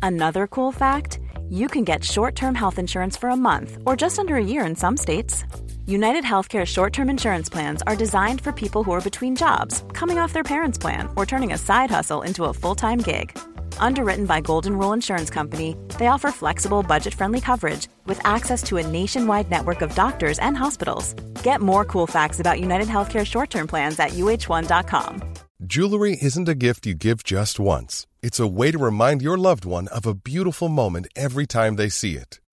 Another 0.00 0.46
cool 0.46 0.72
fact 0.72 1.18
you 1.50 1.68
can 1.68 1.84
get 1.84 2.04
short 2.04 2.36
term 2.36 2.54
health 2.54 2.78
insurance 2.78 3.16
for 3.16 3.28
a 3.28 3.36
month 3.36 3.76
or 3.84 3.96
just 3.96 4.18
under 4.18 4.36
a 4.36 4.44
year 4.44 4.64
in 4.64 4.76
some 4.76 4.96
states. 4.96 5.44
United 5.86 6.22
Healthcare 6.22 6.64
short 6.64 6.92
term 6.92 7.10
insurance 7.10 7.48
plans 7.48 7.82
are 7.88 7.96
designed 7.96 8.40
for 8.40 8.52
people 8.52 8.84
who 8.84 8.92
are 8.92 9.00
between 9.00 9.34
jobs, 9.34 9.82
coming 9.92 10.16
off 10.18 10.32
their 10.32 10.44
parents' 10.44 10.78
plan, 10.78 11.08
or 11.16 11.26
turning 11.26 11.52
a 11.52 11.58
side 11.58 11.90
hustle 11.90 12.22
into 12.22 12.44
a 12.44 12.52
full 12.52 12.76
time 12.76 12.98
gig. 12.98 13.36
Underwritten 13.78 14.26
by 14.26 14.40
Golden 14.40 14.78
Rule 14.78 14.92
Insurance 14.92 15.28
Company, 15.28 15.76
they 15.98 16.06
offer 16.06 16.30
flexible, 16.30 16.84
budget 16.84 17.14
friendly 17.14 17.40
coverage 17.40 17.88
with 18.06 18.20
access 18.24 18.62
to 18.64 18.76
a 18.76 18.86
nationwide 18.86 19.50
network 19.50 19.82
of 19.82 19.92
doctors 19.94 20.38
and 20.38 20.56
hospitals. 20.56 21.14
Get 21.42 21.60
more 21.60 21.84
cool 21.84 22.06
facts 22.06 22.38
about 22.38 22.60
United 22.60 22.86
Healthcare 22.86 23.26
short 23.26 23.50
term 23.50 23.66
plans 23.66 23.98
at 23.98 24.10
uh1.com. 24.10 25.22
Jewelry 25.66 26.16
isn't 26.20 26.48
a 26.48 26.54
gift 26.54 26.86
you 26.86 26.94
give 26.94 27.24
just 27.24 27.58
once. 27.58 28.06
It's 28.22 28.38
a 28.38 28.46
way 28.46 28.70
to 28.70 28.78
remind 28.78 29.20
your 29.20 29.36
loved 29.36 29.64
one 29.64 29.88
of 29.88 30.06
a 30.06 30.14
beautiful 30.14 30.68
moment 30.68 31.08
every 31.16 31.46
time 31.46 31.74
they 31.74 31.88
see 31.88 32.14
it. 32.16 32.38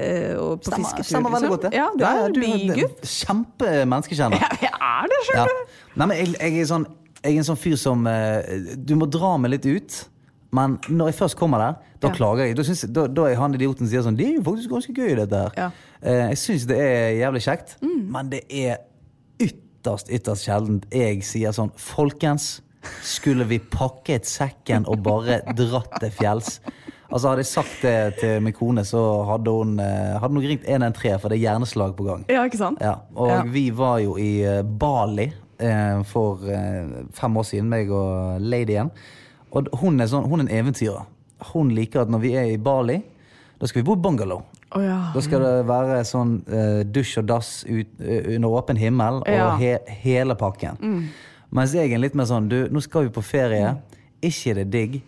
Eh, 0.00 0.34
og 0.38 0.60
på 0.60 0.70
Stemmer, 0.70 0.84
fisketur. 0.88 1.04
stemmer 1.10 1.30
veldig 1.34 1.48
godt, 1.54 1.62
det. 1.68 1.72
Ja, 1.74 1.88
du 1.96 2.04
er 2.04 2.24
en 2.26 2.32
bygutt. 2.40 3.04
Kjempemenneskekjenner. 3.04 4.38
Ja, 4.44 4.48
jeg 4.60 4.72
er 4.80 5.08
det, 5.12 5.20
Ja. 5.20 5.26
skjønner 5.28 5.54
du. 5.54 5.78
Nei, 5.96 6.06
men 6.06 6.16
jeg, 6.18 6.34
jeg, 6.40 6.60
er 6.60 6.68
sånn, 6.70 6.86
jeg 7.24 7.32
er 7.34 7.38
en 7.42 7.48
sånn 7.50 7.60
fyr 7.60 7.76
som 7.80 8.06
eh, 8.10 8.74
Du 8.76 8.94
må 9.00 9.06
dra 9.10 9.36
meg 9.38 9.54
litt 9.56 9.66
ut. 9.70 10.00
Men 10.54 10.76
når 10.88 11.10
jeg 11.10 11.16
først 11.18 11.36
kommer 11.38 11.58
der, 11.58 11.78
da 12.00 12.08
Ja. 12.08 12.14
klager 12.14 12.46
jeg. 12.46 12.54
Da, 12.56 12.62
synes, 12.62 12.84
da, 12.94 13.06
da 13.10 13.24
er 13.26 13.34
han 13.40 13.54
idioten 13.56 13.86
som 13.86 13.90
sier 13.90 14.02
sånn 14.06 14.16
Det 14.18 14.26
er 14.28 14.34
jo 14.36 14.42
faktisk 14.46 14.70
ganske 14.70 14.94
gøy, 14.94 15.14
dette 15.18 15.40
her. 15.44 15.56
Ja. 15.58 15.70
Eh, 16.02 16.28
jeg 16.34 16.38
syns 16.38 16.66
det 16.70 16.78
er 16.78 17.16
jævlig 17.22 17.42
kjekt, 17.46 17.76
Mm. 17.82 18.04
men 18.12 18.30
det 18.30 18.44
er 18.50 18.76
ytterst, 19.42 20.10
ytterst 20.14 20.46
sjeldent 20.46 20.84
jeg 20.94 21.22
sier 21.26 21.50
sånn 21.56 21.72
Folkens, 21.76 22.60
skulle 23.02 23.46
vi 23.48 23.58
pakket 23.58 24.26
sekken 24.28 24.84
og 24.86 25.02
bare 25.02 25.40
dratt 25.56 25.94
til 26.02 26.10
fjells? 26.12 26.58
Altså 27.14 27.30
Hadde 27.30 27.44
jeg 27.44 27.46
sagt 27.46 27.82
det 27.84 28.14
til 28.18 28.40
min 28.42 28.52
kone, 28.56 28.82
så 28.84 29.00
hadde 29.28 29.52
hun 29.54 29.76
eh, 29.78 30.16
Hadde 30.18 30.34
hun 30.34 30.42
ringt 30.42 30.64
113, 30.66 31.20
for 31.22 31.30
det 31.30 31.36
er 31.38 31.44
hjerneslag 31.44 31.92
på 31.94 32.06
gang. 32.08 32.24
Ja, 32.28 32.42
ikke 32.48 32.58
sant? 32.58 32.80
Ja, 32.82 32.96
og 33.14 33.28
Ja. 33.30 33.42
vi 33.46 33.68
var 33.70 34.00
jo 34.02 34.16
i 34.18 34.42
eh, 34.42 34.62
Bali 34.66 35.28
eh, 35.62 36.02
for 36.10 36.42
fem 37.14 37.36
år 37.38 37.46
siden, 37.46 37.68
meg 37.70 37.92
og 37.94 38.40
ladyen. 38.42 38.90
Og 39.54 39.68
hun 39.78 40.00
er, 40.02 40.10
sånn, 40.10 40.26
hun 40.26 40.42
er 40.42 40.48
en 40.48 40.56
eventyrer. 40.58 41.06
Hun 41.52 41.70
liker 41.76 42.02
at 42.02 42.10
når 42.10 42.18
vi 42.24 42.32
er 42.34 42.50
i 42.50 42.58
Bali, 42.58 42.98
da 43.60 43.66
skal 43.70 43.82
vi 43.82 43.86
bo 43.86 43.94
i 43.94 44.02
bungalow. 44.02 44.42
Oh, 44.74 44.82
ja. 44.82 44.98
Da 45.14 45.20
skal 45.22 45.38
det 45.44 45.54
være 45.70 46.00
sånn 46.08 46.34
eh, 46.50 46.82
dusj 46.90 47.20
og 47.22 47.28
dass 47.30 47.52
ut, 47.68 47.94
under 48.02 48.48
åpen 48.58 48.76
himmel 48.80 49.20
og 49.22 49.30
Ja. 49.30 49.52
he, 49.60 49.76
hele 50.02 50.34
pakken. 50.34 51.06
Mens 51.54 51.74
jeg 51.78 51.92
er 51.94 51.98
litt 52.02 52.16
mer 52.18 52.26
sånn 52.26 52.48
Du, 52.50 52.56
nå 52.74 52.82
skal 52.82 53.06
vi 53.06 53.14
på 53.14 53.22
ferie. 53.22 53.76
Ikke 54.20 54.50
er 54.50 54.64
det 54.64 54.70
digg 54.74 55.02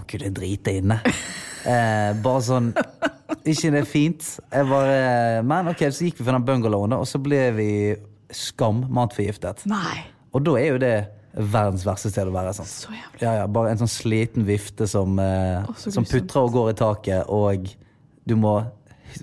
å 0.00 0.08
kunne 0.08 0.32
drite 0.36 0.74
inne. 0.80 1.00
Eh, 1.60 2.10
bare 2.24 2.40
sånn 2.40 2.70
Ikke 3.44 3.68
det 3.68 3.82
er 3.82 3.88
fint? 3.88 4.24
Jeg 4.48 4.64
bare 4.70 5.42
Men 5.44 5.68
ok, 5.68 5.82
så 5.92 6.06
gikk 6.06 6.16
vi 6.16 6.24
for 6.24 6.32
den 6.32 6.46
bungalowen, 6.48 6.94
og 6.96 7.04
så 7.08 7.20
ble 7.20 7.42
vi 7.52 7.70
skam 8.32 8.84
matforgiftet. 8.88 9.66
Nei. 9.68 9.98
Og 10.32 10.44
da 10.46 10.54
er 10.56 10.68
jo 10.70 10.78
det 10.80 10.94
verdens 11.34 11.84
verste 11.86 12.10
sted 12.12 12.30
å 12.30 12.34
være. 12.34 12.54
Sant? 12.56 12.70
Så 12.70 12.94
jævlig. 12.94 13.20
Ja, 13.22 13.34
ja, 13.42 13.46
bare 13.50 13.72
en 13.74 13.80
sånn 13.82 13.90
sliten 13.90 14.46
vifte 14.48 14.86
som, 14.90 15.18
eh, 15.18 15.66
som 15.76 16.06
putrer 16.06 16.46
og 16.46 16.54
går 16.54 16.70
i 16.72 16.78
taket, 16.80 17.28
og 17.28 17.68
du 18.26 18.36
må 18.38 18.54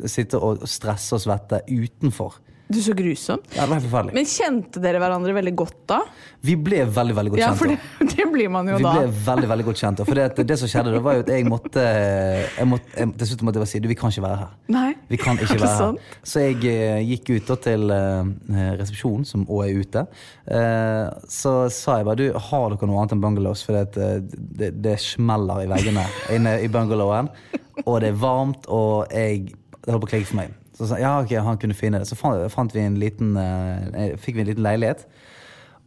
sitte 0.05 0.39
og 0.43 0.65
stresse 0.67 1.15
og 1.15 1.23
svette 1.23 1.61
utenfor. 1.67 2.37
Du, 2.67 2.81
så 2.83 2.95
grusom. 2.97 3.43
Ja, 3.55 3.63
det 3.63 3.71
var 3.71 3.83
forferdelig. 3.85 4.15
Men 4.17 4.27
kjente 4.27 4.81
dere 4.83 4.99
hverandre 4.99 5.35
veldig 5.37 5.55
godt 5.55 5.79
da? 5.87 6.01
vi 6.47 6.53
ble 6.59 6.83
veldig 6.93 7.15
veldig 7.17 7.31
godt 7.33 7.41
Ja, 7.41 7.49
for 7.57 7.71
det, 7.71 7.77
det 8.13 8.25
blir 8.31 8.49
man 8.53 8.67
jo 8.69 8.77
Vi 8.77 8.85
da. 8.85 8.93
ble 8.95 9.21
veldig 9.25 9.49
veldig 9.51 9.65
godt 9.67 9.81
kjent. 9.81 10.03
For 10.07 10.19
det, 10.19 10.45
det 10.49 10.57
som 10.61 10.69
skjedde, 10.71 10.93
da 10.93 11.01
var 11.03 11.17
jo 11.17 11.23
at 11.25 11.31
jeg 11.33 11.47
måtte, 11.49 11.83
jeg 11.83 12.69
måtte 12.69 12.93
jeg, 12.93 13.13
Til 13.17 13.31
slutt 13.31 13.45
måtte 13.47 13.59
jeg 13.59 13.65
bare 13.65 13.71
si 13.71 13.81
du, 13.83 13.89
vi 13.91 13.97
kan 13.97 14.13
ikke 14.13 14.25
være 14.25 14.39
her. 14.43 14.53
Nei. 14.73 14.91
Vi 15.09 15.19
kan 15.21 15.39
ikke 15.41 15.59
være 15.63 15.79
her. 15.81 16.19
Så 16.27 16.45
jeg 16.45 16.59
eh, 16.71 17.01
gikk 17.07 17.33
ut 17.33 17.51
da 17.51 17.57
til 17.67 17.93
uh, 17.93 18.61
resepsjonen, 18.79 19.25
som 19.27 19.47
òg 19.47 19.63
er 19.65 19.81
ute. 19.81 20.05
Uh, 20.45 21.07
så 21.31 21.55
sa 21.73 21.99
jeg 22.01 22.09
bare 22.09 22.21
du, 22.21 22.27
har 22.49 22.69
dere 22.73 22.91
noe 22.91 23.01
annet 23.01 23.17
enn 23.17 23.23
bungalows? 23.23 23.65
For 23.67 23.79
det, 23.79 24.07
det, 24.61 24.71
det 24.83 24.97
smeller 25.03 25.65
i 25.65 25.71
veggene 25.71 26.05
inne 26.35 26.59
i 26.63 26.71
bungalowen. 26.71 27.31
Og 27.85 27.99
det 28.03 28.13
er 28.13 28.21
varmt, 28.21 28.69
og 28.73 29.09
jeg, 29.13 29.49
det 29.81 29.91
holder 29.91 30.05
på 30.05 30.11
å 30.11 30.15
klikke 30.15 30.31
for 30.31 30.41
meg. 30.43 30.55
Så 30.77 30.87
sa 30.91 30.99
ja, 31.01 31.15
ok, 31.23 31.31
han 31.41 31.57
kunne 31.61 31.73
finne 31.77 31.99
det. 32.03 32.07
Så 32.09 32.17
fant, 32.19 32.43
fant 32.53 32.73
vi 32.75 32.83
en 32.85 32.99
liten, 33.01 33.33
eh, 33.41 34.13
fikk 34.21 34.37
vi 34.37 34.43
en 34.45 34.51
liten 34.51 34.65
leilighet. 34.65 35.07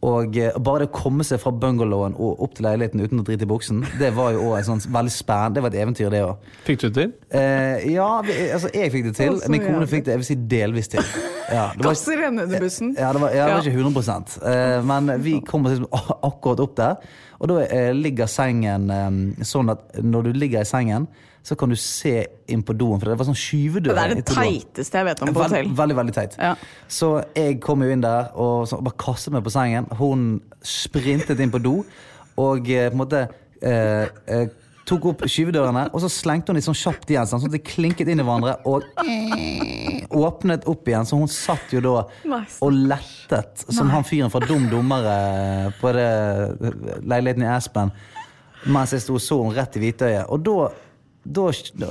Og 0.01 0.37
eh, 0.41 0.55
bare 0.57 0.87
det 0.87 0.89
å 0.89 0.95
komme 0.97 1.25
seg 1.29 1.43
fra 1.43 1.53
bungalowen 1.53 2.15
og 2.17 2.39
opp 2.47 2.55
til 2.57 2.65
leiligheten 2.65 3.03
uten 3.05 3.21
å 3.21 3.25
drite 3.27 3.45
i 3.45 3.51
buksen, 3.51 3.83
det 4.01 4.15
var 4.17 4.33
jo 4.33 4.47
også 4.49 4.73
en 4.77 4.81
sånn 4.81 4.95
veldig 4.97 5.13
spennende 5.13 5.59
Det 5.59 5.65
var 5.65 5.75
et 5.75 5.81
eventyr, 5.83 6.09
det 6.15 6.23
òg. 6.25 6.47
Fikk 6.65 6.81
du 6.81 6.87
det 6.89 6.95
til? 6.97 7.13
Eh, 7.37 7.85
ja, 7.93 8.09
vi, 8.25 8.37
altså 8.57 8.71
jeg 8.73 8.95
fikk 8.95 9.11
det 9.11 9.15
til. 9.19 9.37
Det 9.43 9.53
Min 9.53 9.67
kone 9.67 9.89
fikk 9.91 10.07
det 10.09 10.15
jeg 10.17 10.23
vil 10.23 10.29
si 10.31 10.39
delvis 10.55 10.89
til. 10.95 11.05
Ja, 11.51 11.67
det 11.77 11.85
var, 11.85 11.93
Kasser 11.93 12.25
henne 12.25 12.47
under 12.47 12.63
bussen. 12.65 12.95
ja, 12.97 13.13
det 13.13 13.21
var, 13.21 13.33
ja, 13.35 13.47
det 13.51 13.57
var 13.59 13.67
Ja. 13.67 13.73
ikke 13.75 13.91
100 13.91 14.39
eh, 14.55 14.83
Men 14.89 15.23
vi 15.23 15.41
kom 15.45 15.67
oss 15.67 15.77
liksom 15.77 16.17
akkurat 16.31 16.65
opp 16.65 16.77
der. 16.81 17.11
Og 17.41 17.49
da 17.53 17.61
eh, 17.67 17.91
ligger 17.97 18.31
sengen 18.31 18.89
eh, 18.95 19.45
sånn 19.45 19.73
at 19.75 20.01
når 20.01 20.31
du 20.31 20.39
ligger 20.39 20.65
i 20.65 20.69
sengen, 20.69 21.09
så 21.43 21.57
kan 21.57 21.73
du 21.73 21.77
se 21.81 22.15
inn 22.53 22.63
på 22.67 22.75
doen. 22.77 22.99
For 23.01 23.11
det 23.11 23.19
var 23.21 23.29
sånn 23.31 23.39
skyvedør. 23.39 23.97
Det 23.97 24.05
er 24.05 24.15
det 24.19 24.27
teiteste 24.29 25.01
jeg 25.01 25.09
vet 25.09 25.23
om 25.25 25.33
på 25.35 25.45
hotell. 25.45 25.71
veldig, 25.77 25.97
veldig 26.03 26.15
teit. 26.17 26.37
Ja. 26.39 26.55
Så 26.89 27.13
jeg 27.37 27.61
kom 27.65 27.85
jo 27.85 27.91
inn 27.93 28.05
der 28.05 28.33
og 28.39 28.69
så 28.71 28.81
bare 28.85 28.99
kastet 29.01 29.35
meg 29.35 29.45
på 29.47 29.53
sengen. 29.55 29.89
Hun 30.01 30.31
sprintet 30.67 31.41
inn 31.41 31.53
på 31.53 31.63
do 31.63 31.79
og 32.41 32.69
eh, 32.71 32.89
på 32.89 32.97
en 32.97 33.01
måte 33.01 33.25
eh, 33.63 34.07
eh, 34.31 34.51
tok 34.89 35.07
opp 35.13 35.25
skyvedørene, 35.29 35.87
og 35.95 36.03
så 36.03 36.11
slengte 36.11 36.51
hun 36.51 36.59
de 36.59 36.65
sånn 36.65 36.79
kjapt 36.79 37.13
igjen, 37.13 37.29
sånn 37.29 37.45
at 37.47 37.55
de 37.55 37.61
klinket 37.63 38.09
inn 38.11 38.23
i 38.23 38.27
hverandre 38.27 38.57
og 38.67 38.87
åpnet 40.27 40.67
opp 40.71 40.89
igjen. 40.91 41.07
Så 41.07 41.19
hun 41.21 41.31
satt 41.31 41.75
jo 41.75 41.83
da 41.85 41.95
og 42.03 42.79
lettet, 42.91 43.65
som 43.69 43.93
han 43.93 44.07
fyren 44.07 44.33
fra 44.33 44.43
Dum 44.45 44.67
Dummere 44.73 45.71
på 45.81 45.93
det, 45.95 46.09
leiligheten 47.05 47.47
i 47.47 47.53
Aspen, 47.53 47.93
mens 48.67 48.97
jeg 48.97 49.05
sto 49.05 49.17
og 49.17 49.25
så 49.25 49.39
henne 49.45 49.57
rett 49.61 49.79
i 49.79 49.85
hvitøyet. 49.85 50.27
Og 50.33 50.43
da, 50.49 50.71
da, 51.21 51.51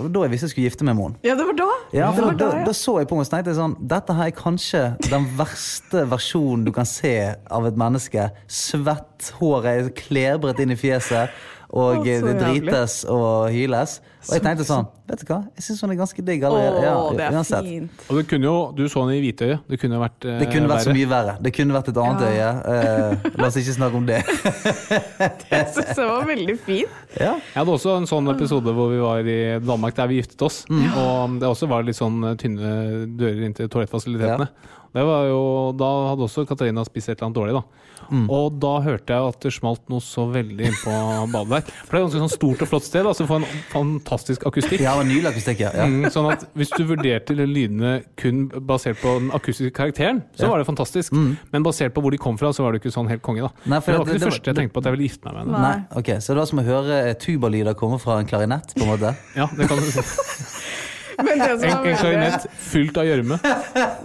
da 0.10 0.24
jeg 0.26 0.32
visste 0.32 0.48
jeg 0.48 0.54
skulle 0.56 0.70
gifte 0.72 0.86
meg 0.88 0.96
med 0.98 1.06
henne. 1.06 1.20
Ja, 1.28 1.36
det 1.38 1.46
var 1.46 1.58
da. 1.60 1.68
Ja, 1.94 2.08
det 2.10 2.18
for 2.18 2.26
var 2.32 2.40
da, 2.40 2.48
da, 2.50 2.64
da 2.66 2.74
så 2.74 2.96
jeg 2.98 3.10
på 3.10 3.18
henne 3.18 3.28
og 3.28 3.34
tenkte 3.34 3.54
sånn 3.58 3.76
Dette 3.92 4.16
her 4.18 4.32
er 4.32 4.36
kanskje 4.36 4.82
den 5.06 5.28
verste 5.38 6.06
versjonen 6.10 6.66
du 6.66 6.74
kan 6.74 6.90
se 6.90 7.14
av 7.46 7.68
et 7.70 7.78
menneske. 7.78 8.26
Svett, 8.50 9.30
håret 9.38 9.70
er 9.70 9.94
klebret 10.00 10.62
inn 10.64 10.74
i 10.74 10.80
fjeset, 10.80 11.30
og 11.70 12.00
så 12.00 12.04
det 12.04 12.14
jævlig. 12.16 12.40
drites 12.42 13.04
og 13.06 13.50
hyles. 13.54 14.00
Og 14.28 14.34
jeg 14.36 14.42
tenkte 14.44 14.66
sånn 14.68 14.88
Vet 15.10 15.22
du 15.24 15.30
hva, 15.32 15.38
jeg 15.58 15.64
syns 15.64 15.80
hun 15.82 15.92
er 15.94 15.98
ganske 15.98 16.24
digg 16.26 16.44
allerede. 16.46 16.82
Ja, 16.84 16.96
det 17.18 17.24
er 17.26 17.36
uansett. 17.38 17.66
fint. 17.66 18.02
Og 18.10 18.18
det 18.20 18.24
kunne 18.30 18.46
jo, 18.46 18.56
Du 18.78 18.84
så 18.92 19.02
henne 19.02 19.16
i 19.18 19.22
hvitøyet. 19.24 19.64
Det 19.70 19.80
kunne 19.82 19.98
vært 20.02 20.26
eh, 20.28 20.36
Det 20.42 20.50
kunne 20.52 20.70
vært 20.70 20.86
så 20.86 20.94
mye 20.94 21.10
verre. 21.10 21.36
Det 21.42 21.52
kunne 21.56 21.74
vært 21.78 21.90
et 21.90 22.00
annet 22.04 22.26
øye. 22.28 22.50
Eh, 22.74 23.30
la 23.40 23.48
oss 23.48 23.58
ikke 23.62 23.76
snakke 23.78 23.98
om 23.98 24.06
det. 24.10 24.20
det 25.50 25.62
syns 25.74 25.94
det 25.98 26.10
var 26.12 26.28
veldig 26.30 26.58
fint. 26.66 27.00
Ja. 27.16 27.32
Jeg 27.38 27.58
hadde 27.58 27.74
også 27.78 27.96
en 28.02 28.10
sånn 28.12 28.30
episode 28.36 28.76
hvor 28.78 28.92
vi 28.94 29.00
var 29.02 29.32
i 29.34 29.40
Danmark 29.66 29.98
der 29.98 30.12
vi 30.12 30.20
giftet 30.20 30.46
oss. 30.46 30.62
Og 30.70 31.40
det 31.42 31.50
også 31.50 31.70
var 31.72 31.88
litt 31.88 31.98
sånn 31.98 32.22
tynne 32.42 32.74
dører 33.18 33.48
inn 33.48 33.58
til 33.58 33.72
toalettfasilitetene. 33.72 34.50
Det 34.94 35.04
var 35.06 35.28
jo, 35.30 35.42
da 35.78 35.88
hadde 36.10 36.26
også 36.26 36.48
Katarina 36.50 36.82
spist 36.88 37.10
et 37.10 37.18
eller 37.20 37.28
annet 37.30 37.38
dårlig. 37.38 37.54
da. 37.60 37.86
Og 38.34 38.56
da 38.58 38.72
hørte 38.82 39.14
jeg 39.14 39.22
at 39.30 39.40
det 39.46 39.52
smalt 39.54 39.84
noe 39.92 40.02
så 40.02 40.24
veldig 40.34 40.66
inn 40.66 40.78
på 40.82 40.94
badet 41.30 41.50
der. 41.52 41.74
For 41.86 41.92
det 41.94 42.00
er 42.00 42.06
ganske 42.08 42.22
sånn 42.24 42.32
stort 42.34 42.64
og 42.66 42.70
flott 42.72 42.88
sted. 42.88 43.06
altså 43.06 43.28
For 43.30 43.38
en 43.38 43.46
fantastisk 43.70 44.48
akustikk. 44.50 44.82
Ja, 44.82 44.96
en 45.04 45.12
ny 45.12 45.20
akustikk, 45.30 45.60
ja. 45.62 45.70
ja. 45.78 45.86
Mm, 45.86 46.08
sånn 46.10 46.32
at 46.32 46.48
Hvis 46.58 46.72
du 46.74 46.82
vurderte 46.90 47.36
lydene 47.38 48.00
kun 48.18 48.48
basert 48.66 48.98
på 49.04 49.14
den 49.20 49.30
akustiske 49.36 49.76
karakteren, 49.78 50.24
så 50.34 50.48
Ja. 50.48 50.50
var 50.56 50.64
det 50.64 50.66
fantastisk. 50.72 51.14
Men 51.54 51.64
basert 51.68 51.94
på 51.94 52.02
hvor 52.02 52.10
de 52.12 52.18
kom 52.18 52.38
fra, 52.42 52.50
så 52.50 52.64
var 52.66 52.74
det 52.74 52.82
ikke 52.82 52.96
sånn 52.98 53.10
helt 53.14 53.22
konge. 53.22 53.46
da 53.46 53.52
Nei, 53.70 53.80
for 53.80 53.92
Det 53.92 54.00
var 54.00 54.06
ikke 54.06 54.14
det, 54.14 54.20
det 54.20 54.30
første 54.32 54.50
jeg 54.50 54.56
tenkte 54.64 54.74
på 54.74 54.80
at 54.80 54.90
jeg 54.90 54.98
ville 54.98 55.08
gifte 55.10 55.26
meg 55.26 55.34
med 55.36 55.54
henne. 55.54 55.62
Nei, 55.62 56.00
ok, 56.02 56.10
Så 56.18 56.34
det 56.34 56.38
var 56.42 56.46
som 56.50 56.60
å 56.60 56.66
høre 56.66 57.14
tubalyder 57.20 57.76
komme 57.78 58.00
fra 58.02 58.18
en 58.18 58.26
klarinett? 58.26 58.74
på 58.74 58.82
en 58.88 58.94
måte 58.98 59.14
Ja, 59.36 59.46
det 59.56 59.68
kan 59.70 59.78
du 59.78 59.86
si. 59.86 60.02
Men 61.20 61.40
det 61.40 61.48
som 61.60 61.70
En, 61.70 61.86
en 61.92 61.98
klarinett 62.00 62.46
fylt 62.70 62.98
av 63.00 63.08
gjørme. 63.08 63.40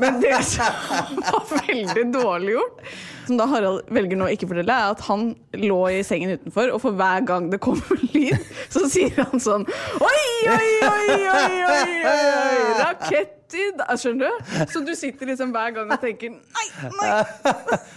men 0.02 0.20
det 0.22 0.36
som 0.48 0.72
var 1.30 1.44
veldig 1.66 2.04
dårlig 2.14 2.56
gjort, 2.56 2.80
som 3.24 3.38
da 3.40 3.46
Harald 3.48 3.86
velger 3.94 4.18
nå 4.20 4.26
å 4.28 4.32
ikke 4.34 4.48
fortelle, 4.50 4.74
er 4.74 4.94
at 4.96 5.04
han 5.06 5.30
lå 5.62 5.78
i 5.94 6.02
sengen 6.04 6.34
utenfor, 6.36 6.72
og 6.74 6.82
for 6.82 6.98
hver 6.98 7.24
gang 7.28 7.46
det 7.52 7.60
kommer 7.64 8.02
lyd, 8.16 8.40
så 8.72 8.84
sier 8.90 9.16
han 9.22 9.40
sånn 9.40 9.64
Oi, 10.00 10.26
oi, 10.50 10.72
oi, 10.90 11.14
oi, 11.14 11.62
oi, 11.70 11.94
oi 12.10 12.74
rakettlyd! 12.82 13.84
Skjønner 14.00 14.28
du? 14.28 14.66
Så 14.72 14.82
du 14.84 14.92
sitter 14.98 15.30
liksom 15.30 15.54
hver 15.54 15.70
gang 15.76 15.92
og 15.94 16.02
tenker 16.02 16.34
Nei, 16.34 16.68
nei! 16.98 17.22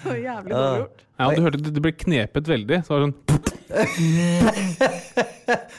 Så 0.03 0.15
jævlig 0.21 0.53
dårlig 0.53 0.83
gjort. 0.83 1.03
Ja, 1.17 1.31
du 1.33 1.41
hørte 1.41 1.57
det, 1.65 1.71
det 1.73 1.81
ble 1.81 1.91
knepet 1.97 2.45
veldig. 2.51 2.77
Så 2.85 2.93
var 2.93 2.99
det 3.01 3.07
sånn 3.09 3.17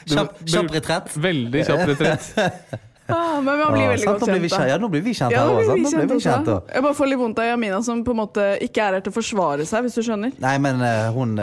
Kjapp, 0.09 0.35
kjapp 0.45 0.73
retrett. 0.75 1.15
Veldig 1.23 1.63
kjapp 1.65 1.87
retrett. 1.93 2.29
Ah, 3.09 3.39
men 3.41 3.57
man 3.59 3.73
blir 3.73 3.85
Ah, 3.87 3.91
veldig 3.93 4.05
sant, 4.05 4.19
godt 4.19 4.29
nå 4.29 4.33
blir 4.35 4.41
vi 4.43 4.49
kjent, 4.49 4.59
kjent. 4.61 4.69
Ja, 4.71 4.77
nå 4.81 4.89
blir 4.93 5.01
vi 5.05 5.13
kjent 5.17 5.33
Ja, 5.33 5.43
her 5.43 5.49
òg. 5.49 5.59
blir 5.59 5.83
Nå 5.83 5.91
blir 5.95 6.09
vi 6.13 6.19
kjent 6.23 6.47
også. 6.53 6.73
Jeg 6.75 6.85
bare 6.85 6.97
får 6.99 7.09
litt 7.11 7.19
vondt 7.23 7.39
av 7.43 7.49
Jamina, 7.49 7.81
som 7.83 8.03
på 8.05 8.11
en 8.15 8.21
måte 8.23 8.45
ikke 8.65 8.85
er 8.85 8.97
her 8.99 9.05
til 9.05 9.13
å 9.13 9.17
forsvare 9.19 9.65
seg, 9.69 9.83
hvis 9.87 9.97
du 9.99 10.03
skjønner. 10.05 10.33
Nei, 10.43 10.55
men 10.61 10.81
uh, 10.83 11.09
hun 11.15 11.39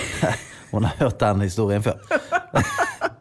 Hun 0.72 0.84
har 0.84 0.96
hørt 0.98 1.18
den 1.22 1.40
historien 1.46 1.82
før. 1.86 1.96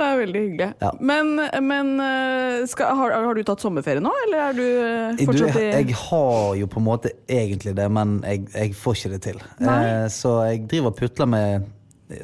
Det 0.00 0.06
er 0.06 0.16
veldig 0.16 0.40
hyggelig. 0.40 0.66
Ja. 0.80 0.90
Men, 1.04 1.34
men 1.66 1.88
eh, 2.00 2.62
skal, 2.70 2.94
har, 2.96 3.12
har 3.20 3.36
du 3.36 3.42
tatt 3.44 3.60
sommerferie 3.60 4.00
nå, 4.00 4.12
eller 4.24 4.38
er 4.46 4.54
du 4.56 4.62
eh, 4.64 5.24
fortsatt 5.28 5.58
i 5.60 5.66
jeg 5.66 5.96
har 6.06 6.54
jo 6.56 6.68
på 6.72 6.80
en 6.80 6.86
måte 6.86 7.12
egentlig 7.28 7.74
det, 7.76 7.84
men 7.92 8.14
jeg, 8.24 8.46
jeg 8.54 8.72
får 8.80 8.96
ikke 8.96 9.10
det 9.12 9.20
til. 9.26 9.42
Nei. 9.60 9.76
Eh, 9.90 10.06
så 10.14 10.32
jeg 10.48 10.62
driver 10.72 10.94
og 10.94 10.96
putler 11.02 11.28
med 11.28 11.68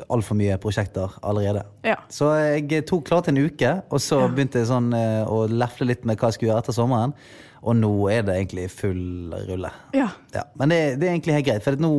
altfor 0.08 0.38
mye 0.38 0.56
prosjekter 0.62 1.12
allerede. 1.26 1.62
Ja. 1.86 1.96
Så 2.12 2.30
jeg 2.38 2.84
tok 2.88 3.06
klart 3.08 3.28
en 3.30 3.38
uke, 3.38 3.72
og 3.90 4.02
så 4.02 4.22
begynte 4.32 4.62
jeg 4.62 4.70
sånn 4.70 4.90
eh, 4.96 5.22
å 5.28 5.44
lefle 5.50 5.88
litt 5.90 6.06
med 6.08 6.18
hva 6.18 6.30
jeg 6.30 6.38
skulle 6.38 6.52
gjøre 6.52 6.64
etter 6.64 6.76
sommeren. 6.76 7.14
Og 7.66 7.78
nå 7.78 7.92
er 8.12 8.26
det 8.26 8.36
egentlig 8.36 8.66
full 8.70 9.32
rulle. 9.48 9.70
Ja. 9.96 10.10
Ja, 10.34 10.44
men 10.58 10.70
det, 10.70 10.80
det 11.00 11.08
er 11.08 11.16
egentlig 11.16 11.38
helt 11.38 11.48
greit, 11.48 11.64
for 11.64 11.78
nå, 11.82 11.94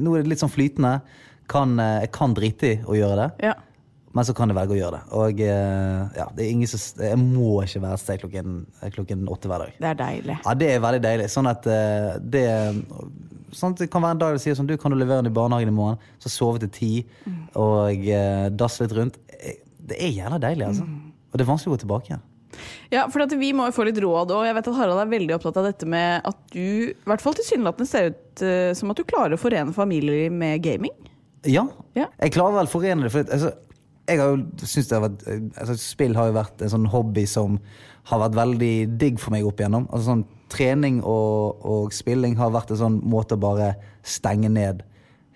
nå 0.00 0.14
er 0.16 0.22
det 0.24 0.32
litt 0.32 0.44
sånn 0.44 0.52
flytende. 0.52 1.00
Kan, 1.50 1.74
eh, 1.82 2.04
jeg 2.06 2.14
kan 2.14 2.36
drite 2.36 2.72
i 2.74 2.78
å 2.86 2.96
gjøre 2.98 3.24
det. 3.24 3.50
ja. 3.50 3.56
Men 4.10 4.26
så 4.26 4.32
kan 4.34 4.50
jeg 4.50 4.56
velge 4.56 4.74
å 4.74 4.78
gjøre 4.80 4.96
det. 4.96 5.14
Og 5.14 5.40
eh, 5.46 6.16
ja, 6.18 6.24
det 6.34 6.42
er 6.42 6.48
ingen 6.50 6.66
som, 6.66 6.80
jeg 6.98 7.18
må 7.20 7.60
ikke 7.62 7.78
være 7.84 7.94
et 7.94 8.02
sted 8.02 8.18
klokken, 8.24 8.56
klokken 8.96 9.20
åtte 9.30 9.46
hver 9.46 9.62
dag. 9.62 9.76
Det 9.78 9.86
er 9.86 10.00
deilig. 10.00 10.34
Ja, 10.40 10.54
det 10.58 10.70
er 10.72 10.80
veldig 10.82 11.02
deilig. 11.04 11.28
Sånn 11.30 11.46
at 11.46 11.68
det 12.18 12.42
At 13.50 13.80
det 13.82 13.90
kan 13.90 14.02
være 14.04 14.16
en 14.16 14.22
dag 14.22 14.36
du 14.36 14.42
sier 14.42 14.54
sånn 14.58 14.68
Du, 14.70 14.76
kan 14.78 14.92
du 14.92 14.98
levere 14.98 15.22
den 15.24 15.32
i 15.32 15.34
barnehagen 15.34 15.72
i 15.72 15.74
morgen? 15.74 15.98
Så 16.22 16.30
sove 16.32 16.60
til 16.62 16.70
ti 16.74 16.90
og 17.58 18.06
eh, 18.06 18.48
dasse 18.54 18.84
litt 18.84 18.94
rundt. 18.96 19.18
Eh, 19.36 19.58
Det 19.90 19.96
er 19.98 20.12
jævla 20.14 20.38
deilig, 20.42 20.66
altså. 20.68 20.84
Og 21.30 21.38
det 21.38 21.44
er 21.44 21.48
vanskelig 21.50 21.72
å 21.72 21.76
gå 21.76 21.80
tilbake 21.84 22.10
igjen. 22.12 22.26
Ja, 22.90 23.04
for 23.10 23.22
vi 23.38 23.52
må 23.54 23.68
jo 23.68 23.74
få 23.74 23.86
litt 23.86 23.98
råd, 24.02 24.32
og 24.34 24.44
jeg 24.46 24.54
vet 24.56 24.68
at 24.70 24.76
Harald 24.76 25.00
er 25.02 25.10
veldig 25.10 25.34
opptatt 25.36 25.58
av 25.60 25.66
dette 25.68 25.86
med 25.86 26.26
at 26.26 26.38
du, 26.52 26.90
i 26.90 27.08
hvert 27.08 27.22
fall 27.22 27.36
tilsynelatende 27.38 27.88
ser 27.88 28.10
ut 28.10 28.42
uh, 28.42 28.72
som 28.76 28.90
at 28.90 28.98
du 28.98 29.06
klarer 29.08 29.36
å 29.36 29.40
forene 29.40 29.74
familier 29.74 30.30
med 30.34 30.62
gaming. 30.66 30.92
Ja. 31.46 31.64
Ja. 31.96 32.08
Jeg 32.20 32.34
klarer 32.34 32.58
vel 32.58 32.68
å 32.68 32.72
forene 32.72 33.06
det. 33.06 33.12
For 33.14 33.30
altså, 33.30 33.52
jeg 34.10 34.18
har 34.20 34.34
jo 34.34 34.66
synes 34.66 34.90
det 34.90 34.98
har 34.98 35.06
vært, 35.06 35.24
altså, 35.62 35.78
Spill 35.80 36.18
har 36.18 36.30
jo 36.30 36.36
vært 36.40 36.66
en 36.66 36.74
sånn 36.74 36.90
hobby 36.90 37.24
som 37.30 37.60
har 38.10 38.22
vært 38.26 38.38
veldig 38.40 38.74
digg 39.00 39.22
for 39.22 39.34
meg 39.34 39.46
opp 39.46 39.62
igjennom. 39.62 39.86
Altså, 39.90 40.10
sånn, 40.10 40.26
trening 40.50 41.00
og, 41.00 41.64
og 41.64 41.94
spilling 41.94 42.36
har 42.40 42.52
vært 42.54 42.74
en 42.74 42.82
sånn 42.84 43.00
måte 43.06 43.38
å 43.38 43.42
bare 43.42 43.74
stenge 44.06 44.50
ned 44.52 44.84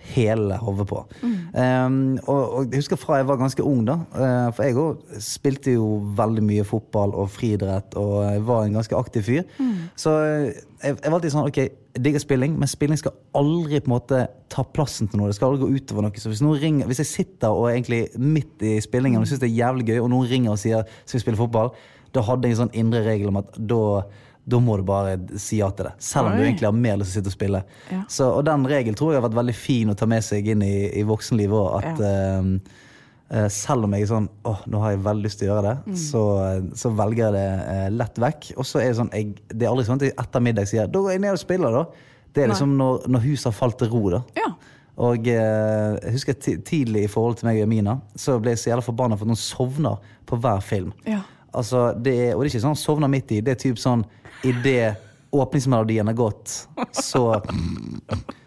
hele 0.05 0.57
hodet 0.61 0.87
på. 0.89 1.01
Um, 1.25 2.19
og, 2.27 2.43
og 2.43 2.67
jeg 2.69 2.83
husker 2.83 2.99
fra 3.01 3.21
jeg 3.21 3.29
var 3.29 3.39
ganske 3.41 3.65
ung, 3.65 3.85
da. 3.89 3.97
Uh, 4.13 4.51
for 4.55 4.67
jeg 4.67 4.77
òg 4.81 5.23
spilte 5.25 5.77
jo 5.79 5.87
veldig 6.19 6.45
mye 6.45 6.67
fotball 6.69 7.15
og 7.17 7.31
friidrett 7.33 7.97
og 8.01 8.19
jeg 8.27 8.45
var 8.45 8.67
en 8.67 8.77
ganske 8.81 8.99
aktiv 8.99 9.25
fyr. 9.25 9.49
Så 9.97 10.13
eh, 10.27 10.61
jeg, 10.83 10.99
jeg 10.99 11.09
var 11.09 11.19
alltid 11.19 11.35
sånn 11.35 11.49
ok, 11.49 11.61
jeg 11.95 12.03
digger 12.03 12.23
spilling, 12.23 12.57
men 12.59 12.71
spilling 12.71 12.99
skal 13.01 13.15
aldri 13.39 13.81
på 13.81 13.89
en 13.89 13.95
måte 13.95 14.21
ta 14.53 14.65
plassen 14.77 15.09
til 15.09 15.21
noe. 15.21 15.31
Det 15.31 15.39
skal 15.39 15.53
aldri 15.53 15.65
gå 15.65 15.79
utover 15.79 16.07
noe. 16.07 16.21
Så 16.21 16.33
hvis, 16.33 16.43
noen 16.45 16.61
ringer, 16.61 16.91
hvis 16.91 17.05
jeg 17.05 17.11
sitter 17.13 17.55
og 17.55 17.69
er 17.69 17.79
egentlig 17.79 18.03
midt 18.19 18.65
i 18.67 18.77
spillingen 18.85 19.23
og 19.23 19.31
syns 19.31 19.43
det 19.43 19.53
er 19.53 19.61
jævlig 19.63 19.89
gøy, 19.93 20.03
og 20.03 20.11
noen 20.13 20.31
ringer 20.31 20.57
og 20.57 20.61
sier 20.61 20.85
skal 21.05 21.21
vi 21.21 21.25
spille 21.25 21.41
fotball, 21.41 21.73
da 22.15 22.23
hadde 22.27 22.51
jeg 22.51 22.57
en 22.57 22.65
sånn 22.65 22.77
indre 22.83 23.03
regel 23.07 23.31
om 23.31 23.41
at 23.41 23.57
da 23.59 23.83
da 24.45 24.61
må 24.61 24.77
du 24.77 24.85
bare 24.87 25.17
si 25.41 25.59
ja 25.63 25.71
til 25.73 25.89
det. 25.89 25.95
Selv 26.05 26.29
om 26.29 26.37
du 26.37 26.45
egentlig 26.45 26.69
har 26.69 26.77
mer 26.77 26.99
lyst 27.01 27.15
til 27.15 27.21
å 27.21 27.23
sitte 27.23 27.33
og 27.33 27.37
spille. 27.37 27.61
Ja. 27.91 28.01
Så, 28.13 28.29
og 28.29 28.43
den 28.45 28.67
regelen 28.69 28.97
tror 28.99 29.13
jeg 29.13 29.21
har 29.23 29.29
vært 29.29 29.39
veldig 29.41 29.57
fin 29.57 29.93
å 29.93 29.97
ta 29.97 30.09
med 30.11 30.25
seg 30.27 30.51
inn 30.53 30.65
i, 30.67 30.75
i 31.01 31.05
voksenlivet 31.09 31.57
òg. 31.57 31.77
At 31.81 32.03
ja. 32.05 32.43
uh, 33.33 33.47
selv 33.53 33.89
om 33.89 33.97
jeg 33.97 34.05
er 34.05 34.11
sånn 34.13 34.29
åh, 34.47 34.67
nå 34.69 34.83
har 34.83 34.93
jeg 34.93 35.05
veldig 35.07 35.25
lyst 35.25 35.41
til 35.41 35.49
å 35.49 35.55
gjøre 35.55 35.71
det, 35.71 35.97
så, 36.03 36.25
så 36.77 36.93
velger 37.01 37.25
jeg 37.25 37.37
det 37.39 37.47
uh, 37.65 37.89
lett 37.97 38.21
vekk. 38.27 38.51
Og 38.59 38.69
så 38.69 38.83
er 38.83 38.93
det 38.93 39.01
sånn 39.01 39.13
jeg, 39.17 39.33
Det 39.49 39.65
er 39.65 39.73
aldri 39.73 39.89
sånn 39.89 40.03
at 40.03 40.09
jeg 40.11 40.19
etter 40.27 40.45
middag 40.45 40.69
sier 40.71 40.93
da 40.93 41.05
går 41.07 41.17
jeg 41.17 41.25
ned 41.25 41.39
og 41.39 41.43
spiller, 41.47 41.81
da. 41.81 42.13
Det 42.35 42.43
er 42.43 42.51
liksom 42.51 42.77
når, 42.77 43.05
når 43.15 43.29
huset 43.31 43.49
har 43.49 43.57
falt 43.57 43.79
til 43.81 43.93
ro, 43.95 44.07
da. 44.19 44.25
Ja. 44.37 44.51
Og 45.03 45.27
eh, 45.27 45.97
jeg 45.99 46.15
husker 46.15 46.37
tidlig 46.39 47.07
i 47.07 47.11
forhold 47.11 47.41
til 47.41 47.49
meg 47.49 47.61
og 47.65 47.71
Mina, 47.71 47.97
så 48.19 48.37
ble 48.43 48.53
jeg 48.55 48.63
så 48.63 48.71
jævla 48.71 48.85
forbanna 48.87 49.19
for 49.19 49.27
at 49.27 49.33
noen 49.33 49.41
sovner 49.41 50.13
på 50.29 50.39
hver 50.43 50.63
film. 50.63 50.93
Ja. 51.09 51.23
Altså, 51.55 51.93
det 52.03 52.15
er, 52.19 52.35
og 52.35 52.43
det 52.43 52.51
er 52.51 52.55
ikke 52.57 52.65
sånn 52.67 52.77
sovner 52.79 53.09
midt 53.13 53.31
i. 53.33 53.41
Det 53.41 53.53
er 53.55 53.61
typ 53.63 53.79
sånn 53.79 54.05
idet 54.45 54.97
åpningsmelodien 55.35 56.07
har 56.07 56.15
gått, 56.19 56.67
så 56.95 57.41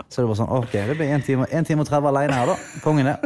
Så 0.09 0.21
det 0.23 0.27
var 0.29 0.37
sånn 0.39 0.51
OK, 0.55 0.71
det 0.71 0.95
blir 0.95 1.09
1 1.17 1.25
time, 1.27 1.45
en 1.51 1.65
time 1.67 1.83
og 1.83 1.87
30 1.89 2.07
alene 2.07 2.33
her, 2.37 2.47
da. 2.47 2.55
Kongen 2.83 3.09
er. 3.11 3.17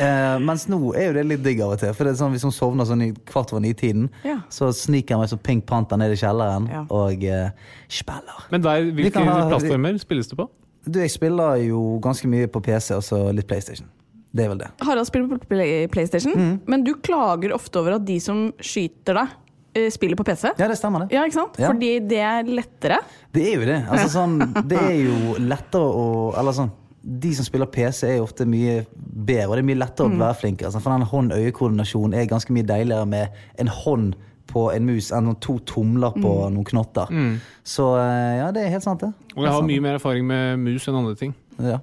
Eh, 0.00 0.36
mens 0.40 0.64
nå 0.70 0.78
er 0.96 1.08
jo 1.10 1.12
det 1.18 1.24
litt 1.26 1.42
digg 1.44 1.60
av 1.60 1.74
og 1.74 1.80
til. 1.82 1.92
For 1.92 2.06
det 2.06 2.12
er 2.14 2.18
sånn 2.20 2.30
Hvis 2.32 2.44
hun 2.46 2.52
sovner 2.54 2.86
sånn 2.88 3.02
i 3.04 3.10
kvart 3.26 3.50
over 3.52 3.60
ni-tiden, 3.60 4.08
Ja. 4.24 4.38
så 4.48 4.70
sniker 4.72 5.16
jeg 5.16 5.18
meg 5.18 5.28
som 5.28 5.38
Pink 5.44 5.66
Panther 5.66 5.98
ned 5.98 6.12
i 6.14 6.16
kjelleren 6.16 6.68
Ja. 6.70 6.84
og 6.88 7.24
eh, 7.24 7.50
spiller. 7.88 8.46
Men 8.50 8.62
der, 8.62 8.86
hvilke 8.94 9.12
kan 9.12 9.26
ha- 9.28 9.48
plattformer 9.50 9.98
spilles 9.98 10.28
det 10.30 10.38
på? 10.38 10.48
Du, 10.88 10.98
jeg 11.00 11.10
spiller 11.10 11.56
jo 11.68 11.98
ganske 12.00 12.26
mye 12.28 12.46
på 12.48 12.62
PC 12.62 12.94
og 12.96 13.02
så 13.04 13.18
litt 13.34 13.46
PlayStation. 13.46 13.86
Det 14.32 14.44
er 14.44 14.48
vel 14.52 14.58
det. 14.62 14.68
Harald 14.86 15.06
spiller 15.08 15.28
på 15.32 15.38
Play- 15.50 15.86
PlayStation, 15.90 16.32
Mm. 16.36 16.60
men 16.66 16.84
du 16.86 16.94
klager 16.94 17.52
ofte 17.56 17.80
over 17.80 17.96
at 17.96 18.04
de 18.06 18.18
som 18.20 18.52
skyter 18.62 19.14
deg, 19.18 19.28
eh, 19.74 19.88
spiller 19.90 20.14
på 20.16 20.24
PC. 20.24 20.52
Ja, 20.58 20.68
det 20.68 20.76
stemmer, 20.78 21.00
det. 21.08 21.12
Ja, 21.16 21.24
ikke 21.26 21.34
sant? 21.34 21.58
Ja. 21.58 21.68
Fordi 21.72 21.98
det 22.06 22.18
er 22.18 22.44
lettere. 22.44 23.00
Det 23.32 23.42
er 23.48 23.56
jo 23.58 23.66
det. 23.66 23.80
Altså, 23.90 24.08
sånn, 24.18 24.38
det 24.68 24.78
er 24.78 24.96
jo 25.04 25.34
lettere 25.38 25.82
å 25.82 26.06
Eller 26.38 26.52
sånn 26.52 26.70
De 27.02 27.32
som 27.34 27.44
spiller 27.46 27.64
PC, 27.66 28.02
er 28.06 28.16
jo 28.18 28.26
ofte 28.26 28.44
mye 28.46 28.84
bedre, 28.94 29.46
og 29.48 29.54
det 29.56 29.62
er 29.64 29.68
mye 29.70 29.78
lettere 29.80 30.06
å 30.10 30.18
være 30.20 30.36
flinkere. 30.36 30.66
Altså, 30.68 30.82
for 30.84 30.92
den 30.92 31.06
hånd-øye-koordinasjonen 31.08 32.14
er 32.14 32.26
ganske 32.28 32.52
mye 32.52 32.66
deiligere 32.68 33.06
med 33.08 33.30
en 33.58 33.66
hånd 33.72 34.14
på 34.50 34.66
en 34.74 34.84
mus 34.84 35.10
enn 35.14 35.30
to 35.40 35.58
tomler 35.64 36.12
på 36.12 36.50
noen 36.52 36.64
knotter. 36.68 37.08
Så 37.64 37.86
eh, 37.96 38.36
ja, 38.42 38.50
det 38.52 38.66
er 38.66 38.70
helt 38.74 38.82
sant, 38.84 39.00
det. 39.00 39.12
Og 39.34 39.44
jeg 39.46 39.52
har 39.54 39.62
mye 39.62 39.80
mer 39.80 39.94
erfaring 39.96 40.26
med 40.28 40.58
mus 40.60 40.86
enn 40.90 40.98
andre 41.00 41.14
ting. 41.16 41.32
Ja. 41.58 41.78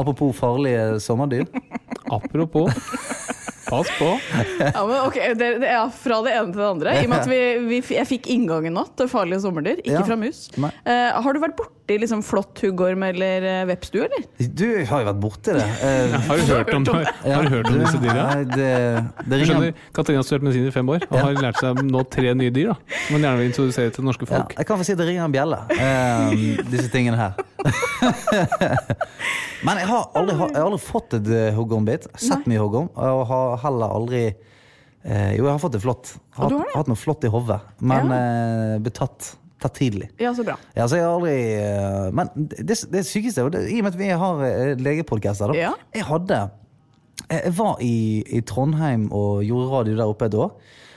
Apropos 0.00 0.32
farlige 0.38 1.00
sommerdyr. 1.04 1.46
Apropos. 2.16 2.70
Pass 3.70 3.86
på. 4.00 4.06
Ja, 4.58 4.80
men 4.86 4.96
ok, 5.04 5.16
det, 5.38 5.48
det 5.62 5.68
er 5.70 5.90
Fra 5.94 6.16
det 6.26 6.32
ene 6.34 6.50
til 6.50 6.58
det 6.58 6.66
andre. 6.72 6.94
I 6.98 7.04
og 7.04 7.10
med 7.12 7.20
at 7.20 7.28
vi, 7.30 7.40
vi, 7.68 7.78
jeg 7.94 8.08
fikk 8.08 8.26
inngangen 8.34 8.74
nå 8.74 8.82
til 8.98 9.10
farlige 9.12 9.42
sommerdyr, 9.44 9.78
ikke 9.84 9.92
Ja. 10.00 10.06
fra 10.08 10.16
mus. 10.18 10.40
Nei. 10.58 10.72
Eh, 10.90 11.20
har 11.22 11.36
du 11.36 11.42
vært 11.44 11.60
borti 11.90 11.98
liksom 11.98 12.22
flått 12.22 12.60
huggorm 12.62 13.02
eller 13.02 13.42
uh, 13.62 13.66
vepsdue, 13.66 14.04
eller? 14.06 14.48
Du 14.54 14.84
har 14.86 15.02
jo 15.02 15.06
vært 15.10 15.20
borti 15.20 15.54
det. 15.56 15.66
Eh, 15.80 16.12
Har 16.28 16.36
du 16.36 16.42
hørt 16.44 16.74
om, 16.74 16.84
har 17.24 17.42
du 17.42 17.48
hørt 17.50 17.68
om 17.70 17.78
disse 17.80 17.98
dyra? 18.02 18.24
Det, 18.44 18.68
det 19.26 19.38
skjønner, 19.46 19.72
Katarina 19.96 20.20
har 20.20 20.26
studert 20.26 20.44
medisin 20.44 20.68
i 20.68 20.74
fem 20.74 20.90
år 20.92 21.06
og 21.08 21.16
har 21.16 21.38
lært 21.40 21.58
seg 21.62 21.80
nå 21.86 22.02
tre 22.12 22.34
nye 22.36 22.52
dyr. 22.52 22.70
da 22.70 22.98
Som 23.06 23.16
hun 23.16 23.24
gjerne 23.24 23.40
vil 23.40 23.48
introdusere 23.48 23.90
til 23.90 24.02
det 24.02 24.08
norske 24.10 24.28
Ja, 24.28 24.32
folk. 24.34 24.54
jeg 24.58 24.68
kan 24.68 24.80
få 24.80 24.86
si 24.86 24.96
det 24.98 25.06
ringer 25.08 25.24
en 25.24 25.34
bjelle, 25.34 25.58
eh, 25.74 26.62
disse 26.70 26.90
tingene 26.92 27.18
her. 27.18 27.32
Men 29.66 29.80
jeg 29.80 29.88
har 29.90 30.06
aldri, 30.20 30.36
jeg 30.36 30.58
har 30.60 30.68
aldri 30.68 30.82
fått 30.84 31.18
et 31.18 31.32
uh. 31.32 32.08
Sett 32.20 32.46
mye 32.50 32.60
hoggorm. 32.60 32.90
Og 32.94 33.24
har 33.32 33.58
heller 33.64 33.96
aldri 33.98 34.22
eh, 34.28 35.32
Jo, 35.38 35.46
jeg 35.46 35.52
har 35.54 35.62
fått 35.62 35.78
det 35.78 35.82
flott. 35.84 36.14
Har 36.36 36.50
hatt, 36.50 36.60
har 36.74 36.82
hatt 36.84 36.92
noe 36.92 37.00
flott 37.00 37.26
i 37.26 37.32
hodet. 37.32 37.60
Men 37.80 38.14
eh, 38.14 38.76
ble 38.84 38.94
tatt, 39.60 39.74
tidlig. 39.76 40.10
Ja, 40.20 40.32
så 40.36 40.44
bra. 40.46 40.56
Ja, 40.76 40.86
så 40.88 40.98
jeg 40.98 41.06
har 41.06 41.16
aldri 41.16 41.34
eh, 41.60 42.08
Men 42.16 42.30
det, 42.36 42.76
det 42.92 43.04
sykeste 43.08 43.46
det, 43.52 43.66
I 43.70 43.80
og 43.80 43.86
med 43.86 43.92
at 43.92 44.00
vi 44.00 44.10
har 44.22 44.42
uh, 44.42 44.72
legepodkaster, 44.80 45.52
da. 45.52 45.58
Ja. 45.58 45.72
Jeg 45.94 46.06
hadde 46.08 46.40
Jeg 46.40 47.40
jeg 47.44 47.52
var 47.58 47.82
i, 47.84 48.24
i 48.26 48.40
Trondheim 48.42 49.10
og 49.12 49.44
gjorde 49.46 49.70
radio 49.70 49.98
der 49.98 50.10
oppe 50.10 50.26
et 50.26 50.34
år. 50.34 50.54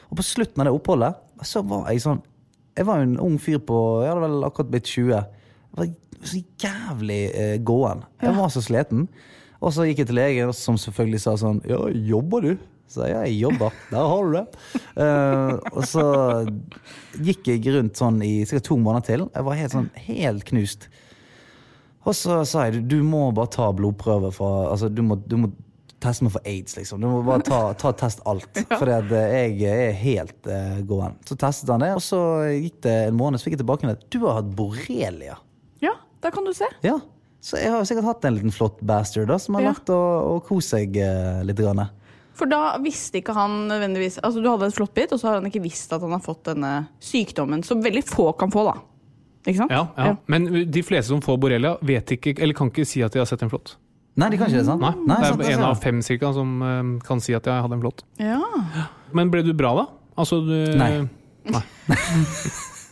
Og 0.10 0.18
på 0.18 0.26
slutten 0.26 0.64
av 0.64 0.70
det 0.70 0.74
oppholdet 0.74 1.46
så 1.46 1.62
var 1.68 1.90
jeg 1.92 2.04
sånn 2.04 2.22
Jeg 2.78 2.88
var 2.88 3.00
jo 3.00 3.08
en 3.10 3.20
ung 3.22 3.36
fyr 3.42 3.60
på 3.62 3.78
Jeg 4.02 4.14
hadde 4.14 4.24
vel 4.24 4.48
akkurat 4.48 4.72
blitt 4.72 4.90
20. 4.90 5.12
Jeg 5.14 5.78
var 5.78 5.92
så 6.24 6.42
jævlig 6.64 7.22
eh, 7.36 7.56
gåen. 7.62 8.06
Jeg 8.24 8.36
var 8.38 8.52
så 8.54 8.64
sliten. 8.64 9.08
Og 9.64 9.74
så 9.76 9.86
gikk 9.88 10.04
jeg 10.04 10.10
til 10.10 10.18
legen, 10.20 10.54
som 10.56 10.80
selvfølgelig 10.80 11.22
sa 11.24 11.36
sånn 11.40 11.62
Ja, 11.70 11.80
jobber 11.92 12.48
du? 12.48 12.54
Så 12.94 13.08
jeg, 13.10 13.16
ja, 13.18 13.50
jobber. 13.50 13.74
Der 13.90 14.10
har 14.12 14.28
du 14.28 14.36
det. 14.38 14.46
Uh, 14.94 15.58
og 15.74 15.84
så 15.90 16.04
gikk 17.26 17.50
jeg 17.50 17.66
rundt 17.74 17.98
sånn 17.98 18.20
i 18.26 18.44
sikkert 18.46 18.68
to 18.70 18.78
måneder 18.78 19.08
til. 19.08 19.26
Jeg 19.34 19.48
var 19.48 19.58
helt 19.60 19.74
sånn 19.74 19.90
helt 20.06 20.46
knust. 20.50 20.88
Og 22.04 22.16
så 22.20 22.42
sa 22.46 22.68
jeg 22.68 22.84
du, 22.92 23.00
må 23.08 23.30
bare 23.36 23.52
ta 23.54 23.70
blodprøve 23.76 24.34
fra 24.36 24.50
Altså, 24.74 24.90
du 24.92 25.02
må, 25.08 25.18
du 25.24 25.38
må 25.46 25.50
teste 26.04 26.26
meg 26.26 26.34
for 26.36 26.44
aids, 26.50 26.76
liksom. 26.76 27.00
Du 27.00 27.08
må 27.08 27.22
bare 27.24 27.46
ta, 27.48 27.60
ta 27.80 27.94
test 27.96 28.20
alt. 28.28 28.60
For 28.76 28.92
jeg 28.92 29.64
er 29.72 29.94
helt 30.02 30.50
uh, 30.52 30.82
gåen. 30.90 31.16
Så 31.30 31.38
testet 31.40 31.72
han 31.72 31.82
det, 31.86 31.94
og 31.96 32.04
så 32.04 32.20
gikk 32.60 32.82
det 32.84 32.96
en 33.08 33.18
måned, 33.18 33.40
så 33.40 33.48
fikk 33.48 33.56
jeg 33.58 33.64
tilbake 33.64 33.88
at 33.94 34.04
du 34.12 34.20
har 34.26 34.42
hatt 34.42 34.52
borrelia. 34.58 35.40
Ja, 35.84 35.96
det 36.24 36.34
kan 36.36 36.46
du 36.46 36.52
se. 36.56 36.68
Ja. 36.84 36.98
Så 37.44 37.58
jeg 37.60 37.72
har 37.74 37.88
sikkert 37.88 38.08
hatt 38.08 38.28
en 38.28 38.38
liten 38.38 38.54
flott 38.56 38.78
bastard 38.88 39.32
da, 39.32 39.40
som 39.40 39.56
har 39.58 39.66
Ja. 39.66 39.74
vært 39.74 39.90
og, 39.96 40.12
og 40.36 40.46
kost 40.52 40.76
seg 40.76 40.96
uh, 41.00 41.42
litt. 41.48 41.60
Grann. 41.64 41.88
For 42.34 42.50
da 42.50 42.78
visste 42.82 43.20
ikke 43.20 43.34
han 43.38 43.68
nødvendigvis 43.70 44.16
Altså 44.26 44.42
Du 44.42 44.48
hadde 44.50 44.66
et 44.66 44.74
flott 44.74 44.94
bit, 44.98 45.12
og 45.14 45.20
så 45.22 45.28
har 45.30 45.36
han 45.38 45.46
ikke 45.52 45.62
visst 45.62 45.92
at 45.94 46.02
han 46.02 46.12
har 46.16 46.22
fått 46.26 46.44
denne 46.50 46.72
sykdommen, 47.04 47.62
som 47.64 47.84
veldig 47.86 48.02
få 48.10 48.32
kan 48.40 48.50
få, 48.54 48.64
da. 48.72 48.80
Ikke 49.46 49.60
sant? 49.60 49.72
Ja, 49.76 49.84
ja. 50.00 50.16
Men 50.32 50.48
de 50.72 50.82
fleste 50.88 51.12
som 51.12 51.22
får 51.22 51.38
borrelia, 51.44 51.76
vet 51.86 52.14
ikke, 52.16 52.34
eller 52.42 52.56
kan 52.58 52.70
ikke 52.72 52.86
si 52.88 53.04
at 53.06 53.12
de 53.14 53.20
har 53.22 53.28
sett 53.30 53.44
en 53.44 53.52
flått. 53.52 53.76
Nei, 54.16 54.30
de 54.30 54.38
kan 54.38 54.48
ikke 54.48 54.62
det, 54.62 54.66
sant? 54.70 54.82
Nei, 54.82 54.94
Nei 55.10 55.18
Det 55.20 55.28
sant, 55.32 55.42
er 55.42 55.52
en 55.52 55.60
altså. 55.60 55.70
av 55.74 55.82
fem 55.84 56.02
cirka 56.06 56.30
som 56.34 56.52
eh, 56.64 56.82
kan 57.06 57.20
si 57.22 57.34
at 57.38 57.46
jeg 57.50 57.66
hadde 57.66 57.76
en 57.78 57.82
flått. 57.84 58.04
Ja. 58.22 58.40
Men 59.14 59.30
ble 59.34 59.42
du 59.46 59.54
bra, 59.58 59.74
da? 59.82 59.86
Altså, 60.22 60.40
du, 60.46 60.54
Nei. 60.78 60.92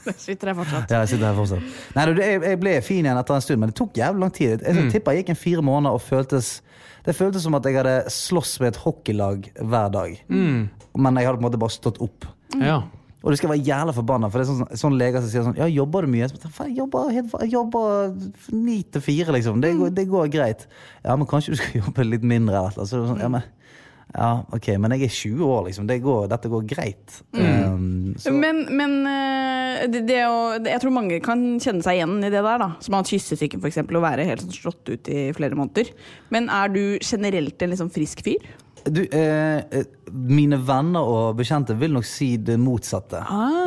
Det 0.05 0.15
sitter 0.25 0.49
her 0.51 0.57
fortsatt. 0.57 0.89
Ja, 0.91 1.03
jeg 1.03 1.11
sitter 1.13 1.27
her 1.29 1.37
fortsatt. 1.37 1.79
Nei, 1.95 2.05
du, 2.09 2.21
jeg, 2.21 2.41
jeg 2.41 2.59
ble 2.61 2.73
fin 2.85 3.05
igjen 3.05 3.19
etter 3.21 3.37
en 3.37 3.43
stund, 3.45 3.61
men 3.61 3.71
det 3.71 3.77
tok 3.77 3.97
jævlig 4.01 4.23
lang 4.25 4.33
tid. 4.33 4.63
Jeg 4.65 4.75
Mm. 4.81 4.89
tipper 4.91 5.13
jeg 5.15 5.23
gikk 5.23 5.29
en 5.35 5.39
fire 5.43 5.61
måneder 5.65 5.97
og 5.97 6.01
føltes 6.01 6.49
Det 7.05 7.17
føltes 7.17 7.45
som 7.45 7.57
at 7.57 7.65
jeg 7.67 7.79
hadde 7.79 7.97
slåss 8.13 8.59
med 8.61 8.73
et 8.73 8.81
hockeylag 8.83 9.51
hver 9.57 9.93
dag. 9.93 10.17
Mm. 10.29 10.69
Men 10.97 11.19
jeg 11.19 11.29
hadde 11.29 11.39
på 11.39 11.43
en 11.43 11.47
måte 11.49 11.61
bare 11.61 11.73
stått 11.73 12.01
opp. 12.03 12.27
Ja. 12.59 12.81
Og 13.21 13.29
du 13.29 13.37
skal 13.37 13.51
være 13.51 13.61
jævla 13.61 13.93
forbanna, 13.93 14.31
for 14.33 14.41
det 14.41 14.47
er 14.47 14.49
sånn, 14.49 14.77
sånn 14.81 14.95
leger 14.97 15.21
som 15.21 15.29
sier 15.29 15.43
sånn 15.45 15.59
Ja, 15.59 15.67
jobber 15.69 16.07
du 16.07 16.09
mye? 16.09 16.25
Jeg 16.25 16.73
jobber, 16.73 17.11
jeg 17.13 17.51
jobber 17.53 18.15
ni 18.49 18.79
til 18.89 19.03
fire, 19.05 19.35
liksom. 19.35 19.61
Det 19.61 19.75
går, 19.77 19.91
det 19.97 20.07
går 20.09 20.31
greit. 20.33 20.65
Ja, 21.05 21.13
men 21.13 21.29
kanskje 21.29 21.53
du 21.53 21.59
skal 21.61 21.77
jobbe 21.83 22.07
litt 22.07 22.25
mindre, 22.25 22.63
eller. 22.63 22.73
Så 22.73 22.97
det 22.97 23.03
er 23.03 23.11
sånn, 23.11 23.21
ja, 23.21 23.29
men, 23.29 23.45
ja, 24.11 24.31
ok, 24.51 24.73
men 24.81 24.91
jeg 24.97 25.07
er 25.07 25.13
20 25.15 25.43
år, 25.45 25.61
liksom. 25.69 25.85
Det 25.87 26.01
går, 26.03 26.25
dette 26.31 26.49
går 26.51 26.65
greit. 26.67 27.13
Um, 27.31 28.11
så, 28.19 28.33
Men, 28.35 28.65
men 28.75 28.97
eh, 29.07 29.85
det, 29.91 30.01
det 30.09 30.19
å, 30.27 30.57
det, 30.59 30.73
jeg 30.73 30.83
tror 30.83 30.95
mange 30.97 31.21
kan 31.23 31.45
kjenne 31.63 31.85
seg 31.85 31.99
igjen 31.99 32.17
i 32.19 32.31
det 32.31 32.41
der. 32.41 32.59
da 32.59 32.73
Som 32.83 32.97
har 32.97 33.05
hatt 33.05 33.13
kyssesyken, 33.13 33.63
f.eks., 33.63 33.79
og 33.85 34.03
være 34.03 34.27
helt 34.27 34.43
sånn 34.43 34.57
slått 34.57 34.91
ut 34.91 35.11
i 35.11 35.29
flere 35.37 35.55
måneder. 35.55 35.93
Men 36.33 36.51
er 36.51 36.73
du 36.73 36.83
generelt 36.99 37.63
en 37.63 37.71
liksom 37.71 37.93
frisk 37.93 38.25
fyr? 38.27 38.51
Du, 38.83 39.03
eh, 39.05 39.61
eh, 39.61 39.87
mine 40.11 40.57
venner 40.65 41.05
og 41.05 41.37
bekjente 41.37 41.75
vil 41.77 41.93
nok 41.93 42.07
si 42.07 42.33
det 42.41 42.57
motsatte. 42.59 43.21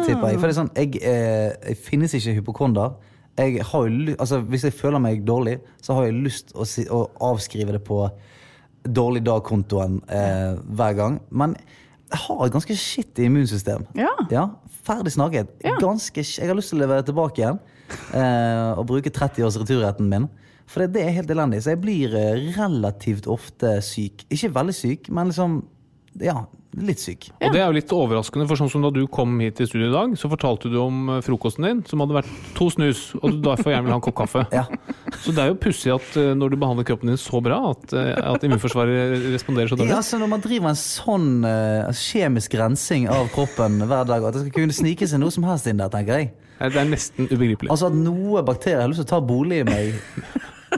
Tipper 0.04 0.32
jeg. 0.32 0.40
For 0.42 0.48
det 0.48 0.52
er 0.52 0.58
sånn, 0.58 0.72
jeg, 0.76 1.00
eh, 1.00 1.50
jeg 1.70 1.80
finnes 1.86 2.16
ikke 2.18 2.36
hypokonder. 2.40 2.98
Jeg 3.38 3.64
har 3.66 3.88
jo, 3.88 4.14
altså, 4.18 4.42
hvis 4.46 4.68
jeg 4.68 4.76
føler 4.76 5.00
meg 5.02 5.24
dårlig, 5.26 5.58
så 5.82 5.96
har 5.96 6.08
jeg 6.08 6.20
lyst 6.20 6.52
å, 6.54 6.66
si, 6.68 6.84
å 6.90 7.06
avskrive 7.32 7.78
det 7.78 7.82
på 7.86 8.04
dårlig 8.84 9.24
dag-kontoen 9.26 10.00
eh, 10.12 10.60
hver 10.76 10.96
gang. 10.98 11.18
Men 11.30 11.56
jeg 12.10 12.20
har 12.26 12.44
et 12.44 12.54
ganske 12.54 12.76
skittig 12.78 13.28
immunsystem. 13.28 13.86
Ja. 13.98 14.46
Ferdig 14.84 15.14
snakket. 15.14 15.52
Ja. 15.64 15.76
Ganske, 15.80 16.22
jeg 16.24 16.50
har 16.50 16.58
lyst 16.58 16.74
til 16.74 16.80
å 16.80 16.84
levere 16.84 17.06
tilbake 17.06 17.42
igjen 17.42 17.60
eh, 18.14 18.72
og 18.76 18.86
bruke 18.90 19.12
30 19.12 19.46
års 19.46 19.58
returretten 19.60 20.10
min. 20.10 20.28
For 20.70 20.84
det, 20.84 20.94
det 20.96 21.04
er 21.04 21.16
helt 21.18 21.32
elendig. 21.32 21.62
Så 21.64 21.74
jeg 21.74 21.82
blir 21.82 22.14
eh, 22.18 22.50
relativt 22.56 23.28
ofte 23.30 23.78
syk. 23.84 24.26
Ikke 24.32 24.52
veldig 24.54 24.76
syk, 24.76 25.10
men 25.12 25.32
liksom 25.32 25.62
ja, 26.22 26.44
litt 26.74 27.02
syk. 27.02 27.28
Og 27.38 27.54
det 27.54 27.60
er 27.60 27.68
jo 27.68 27.76
litt 27.76 27.92
overraskende, 27.94 28.46
for 28.50 28.58
sånn 28.58 28.70
som 28.72 28.84
da 28.84 28.90
du 28.94 29.02
kom 29.12 29.36
hit 29.42 29.56
til 29.58 29.68
studio 29.68 29.88
i 29.88 29.94
dag, 29.94 30.14
så 30.18 30.30
fortalte 30.32 30.70
du 30.72 30.78
om 30.82 31.16
eh, 31.16 31.20
frokosten 31.24 31.66
din, 31.66 31.82
som 31.88 32.02
hadde 32.02 32.16
vært 32.16 32.30
to 32.58 32.68
snus, 32.72 33.06
og 33.20 33.36
du 33.36 33.40
derfor 33.44 33.74
gjerne 33.74 33.86
vil 33.86 33.94
ha 33.94 33.98
en 34.00 34.04
kopp 34.04 34.18
kaffe. 34.22 34.44
Ja. 34.54 34.66
Så 35.22 35.34
det 35.34 35.44
er 35.44 35.52
jo 35.52 35.58
pussig 35.62 35.92
at 35.94 36.16
eh, 36.20 36.32
når 36.38 36.54
du 36.54 36.58
behandler 36.60 36.88
kroppen 36.88 37.12
din 37.12 37.20
så 37.20 37.40
bra, 37.44 37.60
at, 37.72 37.94
eh, 37.96 38.12
at 38.34 38.46
immunforsvaret 38.46 39.28
responderer 39.34 39.72
så 39.72 39.78
dårlig. 39.78 39.92
Ja, 39.92 40.00
så 40.00 40.02
altså 40.04 40.22
Når 40.24 40.32
man 40.34 40.44
driver 40.44 40.70
en 40.70 40.80
sånn 40.80 41.28
uh, 41.46 41.92
kjemisk 41.94 42.56
rensing 42.58 43.06
av 43.12 43.28
kroppen 43.34 43.82
hver 43.84 44.08
dag, 44.08 44.24
at 44.24 44.36
det 44.36 44.46
skal 44.46 44.56
kunne 44.60 44.76
snike 44.76 45.08
seg 45.10 45.22
noe 45.22 45.34
som 45.34 45.46
helst 45.48 45.70
inn 45.70 45.82
der, 45.82 45.92
tenker 45.92 46.22
jeg. 46.22 46.32
Det 46.58 46.80
er 46.80 46.88
nesten 46.88 47.28
ubegripelig. 47.28 47.70
Altså 47.72 47.90
At 47.90 47.96
noe 47.98 48.42
bakterier 48.46 48.84
har 48.84 48.90
lyst 48.90 49.02
til 49.02 49.08
å 49.08 49.14
ta 49.16 49.22
bolig 49.24 49.64
i 49.64 49.68
meg. 49.68 49.96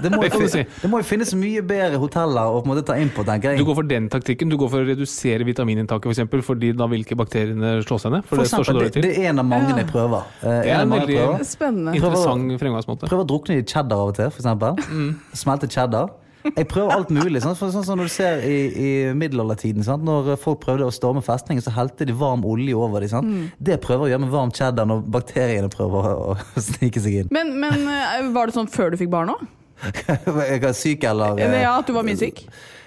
Det 0.03 0.11
må, 0.13 0.23
jo 0.29 0.49
si. 0.53 0.63
det 0.83 0.91
må 0.93 1.01
jo 1.01 1.07
finnes 1.09 1.33
mye 1.39 1.63
bedre 1.67 2.01
hoteller 2.03 2.51
å 2.53 2.61
på 2.61 2.67
en 2.69 2.73
måte 2.75 2.85
ta 2.89 2.97
inn 3.01 3.11
på, 3.15 3.25
tenker 3.27 3.57
Du 3.59 3.65
går 3.69 3.79
for 3.81 3.89
den 3.89 4.09
taktikken. 4.13 4.51
Du 4.53 4.57
går 4.61 4.69
for 4.73 4.85
å 4.85 4.89
redusere 4.89 5.47
vitamininntaket, 5.49 6.07
f.eks., 6.07 6.17
for 6.17 6.17
eksempel, 6.17 6.45
fordi 6.47 6.73
da 6.77 6.87
vil 6.91 7.05
ikke 7.07 7.19
bakteriene 7.21 7.77
slå 7.87 7.99
seg 8.03 8.13
ned. 8.17 8.27
For, 8.29 8.37
For 8.37 8.45
det 8.45 8.51
står 8.53 8.65
så 8.65 8.67
eksempel, 8.67 8.83
dårlig 8.83 8.93
det, 8.93 9.01
til. 9.01 9.09
det 9.09 9.25
er 9.25 9.33
en 9.33 9.43
av 9.45 9.49
mange 9.49 9.77
jeg 9.81 9.89
prøver. 9.93 10.29
Eh, 10.43 10.61
Det 10.67 10.71
er 10.71 10.75
en 10.81 10.87
en 10.93 10.95
veldig- 10.99 11.19
prøver. 11.23 11.45
Spennende. 11.55 11.97
Interessant 11.97 12.61
fremgangsmåte. 12.61 13.09
Prøver 13.11 13.25
å 13.27 13.31
drukne 13.33 13.59
i 13.61 13.65
cheddar 13.67 13.97
av 14.05 14.13
og 14.13 14.15
til, 14.21 14.31
eksempel. 14.31 14.79
Mm. 14.91 15.11
Smelte 15.33 15.69
cheddar. 15.71 16.15
Jeg 16.47 16.69
prøver 16.71 16.93
alt 16.95 17.09
mulig. 17.11 17.41
Sånn, 17.43 17.57
For 17.59 17.73
sånn 17.75 17.83
som 17.83 17.99
når 17.99 18.07
du 18.07 18.13
ser 18.15 18.39
i, 18.47 18.59
i 18.79 18.91
middelaldertiden, 19.19 19.83
sant? 19.83 20.05
når 20.07 20.37
folk 20.39 20.61
prøvde 20.63 20.87
å 20.87 20.93
storme 20.95 21.19
festningen, 21.27 21.59
så 21.65 21.73
helte 21.75 22.07
de 22.07 22.15
varm 22.15 22.45
olje 22.47 22.71
over 22.79 23.03
dem. 23.03 23.11
Mm. 23.27 23.51
Det 23.59 23.81
prøver 23.83 24.07
å 24.07 24.11
gjøre 24.13 24.21
med 24.23 24.31
varm 24.31 24.53
cheddar 24.55 24.87
når 24.87 25.03
bakteriene 25.11 25.69
prøver 25.73 26.07
å, 26.13 26.37
å 26.39 26.63
snike 26.63 27.03
seg 27.03 27.17
inn. 27.25 27.29
Men, 27.35 27.51
men 27.59 27.83
eh, 27.91 28.29
var 28.31 28.47
det 28.47 28.55
sånn 28.55 28.71
før 28.71 28.95
du 28.95 28.97
fikk 29.01 29.11
barn 29.11 29.35
òg? 29.35 29.43
Jeg 30.51 30.63
er 30.65 30.73
syk, 30.77 31.05
eller 31.05 31.39
eh, 31.43 31.61
Ja, 31.63 31.77
at 31.81 31.87
du 31.89 31.93
var 31.97 32.07
mye 32.07 32.17
syk? 32.19 32.45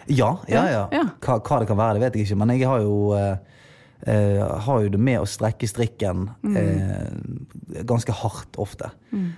Ja, 0.10 0.32
ja, 0.50 0.64
ja. 0.72 0.84
Ja. 0.96 1.04
Hva, 1.22 1.38
hva 1.46 1.60
det 1.62 1.68
kan 1.70 1.78
være, 1.78 2.00
det 2.00 2.02
vet 2.08 2.16
jeg 2.18 2.26
ikke. 2.28 2.40
Men 2.42 2.54
jeg 2.56 2.66
har 2.66 2.82
jo, 2.82 2.96
eh, 3.14 3.60
eh, 4.10 4.40
har 4.66 4.82
jo 4.82 4.90
det 4.96 5.00
med 5.06 5.20
å 5.22 5.28
strekke 5.30 5.70
strikken 5.70 6.24
eh, 6.50 7.84
ganske 7.86 8.16
hardt 8.24 8.58
ofte. 8.58 8.90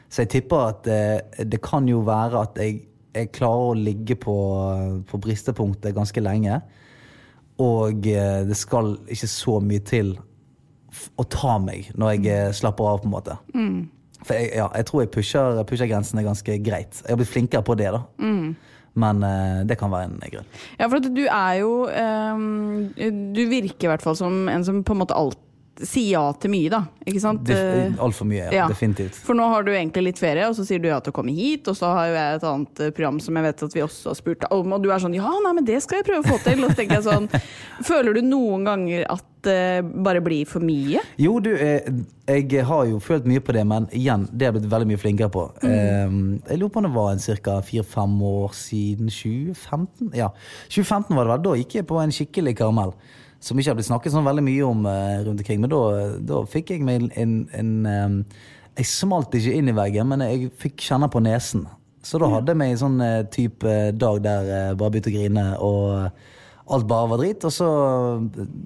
Så 0.07 0.23
jeg 0.23 0.31
tipper 0.37 0.69
at 0.69 0.87
eh, 0.87 1.43
det 1.43 1.59
kan 1.65 1.87
jo 1.91 1.99
være 2.07 2.45
at 2.47 2.61
jeg, 2.63 2.85
jeg 3.11 3.33
klarer 3.35 3.73
å 3.73 3.75
ligge 3.75 4.15
på, 4.15 4.35
på 5.11 5.19
bristepunktet 5.27 5.95
ganske 5.97 6.23
lenge. 6.23 6.61
Og 7.59 8.07
eh, 8.07 8.43
det 8.47 8.55
skal 8.57 8.95
ikke 9.11 9.27
så 9.27 9.59
mye 9.59 9.83
til 9.91 10.15
å 11.19 11.23
ta 11.31 11.57
meg 11.59 11.91
når 11.99 12.15
jeg 12.15 12.31
eh, 12.31 12.53
slapper 12.55 12.93
av, 12.93 13.01
på 13.03 13.09
en 13.11 13.17
måte. 13.19 13.35
For 14.25 14.37
jeg, 14.37 14.51
ja, 14.59 14.67
jeg 14.77 14.87
tror 14.89 15.03
jeg 15.03 15.11
pusher, 15.13 15.63
pusher 15.69 15.89
grensene 15.89 16.25
ganske 16.25 16.57
greit. 16.63 17.01
Jeg 17.01 17.09
har 17.09 17.21
blitt 17.21 17.31
flinkere 17.31 17.65
på 17.65 17.77
det, 17.79 17.89
da. 17.95 18.03
Men 19.01 19.23
uh, 19.23 19.61
det 19.67 19.77
kan 19.79 19.91
være 19.93 20.09
en 20.09 20.19
grunn. 20.33 20.49
Ja, 20.75 20.89
for 20.91 20.99
du 20.99 21.23
er 21.23 21.53
jo 21.61 21.85
um, 21.87 22.89
Du 23.31 23.39
virker 23.47 23.87
i 23.87 23.91
hvert 23.93 24.03
fall 24.03 24.17
som 24.19 24.49
en 24.51 24.65
som 24.67 24.81
på 24.83 24.97
en 24.97 24.99
måte 25.05 25.15
alt 25.15 25.39
sier 25.79 26.11
ja 26.13 26.23
til 26.37 26.51
mye, 26.53 26.69
da. 26.71 26.81
Ikke 27.07 27.21
sant? 27.23 27.49
Altfor 27.49 28.27
mye, 28.29 28.43
ja. 28.43 28.51
ja. 28.59 28.65
Definitivt. 28.69 29.17
For 29.25 29.37
nå 29.37 29.47
har 29.49 29.65
du 29.65 29.71
egentlig 29.73 30.11
litt 30.11 30.21
ferie, 30.21 30.45
og 30.49 30.53
så 30.57 30.65
sier 30.67 30.81
du 30.83 30.89
ja 30.89 30.99
til 31.01 31.13
å 31.13 31.15
komme 31.15 31.33
hit. 31.35 31.67
Og 31.71 31.77
så 31.79 31.89
har 31.95 32.09
jo 32.09 32.17
jeg 32.17 32.37
et 32.37 32.45
annet 32.51 32.83
eh, 32.83 32.93
program 32.93 33.21
som 33.23 33.39
jeg 33.39 33.47
vet 33.47 33.65
at 33.67 33.77
vi 33.77 33.83
også 33.85 34.11
har 34.11 34.19
spurt 34.19 34.45
om, 34.51 34.75
og 34.75 34.83
du 34.83 34.91
er 34.91 35.01
sånn 35.01 35.17
ja, 35.17 35.31
nei, 35.45 35.55
men 35.57 35.67
det 35.67 35.79
skal 35.81 36.01
jeg 36.01 36.09
prøve 36.11 36.21
å 36.25 36.35
få 36.35 36.39
til. 36.45 36.61
Og 36.61 36.73
så 36.73 36.81
tenker 36.81 36.99
jeg 36.99 37.07
sånn 37.07 37.29
Føler 37.89 38.19
du 38.19 38.21
noen 38.27 38.67
ganger 38.67 39.07
at 39.15 39.25
det 39.45 39.81
bare 40.05 40.21
blir 40.23 40.45
for 40.49 40.63
mye? 40.63 41.01
Jo, 41.21 41.39
du, 41.43 41.51
eh, 41.55 41.87
jeg 42.27 42.65
har 42.67 42.85
jo 42.89 42.99
følt 43.03 43.25
mye 43.29 43.41
på 43.43 43.55
det, 43.55 43.63
men 43.67 43.87
igjen, 43.91 44.27
det 44.31 44.45
har 44.45 44.51
jeg 44.51 44.59
blitt 44.59 44.71
veldig 44.71 44.89
mye 44.91 45.01
flinkere 45.01 45.31
på. 45.33 45.47
Mm. 45.63 45.71
Eh, 45.71 46.51
jeg 46.51 46.61
lurer 46.61 46.73
på 46.73 46.83
om 46.83 46.87
det 46.87 46.93
var 46.95 47.11
en 47.11 47.25
ca. 47.45 47.57
fire-fem 47.65 48.21
år 48.21 48.55
siden 48.57 49.09
2015? 49.09 50.13
Ja, 50.17 50.31
2015 50.69 51.15
var 51.15 51.25
det 51.25 51.33
vel. 51.33 51.43
Da 51.47 51.57
gikk 51.59 51.75
jeg 51.79 51.89
på 51.89 51.99
en 52.01 52.15
skikkelig 52.15 52.55
karamell. 52.61 52.95
Som 53.41 53.57
ikke 53.57 53.71
har 53.71 53.77
blitt 53.79 53.89
snakket 53.89 54.13
sånn 54.13 54.27
veldig 54.27 54.45
mye 54.45 54.65
om 54.65 54.85
eh, 54.85 55.19
rundt 55.25 55.41
omkring. 55.41 55.61
Men 55.63 55.73
da, 55.73 55.83
da 56.21 56.41
fikk 56.49 56.75
jeg 56.75 56.85
meg 56.85 57.09
en, 57.17 57.37
en 57.57 57.71
eh, 57.89 58.41
Jeg 58.77 58.87
smalt 58.87 59.33
ikke 59.35 59.53
inn 59.57 59.69
i 59.71 59.75
veggen, 59.75 60.07
men 60.07 60.21
jeg 60.23 60.51
fikk 60.61 60.85
kjenne 60.85 61.09
på 61.11 61.23
nesen. 61.25 61.65
Så 62.05 62.17
da 62.21 62.29
hadde 62.31 62.53
jeg 62.53 62.59
meg 62.61 62.75
en 62.75 62.81
sånn 62.81 63.01
eh, 63.05 63.23
type 63.33 63.73
dag 63.97 64.21
der 64.23 64.47
jeg 64.49 64.77
bare 64.77 64.93
begynte 64.93 65.11
å 65.11 65.15
grine, 65.17 65.47
og 65.61 66.29
alt 66.71 66.87
bare 66.89 67.09
var 67.11 67.21
drit. 67.21 67.43
Og 67.47 67.53
så 67.53 67.67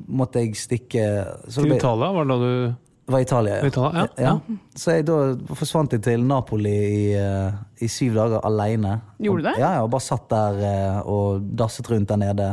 måtte 0.08 0.42
jeg 0.44 0.56
stikke 0.60 1.06
så 1.48 1.62
Til 1.62 1.72
ble- 1.72 1.78
Italia 1.80 2.12
var 2.16 2.26
det 2.26 2.34
da 2.36 2.40
du 2.42 2.76
var 3.14 3.22
Italia, 3.22 3.58
ja. 3.60 3.68
Italia, 3.70 4.06
ja. 4.18 4.24
ja. 4.26 4.56
Så 4.82 4.96
jeg, 4.96 5.06
da 5.06 5.18
forsvant 5.54 5.92
jeg 5.94 6.02
til 6.08 6.24
Napoli 6.26 6.72
i, 6.74 7.04
eh, 7.14 7.52
i 7.86 7.90
syv 7.92 8.16
dager 8.18 8.42
aleine. 8.48 8.96
Gjorde 9.22 9.44
du 9.44 9.50
det? 9.52 9.54
Ja, 9.62 9.76
ja, 9.78 9.84
og 9.86 9.92
bare 9.94 10.02
satt 10.02 10.26
der 10.34 10.58
eh, 10.66 10.98
og 11.06 11.44
dasset 11.60 11.92
rundt 11.94 12.10
der 12.10 12.18
nede. 12.24 12.48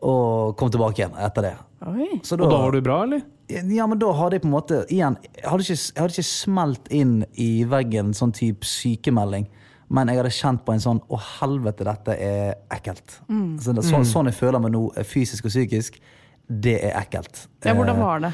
Og 0.00 0.54
kom 0.56 0.70
tilbake 0.72 1.02
igjen 1.02 1.12
etter 1.20 1.44
det. 1.50 1.54
Oi. 1.84 2.06
Da, 2.24 2.36
Og 2.38 2.46
da 2.48 2.56
var 2.56 2.72
du 2.72 2.80
bra, 2.84 3.02
eller? 3.04 3.20
Ja, 3.50 3.84
men 3.90 3.98
da 4.00 4.12
hadde 4.16 4.36
jeg 4.38 4.42
på 4.44 4.48
en 4.48 4.52
måte 4.54 4.76
Igjen, 4.94 5.16
jeg 5.34 5.42
hadde 5.50 5.64
ikke, 5.64 5.76
jeg 5.90 6.00
hadde 6.04 6.14
ikke 6.14 6.28
smelt 6.30 6.90
inn 6.94 7.14
i 7.40 7.48
veggen 7.68 8.12
sånn 8.16 8.32
type 8.36 8.64
sykemelding. 8.68 9.48
Men 9.90 10.06
jeg 10.08 10.20
hadde 10.20 10.30
kjent 10.30 10.60
på 10.64 10.72
en 10.72 10.82
sånn 10.82 11.00
Å, 11.10 11.18
helvete, 11.40 11.82
dette 11.88 12.14
er 12.22 12.52
ekkelt. 12.70 13.16
Mm. 13.28 13.56
Så 13.58 13.72
det, 13.74 13.82
så, 13.88 14.02
sånn 14.06 14.28
jeg 14.30 14.36
føler 14.38 14.62
meg 14.62 14.70
nå, 14.76 14.84
eh, 14.96 15.06
fysisk 15.06 15.48
og 15.48 15.50
psykisk, 15.54 15.98
det 16.46 16.76
er 16.84 16.94
ekkelt. 17.00 17.46
Ja, 17.66 17.74
hvordan 17.74 17.96
Eh, 17.98 18.02
var 18.04 18.20
det? 18.26 18.32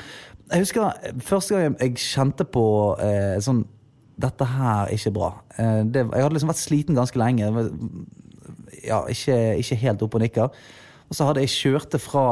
jeg 0.52 0.62
husker 0.62 0.92
første 1.26 1.54
gang 1.56 1.76
jeg, 1.80 1.94
kjente 1.98 2.44
på 2.44 2.66
eh, 3.02 3.38
sånn 3.42 3.64
Dette 4.16 4.46
her 4.48 4.86
er 4.86 4.92
ikke 4.96 5.10
bra. 5.12 5.26
Eh, 5.58 5.82
det, 5.92 6.06
jeg 6.08 6.22
hadde 6.24 6.32
liksom 6.38 6.48
vært 6.48 6.60
sliten 6.62 6.96
ganske 6.96 7.18
lenge. 7.20 7.50
Ja, 8.86 9.02
ikke, 9.12 9.34
ikke 9.60 9.76
helt 9.82 10.02
oppe 10.06 10.16
og 10.16 10.22
nikker. 10.24 10.52
Og 11.10 11.14
så 11.18 11.26
hadde 11.28 11.42
jeg 11.44 11.52
kjørte 11.52 11.98
fra, 12.00 12.22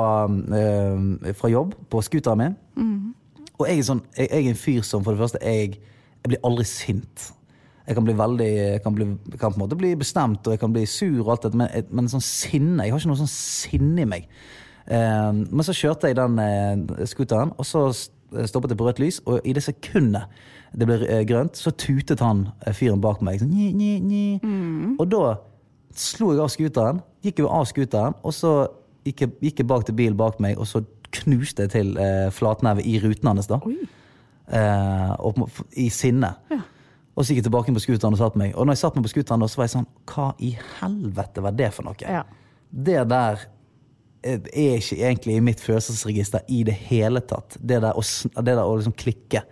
eh, 0.57 1.33
fra 1.37 1.51
jobb 1.53 1.75
på 1.93 2.01
scooteren 2.07 2.41
min. 2.41 2.55
Og 3.59 3.69
jeg 3.69 3.79
er, 3.79 3.85
sånn, 3.87 4.01
jeg, 4.17 4.31
jeg 4.33 4.47
er 4.47 4.51
en 4.55 4.59
fyr 4.59 4.83
som 4.89 5.05
for 5.05 5.13
det 5.15 5.21
første 5.27 5.43
jeg, 5.45 5.77
jeg 6.25 6.33
blir 6.33 6.41
aldri 6.49 6.65
sint. 6.67 7.29
Jeg 7.85 7.99
kan 7.99 8.07
bli 8.07 8.15
veldig 8.17 8.49
jeg 8.49 8.83
kan, 8.83 8.95
bli, 8.97 9.07
jeg 9.31 9.39
kan 9.41 9.53
på 9.53 9.59
en 9.59 9.65
måte 9.67 9.77
bli 9.77 9.91
bestemt 10.01 10.47
og 10.47 10.55
jeg 10.55 10.61
kan 10.63 10.73
bli 10.73 10.87
sur, 10.89 11.19
og 11.25 11.35
alt 11.35 11.47
dette, 11.47 11.59
men, 11.61 11.69
men 11.93 12.09
sånn 12.09 12.25
sinne 12.25 12.87
Jeg 12.87 12.95
har 12.95 13.03
ikke 13.03 13.11
noe 13.13 13.21
sånn 13.21 13.33
sinne 13.35 14.05
i 14.05 14.09
meg. 14.09 14.29
Eh, 14.87 15.31
men 15.33 15.67
så 15.67 15.77
kjørte 15.77 16.09
jeg 16.09 16.17
den 16.19 16.41
eh, 16.41 17.07
scooteren, 17.11 17.53
og 17.59 17.69
så 17.69 17.87
stoppet 18.49 18.73
jeg 18.73 18.81
på 18.81 18.87
rødt 18.89 19.03
lys. 19.03 19.21
Og 19.29 19.41
i 19.45 19.55
det 19.57 19.65
sekundet 19.65 20.33
det 20.75 20.89
ble 20.89 20.99
eh, 21.07 21.23
grønt, 21.29 21.59
så 21.59 21.71
tutet 21.71 22.23
han 22.25 22.49
eh, 22.65 22.75
fyren 22.75 23.03
bak 23.03 23.23
meg. 23.25 23.41
Sånn, 23.43 23.53
nye, 23.55 23.73
nye, 23.77 24.01
nye. 24.03 24.39
Mm. 24.43 24.97
Og 24.99 25.07
da 25.13 25.37
slo 25.95 26.33
jeg 26.33 26.43
av 26.43 26.51
scooteren, 26.51 27.03
gikk 27.25 27.45
jo 27.45 27.51
av 27.53 27.69
scooteren, 27.71 28.17
og 28.27 28.35
så 28.35 28.55
gikk 29.07 29.23
jeg, 29.23 29.35
gikk 29.49 29.63
jeg 29.63 29.71
bak 29.71 29.87
til 29.87 29.97
bilen 29.99 30.19
bak 30.19 30.41
meg, 30.43 30.59
og 30.59 30.67
så 30.67 30.83
knuste 31.15 31.67
jeg 31.67 31.75
til 31.77 31.99
eh, 32.01 32.29
flatneve 32.35 32.83
i 32.83 32.97
ruten 33.03 33.31
hans. 33.31 33.51
da. 33.51 33.61
Eh, 34.51 35.13
og 35.21 35.45
i 35.81 35.89
sinne. 35.95 36.35
Og 37.15 37.23
så 37.23 37.31
gikk 37.31 37.45
jeg 37.45 37.49
tilbake 37.49 37.75
på 37.75 37.83
scooteren 37.83 38.17
og 38.17 38.21
satt 38.21 38.39
meg. 38.39 38.55
Og 38.59 38.67
når 38.67 38.75
jeg 38.75 38.83
satt 38.83 38.97
meg 38.99 39.07
på 39.07 39.13
scooteren, 39.13 39.47
så 39.47 39.61
var 39.61 39.69
jeg 39.69 39.75
sånn 39.77 39.91
Hva 40.11 40.29
i 40.43 40.55
helvete 40.81 41.45
var 41.45 41.55
det 41.59 41.71
for 41.77 41.87
noe? 41.87 41.99
Ja. 42.03 42.25
Det 42.75 43.05
der 43.11 43.45
er 44.25 44.47
ikke 44.57 44.97
egentlig 44.97 45.37
i 45.37 45.43
mitt 45.45 45.61
følelsesregister 45.61 46.47
i 46.49 46.63
det 46.67 46.75
hele 46.89 47.21
tatt. 47.21 47.59
Det 47.61 47.81
der 47.85 47.97
å, 47.97 48.03
det 48.03 48.55
der 48.55 48.65
å 48.65 48.79
liksom 48.79 48.97
klikke. 48.99 49.45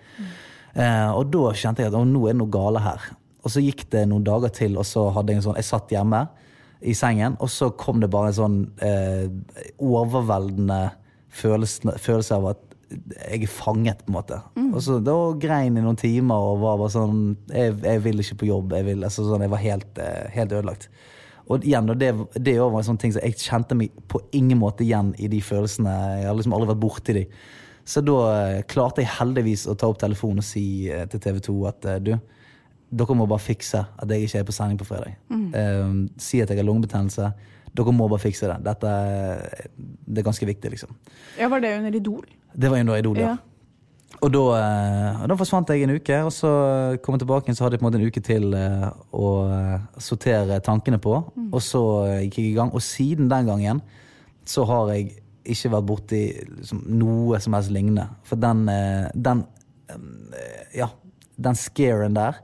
Eh, 0.72 1.10
og 1.12 1.28
da 1.32 1.50
kjente 1.52 1.84
jeg 1.84 1.92
at 1.92 2.08
nå 2.08 2.22
er 2.24 2.32
det 2.32 2.40
noe 2.40 2.52
gale 2.52 2.82
her. 2.82 3.10
Og 3.42 3.52
så 3.52 3.62
gikk 3.62 3.84
det 3.92 4.06
noen 4.08 4.24
dager 4.26 4.52
til, 4.54 4.78
og 4.80 4.86
så 4.88 5.08
hadde 5.14 5.34
jeg 5.34 5.42
en 5.42 5.46
sånn 5.48 5.58
Jeg 5.58 5.68
satt 5.68 5.92
hjemme 5.92 6.22
i 6.82 6.94
sengen, 6.98 7.36
og 7.42 7.50
så 7.52 7.70
kom 7.78 8.00
det 8.02 8.10
bare 8.10 8.32
en 8.32 8.38
sånn 8.38 8.58
eh, 8.82 9.28
overveldende 9.82 10.80
følelse, 11.32 11.94
følelse 12.02 12.38
av 12.38 12.48
at 12.54 12.71
jeg 12.92 13.42
er 13.42 13.50
fanget, 13.50 14.04
på 14.04 14.12
en 14.12 14.18
måte. 14.18 14.38
Og 14.72 14.80
så 14.84 14.98
Da 15.04 15.14
grein 15.40 15.76
jeg 15.76 15.84
noen 15.84 15.98
timer 16.00 16.50
og 16.52 16.60
var 16.62 16.78
bare 16.80 16.92
sånn 16.94 17.22
Jeg, 17.50 17.76
jeg 17.82 18.02
vil 18.04 18.22
ikke 18.22 18.38
på 18.42 18.48
jobb. 18.50 18.76
Jeg, 18.78 18.86
vil, 18.90 19.04
altså, 19.04 19.24
sånn, 19.28 19.44
jeg 19.44 19.52
var 19.52 19.62
helt, 19.62 19.98
eh, 20.02 20.28
helt 20.36 20.52
ødelagt. 20.52 20.88
Og 21.50 21.64
igjen, 21.66 21.90
og 21.90 21.98
det, 21.98 22.12
det 22.38 22.54
var 22.60 22.78
en 22.78 22.86
sånn 22.86 23.00
ting 23.02 23.12
som 23.12 23.24
jeg 23.24 23.40
kjente 23.42 23.76
meg 23.76 23.90
på 24.08 24.20
ingen 24.32 24.60
måte 24.60 24.84
igjen 24.86 25.10
i 25.18 25.28
de 25.28 25.40
følelsene. 25.42 25.92
Jeg 26.22 26.28
har 26.30 26.38
liksom 26.38 26.54
aldri 26.56 26.70
vært 26.70 26.84
borti 26.84 27.16
de. 27.18 27.24
Så 27.84 28.02
da 28.06 28.18
eh, 28.30 28.60
klarte 28.70 29.02
jeg 29.02 29.10
heldigvis 29.18 29.66
å 29.66 29.74
ta 29.78 29.90
opp 29.90 29.98
telefonen 30.00 30.42
og 30.42 30.46
si 30.46 30.88
eh, 30.88 31.06
til 31.10 31.22
TV 31.22 31.40
2 31.42 31.56
at 31.68 31.88
du, 32.06 32.12
dere 32.92 33.16
må 33.16 33.26
bare 33.26 33.42
fikse 33.42 33.80
at 33.80 34.12
jeg 34.12 34.28
ikke 34.28 34.42
er 34.42 34.46
på 34.48 34.54
sending 34.54 34.78
på 34.80 34.86
fredag. 34.88 35.16
Eh, 35.32 35.96
si 36.22 36.42
at 36.44 36.52
jeg 36.52 36.60
har 36.60 36.68
lungebetennelse. 36.68 37.32
dere 37.72 37.94
må 37.96 38.06
bare 38.12 38.22
fikse 38.22 38.50
det. 38.50 38.60
Dette 38.68 38.92
det 40.06 40.20
er 40.20 40.26
ganske 40.26 40.46
viktig, 40.46 40.70
liksom. 40.74 40.94
Ja, 41.40 41.48
Var 41.48 41.60
det 41.64 41.76
under 41.78 41.96
Idol? 41.96 42.26
Det 42.54 42.70
var 42.70 42.80
under 42.80 42.98
Idol, 43.00 43.18
ja. 43.18 43.36
Og 44.22 44.30
da, 44.30 44.42
eh, 44.54 45.22
da 45.26 45.34
forsvant 45.34 45.70
jeg 45.72 45.82
en 45.82 45.96
uke, 45.96 46.18
og 46.22 46.30
så 46.30 46.50
kom 47.02 47.16
jeg 47.16 47.24
tilbake 47.24 47.54
så 47.56 47.64
hadde 47.64 47.74
jeg 47.74 47.80
på 47.82 47.86
en 47.86 47.90
måte 47.90 47.98
en 47.98 48.06
uke 48.06 48.22
til 48.22 48.52
eh, 48.54 48.84
å 49.18 49.30
eh, 49.50 49.80
sortere 49.98 50.60
tankene 50.62 51.00
på. 51.02 51.16
Og 51.50 51.58
så 51.64 51.82
eh, 52.06 52.20
gikk 52.28 52.38
jeg 52.38 52.52
i 52.52 52.54
gang. 52.60 52.70
Og 52.70 52.84
siden 52.86 53.30
den 53.32 53.50
gangen 53.50 53.82
så 54.46 54.66
har 54.68 54.92
jeg 54.94 55.16
ikke 55.42 55.72
vært 55.72 55.88
borti 55.88 56.22
liksom, 56.60 56.84
noe 57.00 57.40
som 57.42 57.56
helst 57.56 57.74
lignende. 57.74 58.06
For 58.28 58.38
den, 58.38 58.68
eh, 58.70 59.10
den 59.14 59.42
eh, 59.90 60.78
Ja, 60.78 60.92
den 61.42 61.58
scaren 61.58 62.14
der, 62.14 62.38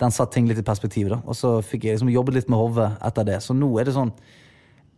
den 0.00 0.14
satte 0.14 0.38
ting 0.38 0.48
litt 0.48 0.58
i 0.58 0.64
perspektiv. 0.64 1.10
da. 1.12 1.20
Og 1.26 1.36
så 1.36 1.58
fikk 1.60 1.84
jeg 1.84 1.98
liksom 1.98 2.08
jobbet 2.14 2.38
litt 2.38 2.48
med 2.48 2.58
hodet 2.58 2.94
etter 3.04 3.28
det. 3.28 3.42
Så 3.44 3.52
nå 3.52 3.68
er 3.78 3.84
det 3.84 3.92
sånn 3.98 4.14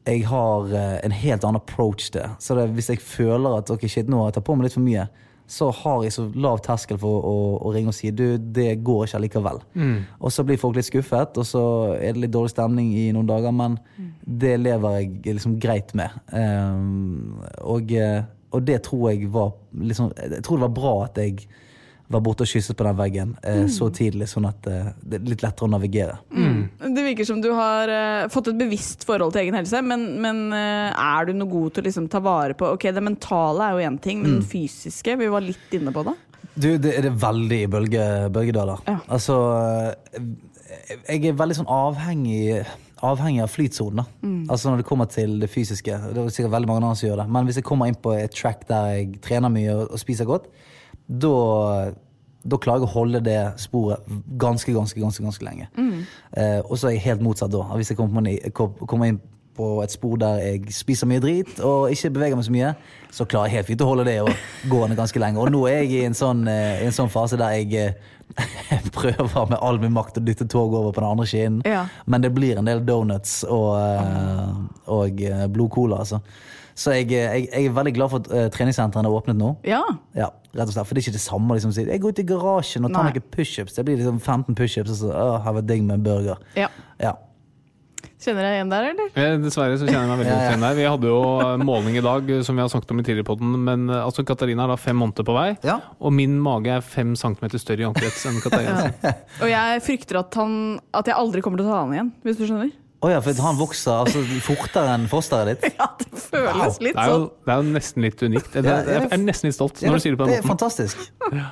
jeg 0.06 0.24
har 0.26 0.72
eh, 0.74 0.96
en 1.06 1.14
helt 1.14 1.44
annen 1.44 1.60
approach 1.60 2.10
til 2.10 2.22
det. 2.22 2.30
Så 2.42 2.56
det, 2.58 2.70
hvis 2.76 2.90
jeg 2.90 3.02
føler 3.02 3.60
at 3.60 3.70
ok, 3.70 3.86
shit, 3.90 4.08
nå 4.10 4.18
har 4.20 4.30
jeg 4.30 4.40
tatt 4.40 4.48
på 4.48 4.56
meg 4.56 4.66
litt 4.66 4.76
for 4.76 4.84
mye, 4.84 5.06
så 5.52 5.68
har 5.82 6.04
jeg 6.04 6.14
så 6.14 6.24
lav 6.38 6.60
terskel 6.64 6.98
for 7.00 7.24
å, 7.28 7.34
å 7.60 7.72
ringe 7.74 7.92
og 7.92 7.96
si 7.96 8.10
du, 8.14 8.38
det 8.40 8.78
går 8.86 9.04
ikke 9.04 9.18
allikevel. 9.18 9.58
Og 10.22 10.32
så 10.32 10.44
blir 10.48 10.60
folk 10.60 10.78
litt 10.78 10.88
skuffet, 10.88 11.36
og 11.38 11.46
så 11.46 11.64
er 11.98 12.14
det 12.14 12.24
litt 12.24 12.34
dårlig 12.34 12.54
stemning 12.54 12.92
i 12.96 13.08
noen 13.14 13.28
dager, 13.28 13.52
men 13.54 13.76
det 14.22 14.54
lever 14.62 15.00
jeg 15.00 15.36
liksom 15.40 15.58
greit 15.60 15.92
med. 15.98 16.14
Um, 16.32 17.42
og, 17.68 17.92
eh, 17.92 18.22
og 18.52 18.64
det 18.68 18.80
tror 18.86 19.10
jeg 19.10 19.28
var 19.32 19.52
liksom, 19.76 20.12
Jeg 20.16 20.42
tror 20.44 20.58
det 20.58 20.66
var 20.68 20.78
bra 20.78 20.94
at 21.04 21.20
jeg 21.20 21.44
var 22.12 22.22
borte 22.24 22.44
og 22.46 22.50
kysset 22.50 22.76
på 22.78 22.86
den 22.86 22.98
veggen 22.98 23.34
eh, 23.42 23.64
så 23.72 23.88
tidlig, 23.94 24.28
sånn 24.30 24.48
at 24.48 24.66
eh, 24.70 24.90
det 25.00 25.18
er 25.18 25.30
litt 25.32 25.44
lettere 25.44 25.68
å 25.68 25.72
navigere. 25.72 26.18
Det 26.82 27.06
virker 27.06 27.28
som 27.28 27.40
du 27.42 27.50
har 27.56 27.92
eh, 27.92 28.28
fått 28.32 28.52
et 28.52 28.58
bevisst 28.60 29.06
forhold 29.08 29.34
til 29.34 29.44
egen 29.44 29.56
helse, 29.58 29.80
men, 29.86 30.06
men 30.22 30.44
eh, 30.56 30.90
er 30.92 31.28
du 31.28 31.34
noe 31.36 31.50
god 31.50 31.76
til 31.76 31.84
å 31.84 31.88
liksom 31.88 32.10
ta 32.12 32.22
vare 32.24 32.56
på 32.58 32.72
Ok, 32.74 32.88
det 32.94 33.04
mentale 33.04 33.66
er 33.66 33.78
jo 33.78 33.90
én 33.90 33.98
ting, 34.02 34.22
men 34.24 34.40
det 34.40 34.50
fysiske, 34.50 35.16
vi 35.20 35.32
var 35.32 35.44
litt 35.44 35.76
inne 35.78 35.94
på 35.94 36.04
det. 36.08 36.16
Du, 36.52 36.68
det 36.76 36.96
er 36.98 37.06
det 37.06 37.16
veldig 37.22 37.60
i 37.64 37.68
bølge, 37.70 38.06
bølgedaler. 38.32 38.82
Ja. 38.88 38.98
Altså, 39.16 39.38
eh, 40.12 40.32
jeg 41.08 41.32
er 41.32 41.36
veldig 41.38 41.62
sånn 41.62 41.70
avhengig 41.72 42.62
Avhengig 43.02 43.40
av 43.42 43.48
flytsonen. 43.50 44.04
Mm. 44.22 44.42
Altså 44.46 44.70
Når 44.70 44.76
det 44.78 44.84
kommer 44.86 45.08
til 45.10 45.32
det 45.42 45.48
fysiske. 45.50 45.90
Det 45.90 46.20
er 46.22 46.28
sikkert 46.30 46.52
veldig 46.52 46.68
mange 46.70 46.84
andre 46.84 46.98
som 47.00 47.08
gjør 47.08 47.16
det. 47.18 47.24
Men 47.34 47.48
hvis 47.48 47.56
jeg 47.58 47.66
kommer 47.66 47.90
inn 47.90 47.98
på 47.98 48.12
et 48.14 48.30
track 48.30 48.62
der 48.68 48.92
jeg 48.92 49.16
trener 49.24 49.50
mye 49.50 49.72
og, 49.74 49.88
og 49.90 49.98
spiser 49.98 50.28
godt, 50.28 50.46
da 51.06 51.92
da 52.42 52.58
klarer 52.58 52.82
jeg 52.82 52.88
å 52.88 52.94
holde 52.96 53.20
det 53.22 53.40
sporet 53.62 54.06
ganske 54.40 54.72
ganske, 54.74 54.98
ganske, 55.00 55.22
ganske 55.22 55.44
lenge. 55.46 55.68
Mm. 55.76 56.00
Eh, 56.34 56.58
og 56.64 56.74
så 56.78 56.88
er 56.88 56.96
jeg 56.96 57.06
helt 57.06 57.22
motsatt 57.22 57.52
da. 57.54 57.62
Hvis 57.78 57.92
jeg 57.92 58.00
kommer, 58.00 59.06
inn 59.06 59.20
på 59.52 59.68
et 59.84 59.92
spor 59.92 60.16
der 60.16 60.40
jeg 60.40 60.72
spiser 60.72 61.08
mye 61.10 61.20
drit 61.20 61.58
og 61.60 61.92
ikke 61.92 62.10
beveger 62.14 62.38
meg 62.38 62.46
så 62.46 62.54
mye, 62.54 62.70
så 63.12 63.26
klarer 63.28 63.50
jeg 63.50 63.60
helt 63.60 63.68
fint 63.68 63.84
å 63.84 63.88
holde 63.90 64.06
det 64.08 64.16
og 64.24 64.30
gående 64.72 64.96
ganske 64.98 65.20
lenge. 65.22 65.42
Og 65.42 65.52
nå 65.52 65.66
er 65.68 65.82
jeg 65.82 65.92
i 65.98 66.06
en 66.08 66.16
sånn, 66.16 66.46
eh, 66.50 66.82
en 66.86 66.96
sånn 66.96 67.12
fase 67.12 67.38
der 67.38 67.58
jeg 67.60 67.76
eh, 67.78 68.10
prøver 68.96 69.52
med 69.52 69.58
all 69.60 69.78
min 69.82 69.92
makt 69.94 70.18
å 70.18 70.24
dytte 70.24 70.48
toget 70.48 70.80
over 70.80 70.96
på 70.96 71.04
den 71.04 71.10
andre 71.10 71.28
skinnen. 71.28 71.60
Ja. 71.68 71.84
Men 72.06 72.24
det 72.24 72.32
blir 72.34 72.58
en 72.58 72.70
del 72.70 72.82
donuts 72.88 73.42
og, 73.44 73.76
eh, 73.76 74.56
og 74.96 75.22
eh, 75.28 75.46
blodcola, 75.52 76.02
altså. 76.02 76.22
Så 76.74 76.94
jeg, 76.96 77.08
jeg, 77.12 77.48
jeg 77.52 77.66
er 77.68 77.74
veldig 77.76 77.94
glad 77.96 78.12
for 78.14 78.22
at 78.24 78.30
uh, 78.32 78.46
treningssentrene 78.54 79.08
er 79.10 79.16
åpnet 79.18 79.36
nå. 79.40 79.50
Ja. 79.68 79.82
Ja, 80.16 80.30
rett 80.56 80.68
og 80.70 80.76
slett. 80.76 80.86
For 80.88 80.94
det 80.96 81.02
er 81.02 81.08
ikke 81.10 81.16
det 81.18 81.24
samme 81.26 81.52
å 81.52 81.58
liksom, 81.58 81.74
si 81.76 81.84
jeg 81.88 82.00
går 82.04 82.14
ut 82.16 82.22
i 82.22 82.28
garasjen 82.30 82.86
og 82.88 82.94
tar 82.94 83.08
Nei. 83.10 83.16
noen 83.18 83.28
pushups. 83.34 83.76
Det 83.76 83.84
blir 83.88 84.00
liksom 84.00 84.20
15 84.22 84.56
pushups, 84.58 84.94
og 84.94 85.02
så 85.02 85.12
å, 85.12 85.28
her 85.44 85.58
var 85.58 85.68
digg 85.68 85.84
med 85.84 86.00
en 86.00 86.08
burger. 86.08 86.40
ja. 86.58 86.70
Ja. 87.02 87.12
Kjenner 88.22 88.46
jeg 88.46 88.54
igjen 88.60 88.68
der, 88.70 88.84
eller? 88.92 89.08
Eh, 89.18 89.32
Dessverre 89.42 89.74
så 89.80 89.86
kjenner 89.88 90.04
jeg 90.06 90.10
meg 90.12 90.20
veldig 90.20 90.30
godt 90.36 90.42
ja. 90.44 90.50
igjen 90.52 90.62
der. 90.62 90.76
Vi 90.78 90.84
hadde 90.86 91.08
jo 91.10 91.22
eh, 91.42 91.62
måling 91.66 91.96
i 91.98 92.02
dag, 92.06 92.28
eh, 92.30 92.42
som 92.46 92.54
vi 92.54 92.62
har 92.62 92.70
snakket 92.70 92.92
om 92.94 93.00
i 93.02 93.04
tidligere 93.06 93.26
podden, 93.26 93.56
men 93.66 93.88
eh, 93.90 93.98
altså 93.98 94.22
Katarina 94.26 94.62
er 94.68 94.70
da 94.70 94.76
fem 94.78 94.98
måneder 95.02 95.26
på 95.26 95.34
vei, 95.34 95.48
Ja. 95.66 95.74
og 95.98 96.14
min 96.14 96.36
mage 96.42 96.70
er 96.76 96.84
fem 96.86 97.16
centimeter 97.18 97.58
større 97.62 97.82
i 97.82 97.88
omkrets 97.88 98.22
enn 98.30 98.38
Katarina. 98.44 98.92
Og 99.42 99.50
jeg 99.50 99.82
frykter 99.88 100.20
at, 100.22 100.38
han, 100.38 100.54
at 100.94 101.10
jeg 101.10 101.18
aldri 101.18 101.42
kommer 101.42 101.58
til 101.62 101.66
å 101.66 101.74
ta 101.74 101.80
han 101.82 101.96
igjen, 101.98 102.12
hvis 102.22 102.38
du 102.38 102.44
skjønner? 102.46 102.70
Å 103.02 103.08
ja, 103.10 103.18
for 103.24 103.34
han 103.42 103.56
vokser 103.58 103.96
altså, 104.04 104.20
fortere 104.46 104.92
enn 104.94 105.08
fosteret 105.10 105.58
ditt. 105.58 105.74
Ja, 105.80 105.88
det 105.98 106.20
føles 106.22 106.76
litt 106.84 106.94
Det 106.94 107.02
er, 107.02 107.08
jo, 107.10 107.16
sånn. 107.16 107.24
det 107.48 107.54
er 107.54 107.56
jo 107.62 107.72
nesten 107.74 108.04
litt 108.06 108.22
unikt. 108.22 108.54
Jeg, 108.54 108.64
Ja, 108.68 108.76
jeg, 108.78 108.92
jeg 109.00 109.08
er 109.16 109.22
nesten 109.24 109.48
litt 109.50 109.56
stolt 109.56 109.82
Ja, 109.82 109.90
når 109.90 109.98
du 109.98 110.04
sier 110.04 110.14
det 110.14 110.20
på 110.22 110.28
det 110.30 110.36
er 110.36 110.44
måten. 110.44 110.52
fantastisk. 110.52 111.02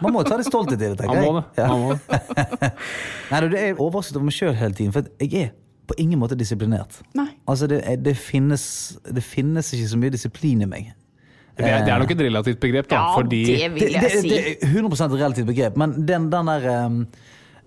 Man 0.05 0.15
må 0.15 0.23
jo 0.23 0.29
ta 0.31 0.39
litt 0.39 0.47
stolthet 0.51 0.79
i 0.79 0.85
det, 0.85 0.93
tenker 1.01 1.19
Man 1.19 1.25
jeg. 1.25 1.33
må 1.33 1.41
det. 1.41 1.47
Ja. 1.59 1.67
Man 1.73 1.83
må 1.83 1.97
det. 1.99 2.71
Nei, 3.33 3.41
du, 3.43 3.49
det 3.57 3.65
er 3.65 3.83
overrasket 3.83 4.21
over 4.21 4.29
meg 4.31 4.37
sjøl 4.39 4.55
hele 4.63 4.79
tiden, 4.79 4.95
for 4.95 5.11
jeg 5.27 5.35
er 5.49 5.51
på 5.91 5.97
ingen 5.99 6.21
måte 6.23 6.37
disiplinert. 6.39 7.01
Nei. 7.19 7.27
Altså, 7.51 7.67
det, 7.71 7.81
det, 8.07 8.15
finnes, 8.15 8.65
det 9.11 9.25
finnes 9.27 9.73
ikke 9.75 9.91
så 9.91 9.99
mye 9.99 10.15
disiplin 10.15 10.63
i 10.63 10.71
meg. 10.71 10.93
Det 11.59 11.67
er, 11.67 11.83
det 11.85 11.91
er 11.93 11.99
nok 12.01 12.13
et 12.15 12.21
relativt 12.25 12.61
begrep, 12.63 12.87
da. 12.89 12.95
Ja, 13.03 13.09
fordi 13.19 13.41
det 13.49 13.57
Det, 13.59 13.73
vil 13.75 13.97
jeg 13.99 14.05
det, 14.07 14.11
si. 14.23 14.31
det 14.31 14.39
er 14.63 14.71
100 14.71 15.03
et 15.09 15.17
relativt 15.19 15.49
begrep, 15.51 15.75
men 15.83 15.97
den, 16.09 16.31
den 16.33 16.47
der 16.49 16.69
um, 16.87 17.01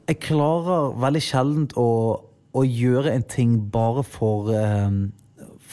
Jeg 0.08 0.18
klarer 0.24 0.96
veldig 1.04 1.22
sjelden 1.22 1.68
å, 1.78 1.88
å 2.54 2.64
gjøre 2.66 3.14
en 3.14 3.26
ting 3.26 3.58
bare 3.74 4.04
for 4.06 4.52
um, 4.54 5.12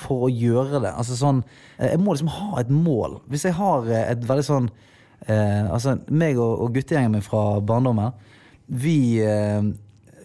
For 0.00 0.26
å 0.26 0.30
gjøre 0.32 0.80
det. 0.80 0.92
Altså 0.96 1.16
sånn 1.18 1.42
eh, 1.76 1.90
Jeg 1.92 2.00
må 2.00 2.14
liksom 2.14 2.32
ha 2.32 2.62
et 2.62 2.70
mål. 2.72 3.18
Hvis 3.28 3.44
jeg 3.48 3.56
har 3.58 3.88
eh, 3.90 4.06
et 4.14 4.22
veldig 4.28 4.46
sånn 4.46 4.70
eh, 5.26 5.66
Altså, 5.68 5.98
meg 6.08 6.40
og, 6.40 6.54
og 6.64 6.72
guttegjengen 6.78 7.18
min 7.18 7.26
fra 7.26 7.60
barndommen, 7.60 8.14
vi 8.70 9.20
eh, 9.20 9.60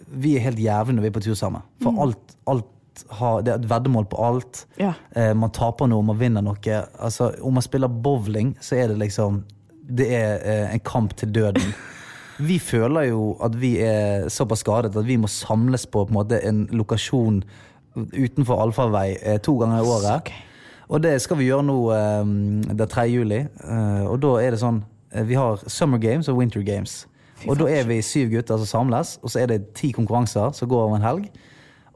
Vi 0.07 0.37
er 0.37 0.47
helt 0.47 0.61
jævlige 0.63 0.95
når 0.95 1.07
vi 1.07 1.11
er 1.11 1.17
på 1.17 1.25
tur 1.25 1.35
sammen. 1.39 1.65
For 1.83 2.05
alt, 2.05 2.37
alt 2.47 2.71
har, 3.19 3.41
det 3.43 3.51
er 3.51 3.59
et 3.59 3.67
veddemål 3.69 4.05
på 4.11 4.21
alt. 4.23 4.63
Ja. 4.79 4.93
Eh, 5.11 5.33
man 5.35 5.51
taper 5.51 5.89
noe, 5.91 6.05
man 6.05 6.19
vinner 6.21 6.45
noe. 6.45 6.77
Altså, 7.03 7.33
om 7.43 7.57
man 7.57 7.65
spiller 7.65 7.91
bowling, 7.91 8.55
så 8.63 8.79
er 8.79 8.93
det 8.93 9.01
liksom 9.01 9.43
Det 9.85 10.07
er 10.17 10.39
eh, 10.41 10.71
en 10.73 10.79
kamp 10.79 11.13
til 11.19 11.33
døden. 11.35 11.75
Vi 12.37 12.59
føler 12.59 13.09
jo 13.09 13.35
at 13.43 13.55
vi 13.59 13.77
er 13.83 14.27
såpass 14.29 14.65
skadet 14.65 14.95
at 14.95 15.07
vi 15.07 15.15
må 15.17 15.29
samles 15.31 15.85
på, 15.87 16.03
på 16.03 16.11
en, 16.11 16.17
måte, 16.17 16.41
en 16.43 16.65
lokasjon 16.75 17.43
utenfor 17.95 18.59
allfarvei 18.59 19.15
eh, 19.21 19.39
to 19.39 19.55
ganger 19.61 19.79
i 19.79 19.87
året. 19.87 20.31
Og 20.91 21.01
det 21.01 21.15
skal 21.23 21.39
vi 21.39 21.47
gjøre 21.47 21.65
nå 21.65 21.77
eh, 21.95 22.31
den 22.75 22.87
3. 22.91 23.07
juli. 23.09 23.41
Eh, 23.47 24.05
og 24.05 24.19
da 24.23 24.35
er 24.43 24.55
det 24.55 24.61
sånn 24.61 24.83
eh, 25.13 25.25
Vi 25.25 25.37
har 25.39 25.63
Summer 25.71 26.01
Games 26.01 26.29
og 26.29 26.41
Winter 26.41 26.65
Games. 26.65 27.05
Og 27.45 27.59
da 27.59 27.67
er 27.69 27.85
vi 27.87 27.99
syv 28.03 28.31
gutter 28.31 28.57
som 28.61 28.69
samles, 28.69 29.17
og 29.21 29.29
så 29.29 29.43
er 29.43 29.51
det 29.51 29.73
ti 29.77 29.91
konkurranser 29.93 30.53
som 30.55 30.69
går 30.71 30.85
over 30.87 30.97
en 30.97 31.05
helg. 31.05 31.25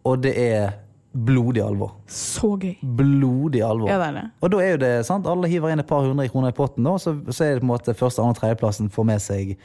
Og 0.07 0.19
det 0.21 0.33
er 0.39 0.73
blodig 1.13 1.63
alvor. 1.63 1.95
Så 2.11 2.53
gøy. 2.59 2.75
Blodig 2.83 3.63
alvor. 3.65 3.89
Ja, 3.89 3.97
det 4.03 4.13
det. 4.19 4.25
Og 4.41 4.51
da 4.53 4.59
er 4.61 4.71
jo 4.75 4.81
det, 4.83 4.91
sant, 5.07 5.27
alle 5.27 5.49
hiver 5.49 5.73
inn 5.73 5.81
et 5.81 5.89
par 5.89 6.05
hundre 6.05 6.27
kroner 6.29 6.53
i 6.53 6.55
potten, 6.55 6.85
da, 6.85 6.97
så, 7.01 7.15
så 7.31 7.45
er 7.45 7.55
det 7.55 7.63
på 7.63 7.69
en 7.69 7.71
måte 7.71 7.95
første, 7.97 8.21
andre, 8.21 8.37
tredjeplassen 8.37 8.91
får 8.93 9.07
med 9.09 9.23
seg 9.23 9.55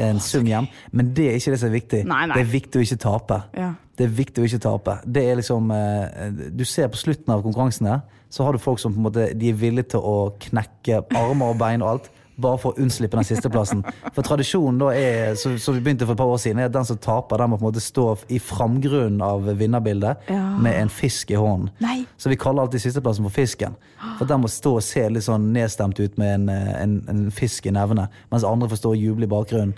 en 0.00 0.20
sum 0.20 0.46
hjem. 0.48 0.68
Men 0.92 1.12
det 1.16 1.28
er 1.28 1.38
ikke 1.38 1.54
det 1.54 1.60
som 1.60 1.68
er 1.68 1.76
viktig. 1.76 2.02
Nei, 2.08 2.22
nei. 2.30 2.38
Det 2.38 2.46
er 2.46 2.52
viktig 2.52 2.80
å 2.80 2.86
ikke 2.86 3.00
tape. 3.02 3.40
Ja. 3.58 3.72
Det 3.98 4.06
er 4.06 4.14
viktig 4.16 4.42
å 4.42 4.48
ikke 4.48 4.62
tape. 4.64 4.96
Det 5.04 5.22
er 5.28 5.38
liksom 5.38 5.70
eh, 5.76 6.30
Du 6.56 6.64
ser 6.68 6.88
på 6.92 7.00
slutten 7.00 7.34
av 7.34 7.44
konkurransene, 7.44 8.00
så 8.32 8.46
har 8.46 8.56
du 8.56 8.62
folk 8.62 8.80
som 8.80 8.94
på 8.94 9.02
en 9.02 9.06
måte 9.10 9.26
De 9.36 9.50
er 9.52 9.58
villige 9.60 9.92
til 9.92 10.06
å 10.08 10.16
knekke 10.40 11.02
armer 11.20 11.52
og 11.52 11.60
bein 11.60 11.84
og 11.84 11.90
alt. 11.96 12.10
Bare 12.40 12.58
for 12.58 12.72
å 12.72 12.80
unnslippe 12.80 13.16
den 13.18 13.24
sisteplassen. 13.28 13.82
For 14.14 14.22
tradisjonen 14.24 14.78
da 14.80 14.86
er, 14.96 15.34
som 15.36 15.58
så 15.60 15.74
vi 15.76 15.80
begynte 15.84 16.06
for 16.08 16.14
et 16.16 16.20
par 16.22 16.30
år 16.32 16.38
siden, 16.40 16.58
er 16.62 16.70
at 16.70 16.72
den 16.72 16.84
som 16.88 16.96
taper, 16.96 17.36
den 17.42 17.50
må 17.52 17.58
på 17.60 17.66
en 17.66 17.72
måte 17.72 17.82
stå 17.84 18.06
i 18.32 18.38
framgrunnen 18.40 19.20
av 19.22 19.44
vinnerbildet 19.58 20.28
Ja. 20.32 20.40
med 20.58 20.80
en 20.80 20.88
fisk 20.88 21.30
i 21.30 21.34
hånden. 21.36 21.70
Nei. 21.80 22.06
Så 22.16 22.28
vi 22.32 22.36
kaller 22.36 22.62
alltid 22.62 22.80
sisteplassen 22.80 23.24
for 23.24 23.30
Fisken. 23.36 23.76
For 24.18 24.24
den 24.24 24.40
må 24.40 24.48
stå 24.48 24.76
og 24.76 24.82
se 24.82 25.08
litt 25.08 25.24
sånn 25.28 25.52
nedstemt 25.52 26.00
ut 26.00 26.16
med 26.18 26.34
en, 26.34 26.48
en, 26.48 26.96
en 27.08 27.30
fisk 27.30 27.66
i 27.66 27.70
nevene, 27.70 28.08
mens 28.30 28.44
andre 28.48 28.68
får 28.72 28.76
stå 28.80 28.94
og 28.94 28.96
juble 29.04 29.24
i 29.28 29.32
bakgrunnen. 29.32 29.74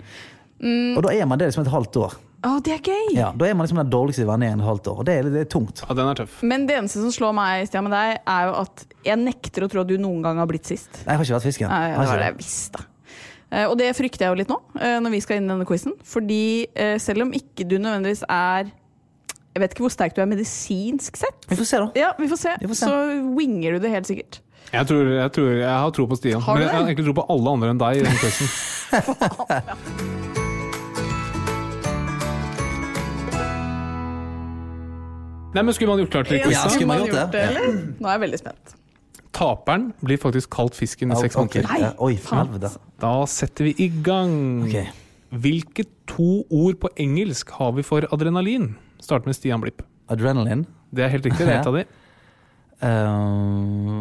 Og 0.95 1.03
da 1.03 1.11
er 1.11 1.25
man 1.27 1.37
det 1.37 1.49
liksom 1.51 1.65
et 1.65 1.71
halvt 1.75 1.97
år. 1.97 2.13
Å, 2.45 2.55
det 2.61 2.75
er 2.75 2.81
gøy! 2.85 3.15
Ja, 3.17 3.31
Da 3.33 3.47
er 3.47 3.55
man 3.57 3.65
liksom 3.65 3.79
den 3.81 3.91
dårligste 3.93 4.21
i 4.21 4.27
et 4.47 4.65
halvt 4.67 4.89
år. 4.91 4.99
Og 5.01 5.07
det 5.07 5.15
er, 5.17 5.29
det 5.33 5.43
er 5.45 5.47
tungt. 5.49 5.81
Ja, 5.81 5.95
den 5.97 6.09
er 6.11 6.19
tøff. 6.19 6.41
Men 6.45 6.67
det 6.69 6.75
eneste 6.77 7.01
som 7.01 7.13
slår 7.13 7.33
meg 7.37 7.65
Stian, 7.69 7.87
med 7.87 7.95
deg, 7.95 8.19
er 8.21 8.49
jo 8.49 8.57
at 8.61 8.83
jeg 9.07 9.21
nekter 9.21 9.65
å 9.65 9.69
tro 9.71 9.81
at 9.81 9.89
du 9.89 9.95
noen 10.01 10.21
gang 10.25 10.41
har 10.41 10.49
blitt 10.49 10.69
sist. 10.69 10.91
Nei, 11.05 11.15
jeg 11.15 11.21
har 11.21 11.25
ikke 11.25 11.37
vært 11.39 11.47
fisken. 11.49 11.73
Nei, 11.73 11.81
det 11.89 11.95
har 11.95 12.03
var 12.03 12.11
ikke 12.11 12.21
det 12.21 12.29
jeg 12.29 12.39
visste. 12.43 12.85
Eh, 13.49 13.65
Og 13.69 13.75
det 13.81 13.91
frykter 13.97 14.25
jeg 14.27 14.33
jo 14.33 14.39
litt 14.43 14.51
nå, 14.53 14.59
eh, 14.79 14.97
når 15.01 15.15
vi 15.15 15.21
skal 15.25 15.39
inn 15.41 15.49
i 15.49 15.53
denne 15.55 15.67
quizen. 15.69 15.97
Fordi 16.05 16.41
eh, 16.73 16.95
selv 17.01 17.25
om 17.25 17.33
ikke 17.37 17.67
du 17.67 17.77
nødvendigvis 17.79 18.25
er 18.29 18.69
Jeg 19.55 19.63
vet 19.63 19.71
ikke 19.71 19.85
hvor 19.85 19.93
sterk 19.93 20.15
du 20.17 20.19
er 20.21 20.27
medisinsk 20.27 21.15
sett. 21.15 21.45
Vi 21.49 21.55
får 21.55 21.69
se, 21.69 21.77
da. 21.79 21.91
Ja, 21.95 22.09
vi 22.19 22.27
får 22.27 22.41
se. 22.41 22.57
Vi 22.59 22.67
får 22.67 22.81
se. 22.81 22.89
Så 22.91 23.21
winger 23.37 23.77
du 23.77 23.85
det 23.85 23.93
helt 23.93 24.09
sikkert. 24.09 24.41
Jeg, 24.73 24.87
tror, 24.89 25.07
jeg, 25.07 25.31
tror, 25.31 25.49
jeg 25.55 25.71
har 25.71 25.93
tro 25.95 26.07
på 26.09 26.17
Stian. 26.19 26.43
Har 26.43 26.57
du 26.57 26.59
Men 26.59 26.67
jeg 26.67 26.75
har 26.75 26.89
egentlig 26.89 27.07
tro 27.07 27.15
på 27.21 27.25
alle 27.31 27.55
andre 27.55 27.71
enn 27.71 27.81
deg 27.85 28.01
i 28.01 28.05
den 28.05 28.19
quizen. 28.19 30.11
Nei, 35.55 35.63
men 35.63 35.75
Skulle 35.75 35.93
man 35.93 36.01
gjort 36.03 36.11
klart 36.17 36.27
til 36.31 36.41
Ja, 36.51 36.65
skulle 36.67 36.89
man 36.89 36.99
man 36.99 37.07
gjort 37.07 37.31
det? 37.31 37.43
eller? 37.49 37.77
Nå 37.99 38.09
er 38.09 38.17
jeg 38.17 38.23
veldig 38.25 38.39
spent. 38.41 38.75
Taperen 39.35 39.89
blir 40.03 40.19
faktisk 40.19 40.49
kalt 40.55 40.75
fisken 40.77 41.11
i 41.11 41.17
seks 41.19 41.35
måneder. 41.35 41.67
Ja, 41.79 41.91
Oi, 42.03 42.15
for. 42.23 42.55
Da 43.03 43.13
setter 43.27 43.67
vi 43.67 43.73
i 43.83 43.89
gang. 44.03 44.63
Okay. 44.67 44.85
Hvilke 45.35 45.83
to 46.07 46.43
ord 46.53 46.79
på 46.79 46.91
engelsk 47.01 47.49
har 47.57 47.73
vi 47.75 47.83
for 47.83 48.07
adrenalin? 48.15 48.73
Start 49.03 49.27
med 49.27 49.35
Stian 49.35 49.63
Blipp. 49.63 49.83
Adrenalin. 50.11 50.63
Det 50.95 51.03
er 51.03 51.11
helt 51.11 51.25
riktig. 51.27 51.43
Det 51.47 51.51
er 51.55 51.61
et 51.61 51.71
av 51.71 51.79
de. 51.81 51.85
Eh, 52.85 53.99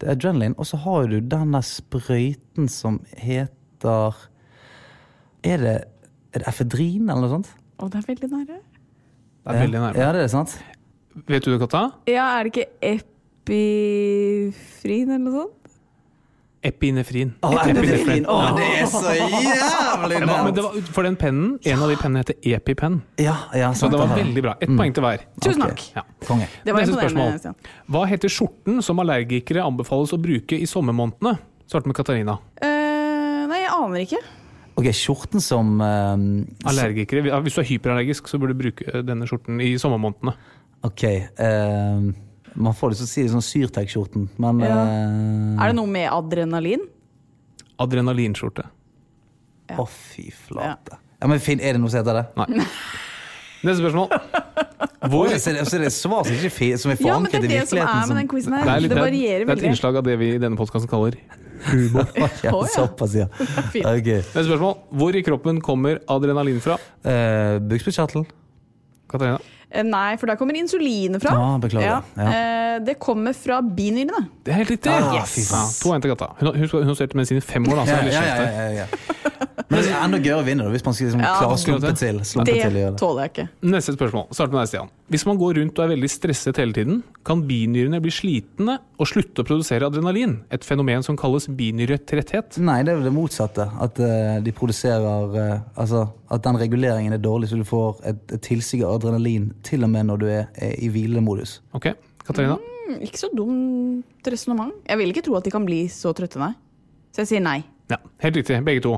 det 0.00 0.06
er 0.08 0.14
adrenalin. 0.14 0.54
Og 0.56 0.64
så 0.66 0.78
har 0.80 1.06
du 1.10 1.18
den 1.20 1.50
der 1.52 1.64
sprøyten 1.68 2.68
som 2.72 2.96
heter 3.20 4.16
Er 5.44 5.60
det, 5.60 5.74
er 6.32 6.38
det 6.40 6.48
efedrin, 6.48 7.10
eller 7.10 7.26
noe 7.26 7.32
sånt? 7.34 7.50
Å, 7.80 7.88
det 7.92 8.00
er 8.00 8.06
veldig 8.08 8.30
nære. 8.32 8.56
Det 9.40 9.54
er 9.56 9.60
veldig 9.64 9.80
nærme. 9.80 9.96
Ja, 9.98 10.12
det 10.12 10.20
er 10.26 10.30
sant. 10.32 10.52
Vet 11.26 11.44
du 11.44 11.50
det, 11.52 11.60
Katta? 11.62 11.82
Ja, 12.10 12.38
er 12.38 12.44
det 12.46 12.52
ikke 12.54 12.68
epifrin 13.50 15.08
eller 15.10 15.24
noe 15.24 15.32
sånt? 15.38 15.56
Epinefrin. 16.60 17.30
Oh, 17.42 17.54
Epinefrin. 17.56 18.26
Oh, 18.28 18.50
det 18.56 18.66
er 18.82 18.86
så 18.92 19.14
jævlig 19.16 20.18
Det 20.20 20.28
Ja, 20.28 20.42
men 20.44 20.54
det 20.54 20.64
var, 20.64 20.74
for 20.92 21.02
den 21.08 21.16
pennen, 21.16 21.54
en 21.64 21.82
av 21.82 21.88
de 21.88 21.96
pennene 21.96 22.20
heter 22.20 22.36
EpiPen. 22.52 22.98
Ja, 23.16 23.36
ja, 23.56 23.70
Så 23.72 23.88
det 23.88 23.96
var 23.98 24.12
veldig 24.12 24.42
bra. 24.44 24.54
Ett 24.60 24.68
poeng 24.68 24.92
til 24.94 25.02
hver. 25.06 25.24
Tusen 25.40 25.64
takk. 25.64 25.80
Ja. 25.96 26.02
Det 26.20 26.74
var 26.74 26.80
Neste 26.84 26.98
spørsmål. 26.98 27.54
Hva 27.88 28.04
heter 28.10 28.28
skjorten 28.28 28.82
som 28.84 29.00
allergikere 29.00 29.64
anbefales 29.64 30.12
å 30.12 30.20
bruke 30.20 30.58
i 30.60 30.68
sommermånedene? 30.68 31.38
Start 31.70 31.88
med 31.88 31.96
Katarina. 31.96 32.36
Uh, 32.60 33.48
nei, 33.48 33.62
jeg 33.62 33.72
aner 33.78 34.04
ikke. 34.04 34.20
Ok, 34.80 34.88
skjorten 34.96 35.42
som 35.44 35.76
uh, 35.82 36.16
Allergikere. 36.70 37.22
Hvis 37.44 37.58
du 37.58 37.60
er 37.62 37.68
hyperallergisk, 37.68 38.30
så 38.30 38.40
burde 38.40 38.56
du 38.56 38.62
bruke 38.62 38.86
eh, 38.88 39.02
denne 39.04 39.28
skjorten 39.28 39.60
i 39.60 39.74
sommermånedene. 39.80 40.32
Ok. 40.88 41.04
Uh, 41.36 42.08
man 42.60 42.76
får 42.76 42.94
lyst 42.94 43.04
til 43.04 43.08
å 43.08 43.12
si 43.12 43.24
det 43.26 43.34
sånn 43.34 43.44
Syrtec-skjorten, 43.44 44.30
men 44.40 44.64
Ja. 44.64 44.80
uh, 44.80 45.60
Er 45.60 45.72
det 45.72 45.76
noe 45.76 45.90
med 45.90 46.08
adrenalin? 46.08 46.86
Adrenalinskjorte. 47.80 48.64
Å, 49.70 49.86
fy 49.86 50.30
flate. 50.34 50.98
Ja, 51.20 51.28
men 51.30 51.38
finn, 51.44 51.60
Er 51.60 51.76
det 51.76 51.82
noe 51.82 51.92
som 51.92 52.00
heter 52.00 52.22
det? 52.22 52.26
Nei. 52.40 52.64
Neste 53.60 53.82
spørsmål. 53.82 54.08
Hvor 55.12 55.28
Oi, 55.28 55.36
så, 55.40 55.52
det, 55.52 55.66
så 55.68 55.78
det 55.80 55.88
er 55.90 55.92
svar 55.92 56.24
som, 56.24 56.34
ikke, 56.34 56.48
er 56.48 56.98
forankret 57.00 57.44
i 57.44 57.50
virkeligheten? 57.50 57.76
Ja, 57.76 57.84
men 57.84 57.84
det 57.84 57.84
er 57.84 58.00
det 58.00 58.08
som 58.08 58.16
er 58.16 58.16
med 58.16 58.20
den 58.20 58.30
quizen 58.32 58.56
her. 58.56 58.64
det 58.64 58.76
litt, 58.84 58.90
det, 58.90 58.96
er, 58.96 59.04
veldig. 59.04 59.28
det 59.44 59.52
er 59.52 59.60
et 59.60 59.68
innslag 59.70 60.00
av 60.00 60.06
det 60.08 60.16
vi 60.20 60.28
i 60.36 60.40
denne 60.40 60.60
podkasten 60.60 60.90
kaller 60.90 61.16
Å, 62.00 62.28
ja. 62.42 62.52
Såpass, 62.74 63.16
ja. 63.18 63.28
Okay. 63.96 64.20
Neste 64.20 64.46
spørsmål. 64.48 64.76
Hvor 65.00 65.16
i 65.16 65.24
kroppen 65.26 65.60
kommer 65.64 66.00
adrenalin 66.10 66.60
fra? 66.64 66.78
Uh, 67.04 67.58
Bukspyttkjertelen. 67.70 68.28
Katarina? 69.10 69.40
Eh, 69.70 69.84
Nei, 69.86 70.16
for 70.18 70.26
der 70.26 70.36
kommer 70.40 70.56
insulinet 70.58 71.22
fra. 71.22 71.34
Ah, 71.38 71.58
beklager. 71.62 71.86
Ja. 71.86 72.00
Ja. 72.16 72.78
det 72.82 72.98
kommer 73.02 73.34
fra 73.36 73.60
binyrene. 73.62 74.28
Det 74.44 74.52
er 74.54 74.60
helt 74.62 74.70
riktig! 74.76 74.90
Ah, 74.90 75.14
Yes. 75.20 75.80
to 75.82 75.92
en 75.94 76.00
til 76.02 76.10
Katta. 76.14 76.32
Hun, 76.40 76.54
hun, 76.54 76.68
hun 76.72 76.86
har 76.90 76.94
studert 76.98 77.14
medisin 77.18 77.38
i 77.38 77.44
fem 77.44 77.66
år, 77.70 77.82
da, 77.82 77.84
så 77.86 77.96
Ja, 78.10 78.22
ja, 78.24 78.36
ja, 78.36 78.50
ja, 78.50 78.84
ja. 78.84 78.86
Men 79.70 79.84
det 79.84 79.90
er 79.92 80.00
enda 80.02 80.18
gøyere 80.18 80.40
å 80.42 80.44
vinne 80.46 80.64
hvis 80.72 80.82
man 80.82 80.94
skal 80.96 81.06
liksom 81.06 81.20
Ja, 81.22 81.34
klare 81.38 81.54
å 81.54 81.58
slumpe 81.60 81.90
til. 81.94 82.16
Slumpe 82.26 82.46
Det 82.50 82.56
til 82.58 82.72
å 82.74 82.88
det. 82.90 82.98
tåler 82.98 83.20
jeg 83.22 83.30
ikke. 83.30 83.44
Neste 83.70 83.92
spørsmål. 83.94 84.24
Start 84.34 84.50
med 84.50 84.58
deg, 84.60 84.70
Stian. 84.72 84.88
Hvis 85.14 85.24
man 85.28 85.38
går 85.38 85.54
rundt 85.60 85.78
og 85.78 85.84
er 85.84 85.92
veldig 85.94 86.10
stresset 86.10 86.58
hele 86.58 86.74
tiden, 86.74 87.02
kan 87.24 87.44
binyrene 87.46 88.00
bli 88.02 88.10
slitne 88.10 88.78
og 88.98 89.06
slutte 89.06 89.44
å 89.44 89.46
produsere 89.46 89.86
adrenalin. 89.86 90.40
Et 90.50 90.66
fenomen 90.66 91.04
som 91.06 91.16
kalles 91.16 91.46
binyretretthet. 91.46 92.58
Nei, 92.58 92.80
det 92.82 92.94
er 92.94 92.98
jo 92.98 93.06
det 93.06 93.14
motsatte. 93.14 93.68
At 93.80 94.00
uh, 94.02 94.40
de 94.42 94.52
produserer 94.56 95.38
uh, 95.38 95.60
Altså 95.78 96.08
at 96.30 96.44
den 96.44 96.58
reguleringen 96.60 97.12
er 97.16 97.22
dårlig, 97.22 97.48
så 97.50 97.58
du 97.58 97.64
får 97.66 98.00
et, 98.06 98.20
et 98.36 98.42
tilsig 98.46 98.82
av 98.86 98.96
adrenalin 99.00 99.48
til 99.66 99.82
og 99.86 99.90
med 99.90 100.06
når 100.10 100.20
du 100.22 100.26
er, 100.30 100.44
er 100.54 100.76
i 100.78 100.88
hvilemodus. 100.92 101.56
Ok, 101.74 101.90
Katarina? 102.26 102.56
Mm, 102.88 103.00
Ikke 103.06 103.18
så 103.18 103.30
dumt 103.34 104.30
resonnement. 104.30 104.72
Jeg 104.88 104.98
vil 105.00 105.10
ikke 105.14 105.24
tro 105.26 105.34
at 105.38 105.46
de 105.46 105.52
kan 105.54 105.66
bli 105.66 105.84
så 105.90 106.12
trøtte, 106.16 106.38
nei. 106.42 106.52
Så 107.10 107.24
jeg 107.24 107.32
sier 107.32 107.42
nei. 107.42 107.58
Ja, 107.90 107.98
helt 108.22 108.36
riktig, 108.38 108.60
begge 108.66 108.84
to. 108.86 108.96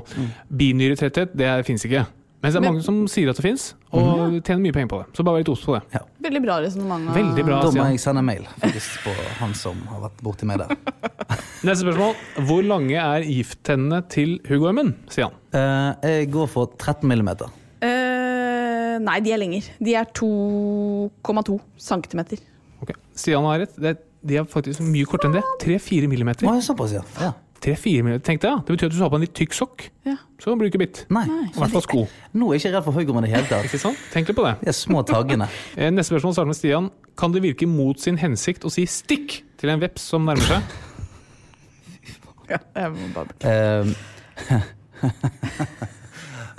Binyretretthet, 0.53 1.33
det 1.39 1.51
fins 1.65 1.87
ikke. 1.89 2.05
Mens 2.43 2.55
det 2.55 2.59
er 2.59 2.61
Men- 2.65 2.73
mange 2.75 2.83
som 2.83 2.97
sier 3.07 3.29
at 3.31 3.37
det 3.39 3.45
fins, 3.45 3.75
og 3.93 4.43
tjener 4.43 4.59
mye 4.65 4.73
penger 4.75 4.89
på 4.91 4.99
det. 4.99 5.15
Så 5.15 5.23
bare 5.25 5.37
vær 5.37 5.45
litt 5.45 5.49
obs 5.53 5.61
på 5.65 5.77
det. 5.79 6.01
Veldig 6.25 6.43
bra 6.43 6.57
resonnement. 6.65 7.09
av- 7.09 7.15
Veldig 7.15 7.45
bra, 7.47 7.61
Da 7.61 7.67
må 7.69 7.71
Stian. 7.71 7.91
jeg 7.93 8.01
sende 8.01 8.25
mail 8.25 8.43
faktisk 8.61 9.05
på 9.05 9.13
han 9.39 9.55
som 9.55 9.77
har 9.87 10.01
vært 10.09 10.23
borti 10.23 10.45
meg 10.45 10.59
der. 10.59 10.69
Neste 11.63 11.85
spørsmål. 11.87 12.17
Hvor 12.49 12.63
lange 12.67 12.99
er 12.99 13.23
gifttennene 13.23 14.03
til 14.11 14.41
huggormen? 14.49 14.95
Stian. 15.09 15.31
Eh, 15.55 15.95
jeg 16.03 16.31
går 16.33 16.49
for 16.49 16.67
13 16.77 17.07
millimeter. 17.09 17.47
Eh, 17.81 18.99
nei, 18.99 19.21
de 19.21 19.33
er 19.33 19.39
lenger. 19.39 19.63
De 19.81 19.95
er 19.95 20.05
2,2 20.13 21.61
centimeter. 21.79 22.39
Ok, 22.83 22.91
Stian 23.15 23.45
har 23.45 23.61
rett. 23.61 23.77
Det, 23.81 23.97
de 24.27 24.37
er 24.39 24.45
faktisk 24.51 24.81
mye 24.83 25.07
kortere 25.07 25.31
enn 25.31 25.39
det. 25.39 25.45
3-4 25.63 26.09
millimeter. 26.11 26.47
Å, 26.51 26.59
såpass, 26.63 26.93
ja. 26.99 27.03
ja. 27.21 27.33
3-4 27.63 28.03
millimeter. 28.03 28.25
tenkte 28.27 28.49
jeg. 28.49 28.57
ja. 28.59 28.65
Det 28.67 28.75
betyr 28.77 28.91
at 28.91 28.95
du 28.97 28.99
har 29.03 29.11
på 29.13 29.19
en 29.21 29.25
litt 29.25 29.35
tykk 29.39 29.55
sokk. 29.57 29.85
Ja. 30.09 30.17
Så 30.43 30.55
blir 30.59 30.67
du 30.67 30.73
ikke 30.73 30.81
bitt. 30.83 31.05
Nei. 31.15 31.23
I 31.29 31.53
hvert 31.55 31.75
fall 31.77 31.85
sko. 31.87 32.05
Nå 32.35 32.49
er 32.51 32.57
jeg 32.59 32.65
ikke 32.65 32.73
redd 32.77 32.87
for 32.89 32.99
høygorm 32.99 33.21
i 33.21 33.27
det 33.27 33.33
hele 33.37 33.47
tatt. 33.51 33.67
Ikke 33.71 33.79
sant? 33.85 34.01
Tenk 34.13 34.31
litt 34.33 34.39
på 34.39 34.45
det. 34.49 34.55
De 34.67 34.75
små 34.77 35.05
taggene. 35.07 35.47
Eh, 35.79 35.91
Neste 35.95 36.11
spørsmål 36.13 36.35
starter 36.35 36.51
med 36.53 36.59
Stian. 36.59 36.91
Kan 37.19 37.33
det 37.35 37.43
virke 37.45 37.69
mot 37.71 38.01
sin 38.03 38.19
hensikt 38.19 38.65
å 38.67 38.71
si 38.73 38.83
'stikk' 38.89 39.43
til 39.63 39.71
en 39.73 39.81
veps 39.83 40.03
som 40.13 40.27
nærmer 40.27 40.47
seg? 40.49 40.63
Ja, 42.53 42.59
jeg 42.77 42.91
må 42.93 43.07
bare... 43.15 43.31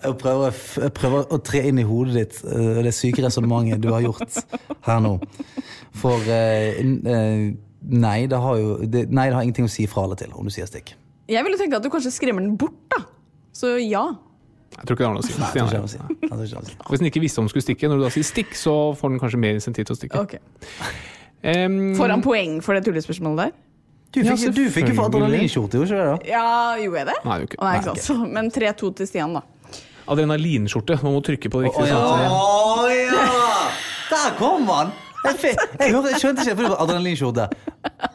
Jeg, 0.04 0.16
prøver, 0.20 0.56
jeg 0.84 0.92
prøver 0.98 1.30
å 1.32 1.38
tre 1.46 1.62
inn 1.70 1.80
i 1.80 1.86
hodet 1.88 2.16
ditt 2.18 2.40
eh, 2.50 2.80
det 2.84 2.92
syke 2.96 3.24
resonnementet 3.24 3.80
du 3.84 3.88
har 3.94 4.02
gjort 4.04 4.40
her 4.88 5.00
nå. 5.04 5.14
For 5.96 6.20
eh, 6.34 6.82
eh, 6.82 7.46
nei, 7.84 8.26
det 8.32 8.40
har 8.40 8.60
jo 8.60 8.78
det, 8.84 9.08
Nei, 9.12 9.28
det 9.30 9.36
har 9.36 9.44
ingenting 9.46 9.68
å 9.68 9.72
si 9.72 9.86
fra 9.90 10.06
eller 10.08 10.20
til 10.20 10.32
om 10.36 10.48
du 10.48 10.54
sier 10.54 10.68
stikk. 10.70 10.94
Jeg 11.32 11.44
ville 11.46 11.58
tenke 11.60 11.80
at 11.80 11.84
du 11.84 11.90
kanskje 11.92 12.12
skremmer 12.12 12.44
den 12.44 12.56
bort, 12.60 12.76
da. 12.92 13.04
Så 13.56 13.76
ja. 13.80 14.06
Jeg 14.74 14.88
tror 14.88 14.96
ikke 14.98 15.04
det 15.04 15.08
har 15.08 15.16
noe 15.16 15.24
å 15.24 15.28
si. 15.28 15.36
Nei, 15.40 15.50
har 15.62 15.84
å 15.84 15.88
si. 15.88 16.58
Å 16.58 16.64
si. 16.66 16.78
Hvis 16.90 17.04
den 17.04 17.10
ikke 17.12 17.22
visste 17.24 17.40
om 17.42 17.46
den 17.48 17.54
skulle 17.54 17.66
stikke, 17.68 17.90
når 17.92 18.02
du 18.02 18.06
da 18.08 18.14
sier 18.14 18.26
'stikk', 18.26 18.56
så 18.58 18.74
får 18.98 19.14
den 19.14 19.20
kanskje 19.22 19.40
mer 19.40 19.60
insentiv 19.60 19.86
til 19.86 19.96
å 19.96 20.00
stikke. 20.00 20.24
Okay. 20.26 20.40
Um, 21.44 21.94
Får 21.96 22.10
han 22.10 22.24
poeng 22.24 22.62
for 22.64 22.74
det 22.74 22.86
tullespørsmålet 22.88 23.38
der? 23.44 23.52
Du 24.14 24.22
fikk, 24.22 24.44
Ja, 24.46 24.52
du 24.54 24.64
fikk 24.72 24.90
jo 24.92 24.96
for 24.96 25.10
adrenalinskjorte, 25.10 25.80
gjorde 25.82 25.90
ikke 25.90 25.98
det? 25.98 26.06
da? 26.06 26.30
Ja, 26.30 26.76
gjorde 26.78 27.00
jeg 27.02 27.08
det? 27.10 27.16
Nei, 27.26 27.38
det 27.38 27.48
ikke. 27.50 27.58
Å, 27.60 27.66
nei, 27.66 27.78
ikke 27.82 28.04
sant. 28.06 28.30
Men 28.32 28.52
3-2 28.54 28.92
til 29.00 29.10
Stian, 29.10 29.34
da. 29.34 29.42
Adrenalinskjorte. 30.14 31.00
Man 31.04 31.16
må 31.18 31.22
trykke 31.26 31.50
på 31.50 31.64
det 31.64 31.72
Å 31.72 31.74
riktige. 31.74 31.88
ja! 31.90 32.02
sånn 32.10 32.92
ja! 33.00 33.24
Der 34.14 34.38
kom 34.38 34.68
han! 34.70 34.94
Jeg, 35.24 35.56
jeg, 35.80 35.94
jeg 35.94 36.20
skjønte 36.20 36.44
ikke 36.44 36.58
for 36.60 36.76
adrenalinskjorte. 36.84 37.46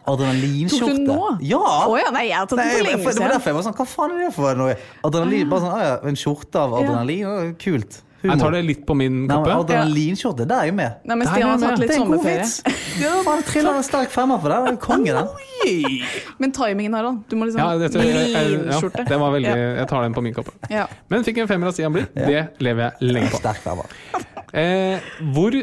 Adrenalinskjorte? 0.09 0.91
Tok 0.93 0.99
du 0.99 1.07
nå? 1.09 1.31
Ja! 1.49 1.63
Oh, 1.87 1.95
ja, 2.01 2.11
nei, 2.15 2.27
jeg 2.29 2.37
har 2.37 2.51
tatt 2.51 2.61
Nei, 2.61 2.67
den 2.69 2.83
for 2.83 2.89
lenge 2.89 2.99
siden. 2.99 3.15
det 3.15 3.25
var 3.25 3.33
derfor 3.37 3.53
jeg 3.53 3.59
var 3.59 3.65
sånn, 3.69 3.79
Hva 3.79 3.89
faen 3.93 4.13
er 4.13 4.21
det 4.27 4.35
for 4.37 4.61
noe? 4.61 4.75
Adrenalin, 5.09 5.49
bare 5.49 5.65
sånn, 5.65 5.81
ja, 5.87 5.97
En 6.11 6.21
skjorte 6.21 6.61
av 6.61 6.77
adrenalin? 6.83 7.25
Ja. 7.25 7.49
Kult. 7.63 8.03
Jeg 8.19 8.35
tar 8.41 8.51
det 8.51 8.61
litt 8.67 8.81
på 8.87 8.97
min 8.99 9.19
kappe. 9.31 9.55
Adrenalinskjorte, 9.55 10.47
det 10.51 10.57
er 10.57 10.69
jeg 10.69 10.75
med. 10.75 10.97
Nei, 11.07 11.19
men 11.21 11.29
Stian 11.31 11.53
har 11.53 11.61
tatt 11.63 11.79
litt 11.79 11.93
Det 11.93 11.97
er 11.97 12.03
en 12.03 12.11
god 12.11 12.25
sommerferie. 12.27 12.75
Ja, 12.99 13.13
faen, 13.29 13.45
triller 13.47 13.79
en 13.79 13.87
sterk 13.87 14.11
femmer 14.11 14.41
for 14.43 14.55
det. 14.55 14.73
Konge, 14.83 15.15
den. 15.15 15.99
Men 16.43 16.55
timingen, 16.57 16.97
Harald. 16.99 17.23
Du 17.31 17.37
må 17.39 17.47
liksom 17.47 17.63
Ja, 17.63 17.71
dette, 17.79 18.03
jeg, 18.03 18.33
jeg, 18.35 18.59
ja, 18.67 19.05
den 19.13 19.23
var 19.23 19.35
veldig, 19.37 19.55
jeg 19.79 19.89
tar 19.93 20.07
den 20.07 20.17
på 20.19 20.25
min 20.27 20.35
kappe. 20.35 20.55
Ja. 20.73 20.89
Men 21.13 21.27
fikk 21.27 21.45
en 21.45 21.51
femmer 21.51 21.71
av 21.71 21.79
Stian 21.79 21.95
Blipp. 21.95 22.11
Det 22.19 22.45
lever 22.65 22.89
jeg 22.89 23.13
lenge 23.15 23.31
på. 23.35 23.41
Sterk. 23.43 24.27
Eh, 24.57 25.11
hvor 25.37 25.55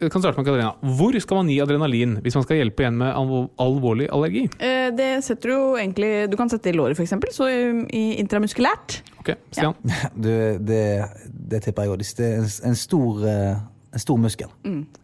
jeg 0.00 0.10
kan 0.10 0.22
starte 0.22 0.36
med 0.40 0.46
Katarina. 0.46 0.72
Hvor 0.98 1.16
skal 1.22 1.36
man 1.40 1.48
gi 1.52 1.58
adrenalin 1.62 2.16
hvis 2.24 2.34
man 2.38 2.44
skal 2.46 2.56
hjelpe 2.60 2.86
en 2.88 2.96
med 2.98 3.14
alvorlig 3.58 4.08
allergi? 4.12 4.44
Eh, 4.58 4.90
Det 4.96 5.10
setter 5.24 5.48
du 5.48 5.54
jo 5.54 5.68
egentlig 5.76 6.30
Du 6.30 6.36
kan 6.36 6.48
sette 6.50 6.64
det 6.70 6.74
i 6.74 6.78
låret, 6.78 6.98
f.eks. 6.98 7.14
Så 7.34 7.48
i- 7.50 8.16
intramuskulært. 8.20 9.00
Ok, 9.20 9.34
Stian. 9.50 9.74
Du, 10.14 10.30
det, 10.58 10.82
det 11.28 11.62
tipper 11.64 11.82
jeg 11.86 11.94
òg. 11.94 12.02
Det 12.04 12.26
er 12.26 12.42
en, 12.42 12.50
en, 12.70 12.76
stor, 12.76 13.24
eh, 13.26 13.56
en 13.94 14.02
stor 14.02 14.18
muskel. 14.18 14.50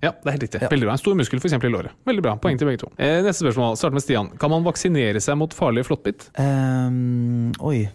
Ja, 0.02 0.10
det 0.12 0.26
er 0.26 0.36
helt 0.36 0.42
riktig. 0.48 0.60
Veldig 0.70 0.86
bra. 0.88 0.92
En 0.98 1.02
stor 1.02 1.14
muskel 1.18 1.40
f.eks. 1.40 1.54
i 1.56 1.70
låret. 1.72 1.94
Veldig 2.06 2.22
bra. 2.26 2.36
Poeng 2.42 2.58
til 2.60 2.68
begge 2.68 2.82
to. 2.84 2.90
Eh, 2.98 3.20
neste 3.24 3.44
spørsmål. 3.46 3.76
Start 3.80 3.94
med 3.96 4.02
Stian. 4.04 4.30
Kan 4.40 4.50
man 4.52 4.64
vaksinere 4.66 5.20
seg 5.22 5.38
mot 5.40 5.54
farlige 5.56 5.86
flåttbitt? 5.88 6.28
Um, 6.38 7.52
oi. 7.64 7.88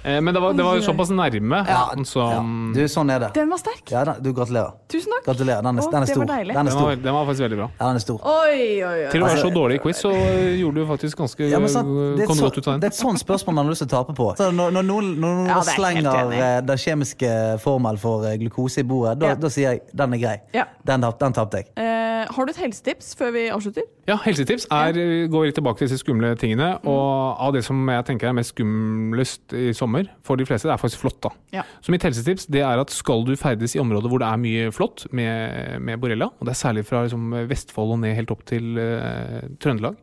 Eh, 0.05 0.21
Men 0.21 0.33
det 0.35 0.41
var, 0.41 0.53
det 0.55 0.63
var 0.65 0.77
oi. 0.79 0.83
såpass 0.83 1.11
nærme 1.11 1.67
Ja. 1.67 1.91
som 2.05 2.73
Du, 2.75 2.81
sånn 2.89 3.11
er 3.11 3.19
det. 3.19 3.33
Den 3.35 3.49
var 3.51 3.59
sterk. 3.59 3.91
Ja, 3.91 4.05
du 4.05 4.33
gratulerer. 4.33 4.73
Tusen 4.89 5.11
takk. 5.11 5.25
Gratulerer. 5.27 5.63
Den 5.63 5.79
er, 5.79 5.83
Åh, 5.83 5.91
den 5.91 6.03
er 6.03 6.07
det 6.07 6.15
stor. 6.15 6.25
var. 6.25 6.45
Den 6.45 6.51
er 6.51 6.71
den 6.71 6.83
var, 6.83 6.97
den 6.97 7.15
var 7.15 7.27
faktisk 7.27 7.43
veldig 7.45 7.59
bra. 7.59 7.69
Ja, 7.81 7.87
den 7.89 7.97
er 7.97 8.05
stor. 8.05 8.21
Oi, 8.23 8.83
oi, 8.85 9.05
oi. 9.05 9.11
Til 9.11 9.21
å 9.21 9.25
være 9.27 9.35
Altså- 9.35 9.51
så 9.51 9.55
dårlig 9.55 9.75
i 9.75 9.79
quiz, 9.83 9.97
så 10.03 10.11
gjorde 10.59 10.75
du 10.75 10.87
faktisk 10.87 11.17
ganske 11.19 11.51
Ja, 11.51 11.59
men 11.59 11.69
sant, 11.69 11.89
det, 12.17 12.23
er 12.23 12.27
kom 12.27 12.37
så, 12.37 12.43
godt 12.49 12.59
ut 12.59 12.69
av 12.69 12.81
det 12.81 12.85
er 12.85 12.95
et 12.95 12.95
sånt 13.03 13.19
spørsmål 13.19 13.55
man 13.55 13.65
har 13.67 13.73
lyst 13.75 13.83
til 13.83 13.89
å 13.89 14.05
tape 14.05 14.15
på. 14.15 14.37
Så 14.37 14.51
når, 14.55 14.71
når 14.73 14.83
noen, 14.87 15.17
når 15.19 15.35
noen 15.35 15.47
Ja, 15.49 15.59
er 15.59 15.63
slenger 15.63 16.33
eh, 16.33 16.61
den 16.61 16.77
kjemiske 16.79 17.61
formel 17.61 17.97
for 17.99 18.25
eh, 18.25 18.37
glukose 18.39 18.79
i 18.79 18.83
bordet, 18.85 19.19
da, 19.19 19.27
Ja. 19.29 19.35
da 19.35 19.49
sier 19.49 19.71
jeg 19.73 19.81
den 19.95 20.15
er 20.15 20.19
grei. 20.19 20.41
Ja. 20.55 20.65
Den, 20.85 21.01
den 21.01 21.33
tapte 21.33 21.53
jeg. 21.59 21.67
Eh, 21.77 22.27
har 22.31 22.45
du 22.47 22.51
et 22.51 22.57
helsetips 22.57 23.15
før 23.17 23.33
vi 23.33 23.49
avslutter? 23.51 23.83
Ja, 24.09 24.17
Helsetips 24.25 24.65
er, 24.73 24.97
går 25.29 25.51
litt 25.51 25.59
tilbake 25.59 25.83
til 25.83 25.89
disse 25.91 26.01
skumle 26.01 26.31
tingene. 26.41 26.71
Og 26.89 27.43
av 27.45 27.53
det 27.53 27.61
som 27.67 27.83
jeg 27.93 28.07
tenker 28.09 28.31
er 28.31 28.37
mest 28.39 28.55
skumlest 28.55 29.53
i 29.53 29.73
sommer, 29.77 30.09
for 30.25 30.41
de 30.41 30.47
fleste, 30.49 30.69
det 30.71 30.73
er 30.73 30.81
faktisk 30.81 31.03
flått. 31.03 31.29
Ja. 31.53 31.65
Så 31.85 31.93
mitt 31.93 32.05
helsetips 32.07 32.47
det 32.49 32.63
er 32.65 32.81
at 32.81 32.95
skal 32.95 33.27
du 33.29 33.35
ferdes 33.37 33.75
i 33.77 33.83
områder 33.83 34.09
hvor 34.09 34.23
det 34.23 34.31
er 34.31 34.41
mye 34.41 34.71
flått 34.73 35.05
med, 35.13 35.77
med 35.85 36.01
borrelia, 36.01 36.31
og 36.31 36.49
det 36.49 36.55
er 36.55 36.61
særlig 36.61 36.87
fra 36.89 37.05
liksom, 37.05 37.35
Vestfold 37.51 37.97
og 37.97 38.01
ned 38.05 38.17
helt 38.17 38.33
opp 38.33 38.47
til 38.49 38.79
uh, 38.81 39.45
Trøndelag, 39.61 39.99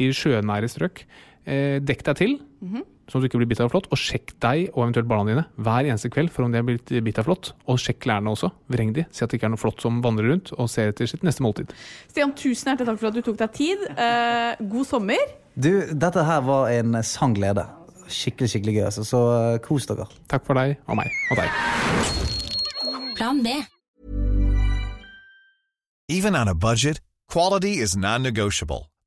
i 0.00 0.08
sjønære 0.16 0.70
strøk, 0.70 1.02
eh, 1.44 1.76
dekk 1.84 2.06
deg 2.06 2.20
til. 2.22 2.38
Sånn 3.10 3.18
at 3.18 3.24
du 3.24 3.28
ikke 3.30 3.40
blir 3.42 3.50
bitt 3.50 3.62
av 3.62 3.72
flått. 3.72 3.88
Og 3.90 3.98
sjekk 3.98 4.36
deg 4.42 4.68
og 4.70 4.84
eventuelt 4.84 5.08
barna 5.10 5.32
dine 5.32 5.44
hver 5.58 5.88
eneste 5.90 6.10
kveld 6.12 6.30
for 6.30 6.46
om 6.46 6.54
de 6.54 6.60
er 6.60 6.66
blitt 6.66 6.92
bitt 7.06 7.18
av 7.18 7.26
flått. 7.26 7.52
Og 7.66 7.80
sjekk 7.82 7.98
klærne 8.06 8.30
også. 8.30 8.52
Vreng 8.70 8.94
de. 8.94 9.06
Si 9.10 9.24
at 9.24 9.32
det 9.32 9.40
ikke 9.40 9.50
er 9.50 9.54
noe 9.56 9.62
flått 9.62 9.82
som 9.82 9.98
vandrer 10.04 10.30
rundt, 10.30 10.52
og 10.54 10.70
ser 10.70 10.92
etter 10.92 11.10
sitt 11.10 11.26
neste 11.26 11.42
måltid. 11.44 11.74
Stian, 12.12 12.34
tusen 12.38 12.70
hjertelig 12.70 12.92
takk 12.92 13.02
for 13.02 13.10
at 13.10 13.18
du 13.18 13.24
tok 13.26 13.40
deg 13.42 13.56
tid. 13.58 13.84
Eh, 13.96 14.62
god 14.72 14.88
sommer. 14.88 15.34
Du, 15.58 15.72
dette 15.90 16.24
her 16.24 16.46
var 16.46 16.70
en 16.76 17.00
sann 17.06 17.34
glede. 17.36 17.66
Skikkelig, 18.10 18.52
skikkelig 18.54 18.76
gøy. 18.78 18.84
Altså. 18.86 19.06
Så 19.06 19.24
eh, 19.34 19.58
kos 19.66 19.90
dere. 19.90 20.06
Takk 20.30 20.46
for 20.46 20.58
deg 20.58 20.78
og 20.86 21.00
meg 21.02 21.10
og 21.30 21.42
deg. 21.42 21.52
Plan 23.18 23.42
B. 23.44 23.58
Even 26.10 26.34
on 26.34 26.48
a 26.48 26.54
budget, 26.54 27.00
quality 27.30 27.78
is 27.78 27.96
non-negotiable. 27.96 28.88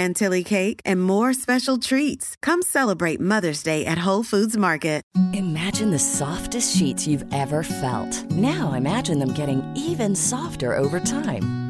chantilly 0.00 0.44
cake, 0.44 0.80
and 0.84 1.02
more 1.02 1.34
special 1.34 1.78
treats. 1.78 2.36
Come 2.42 2.62
celebrate 2.62 3.20
Mother's 3.20 3.62
Day 3.62 3.84
at 3.84 4.06
Whole 4.06 4.22
Foods 4.24 4.56
Market. 4.56 5.00
Imagine 5.32 5.90
the 5.90 5.98
softest 5.98 6.76
sheets 6.76 7.06
you've 7.06 7.24
ever 7.32 7.62
felt. 7.62 8.30
Now 8.30 8.72
imagine 8.72 9.18
them 9.18 9.32
getting 9.32 9.62
even 9.76 10.14
softer 10.14 10.78
over 10.78 11.00
time. 11.00 11.69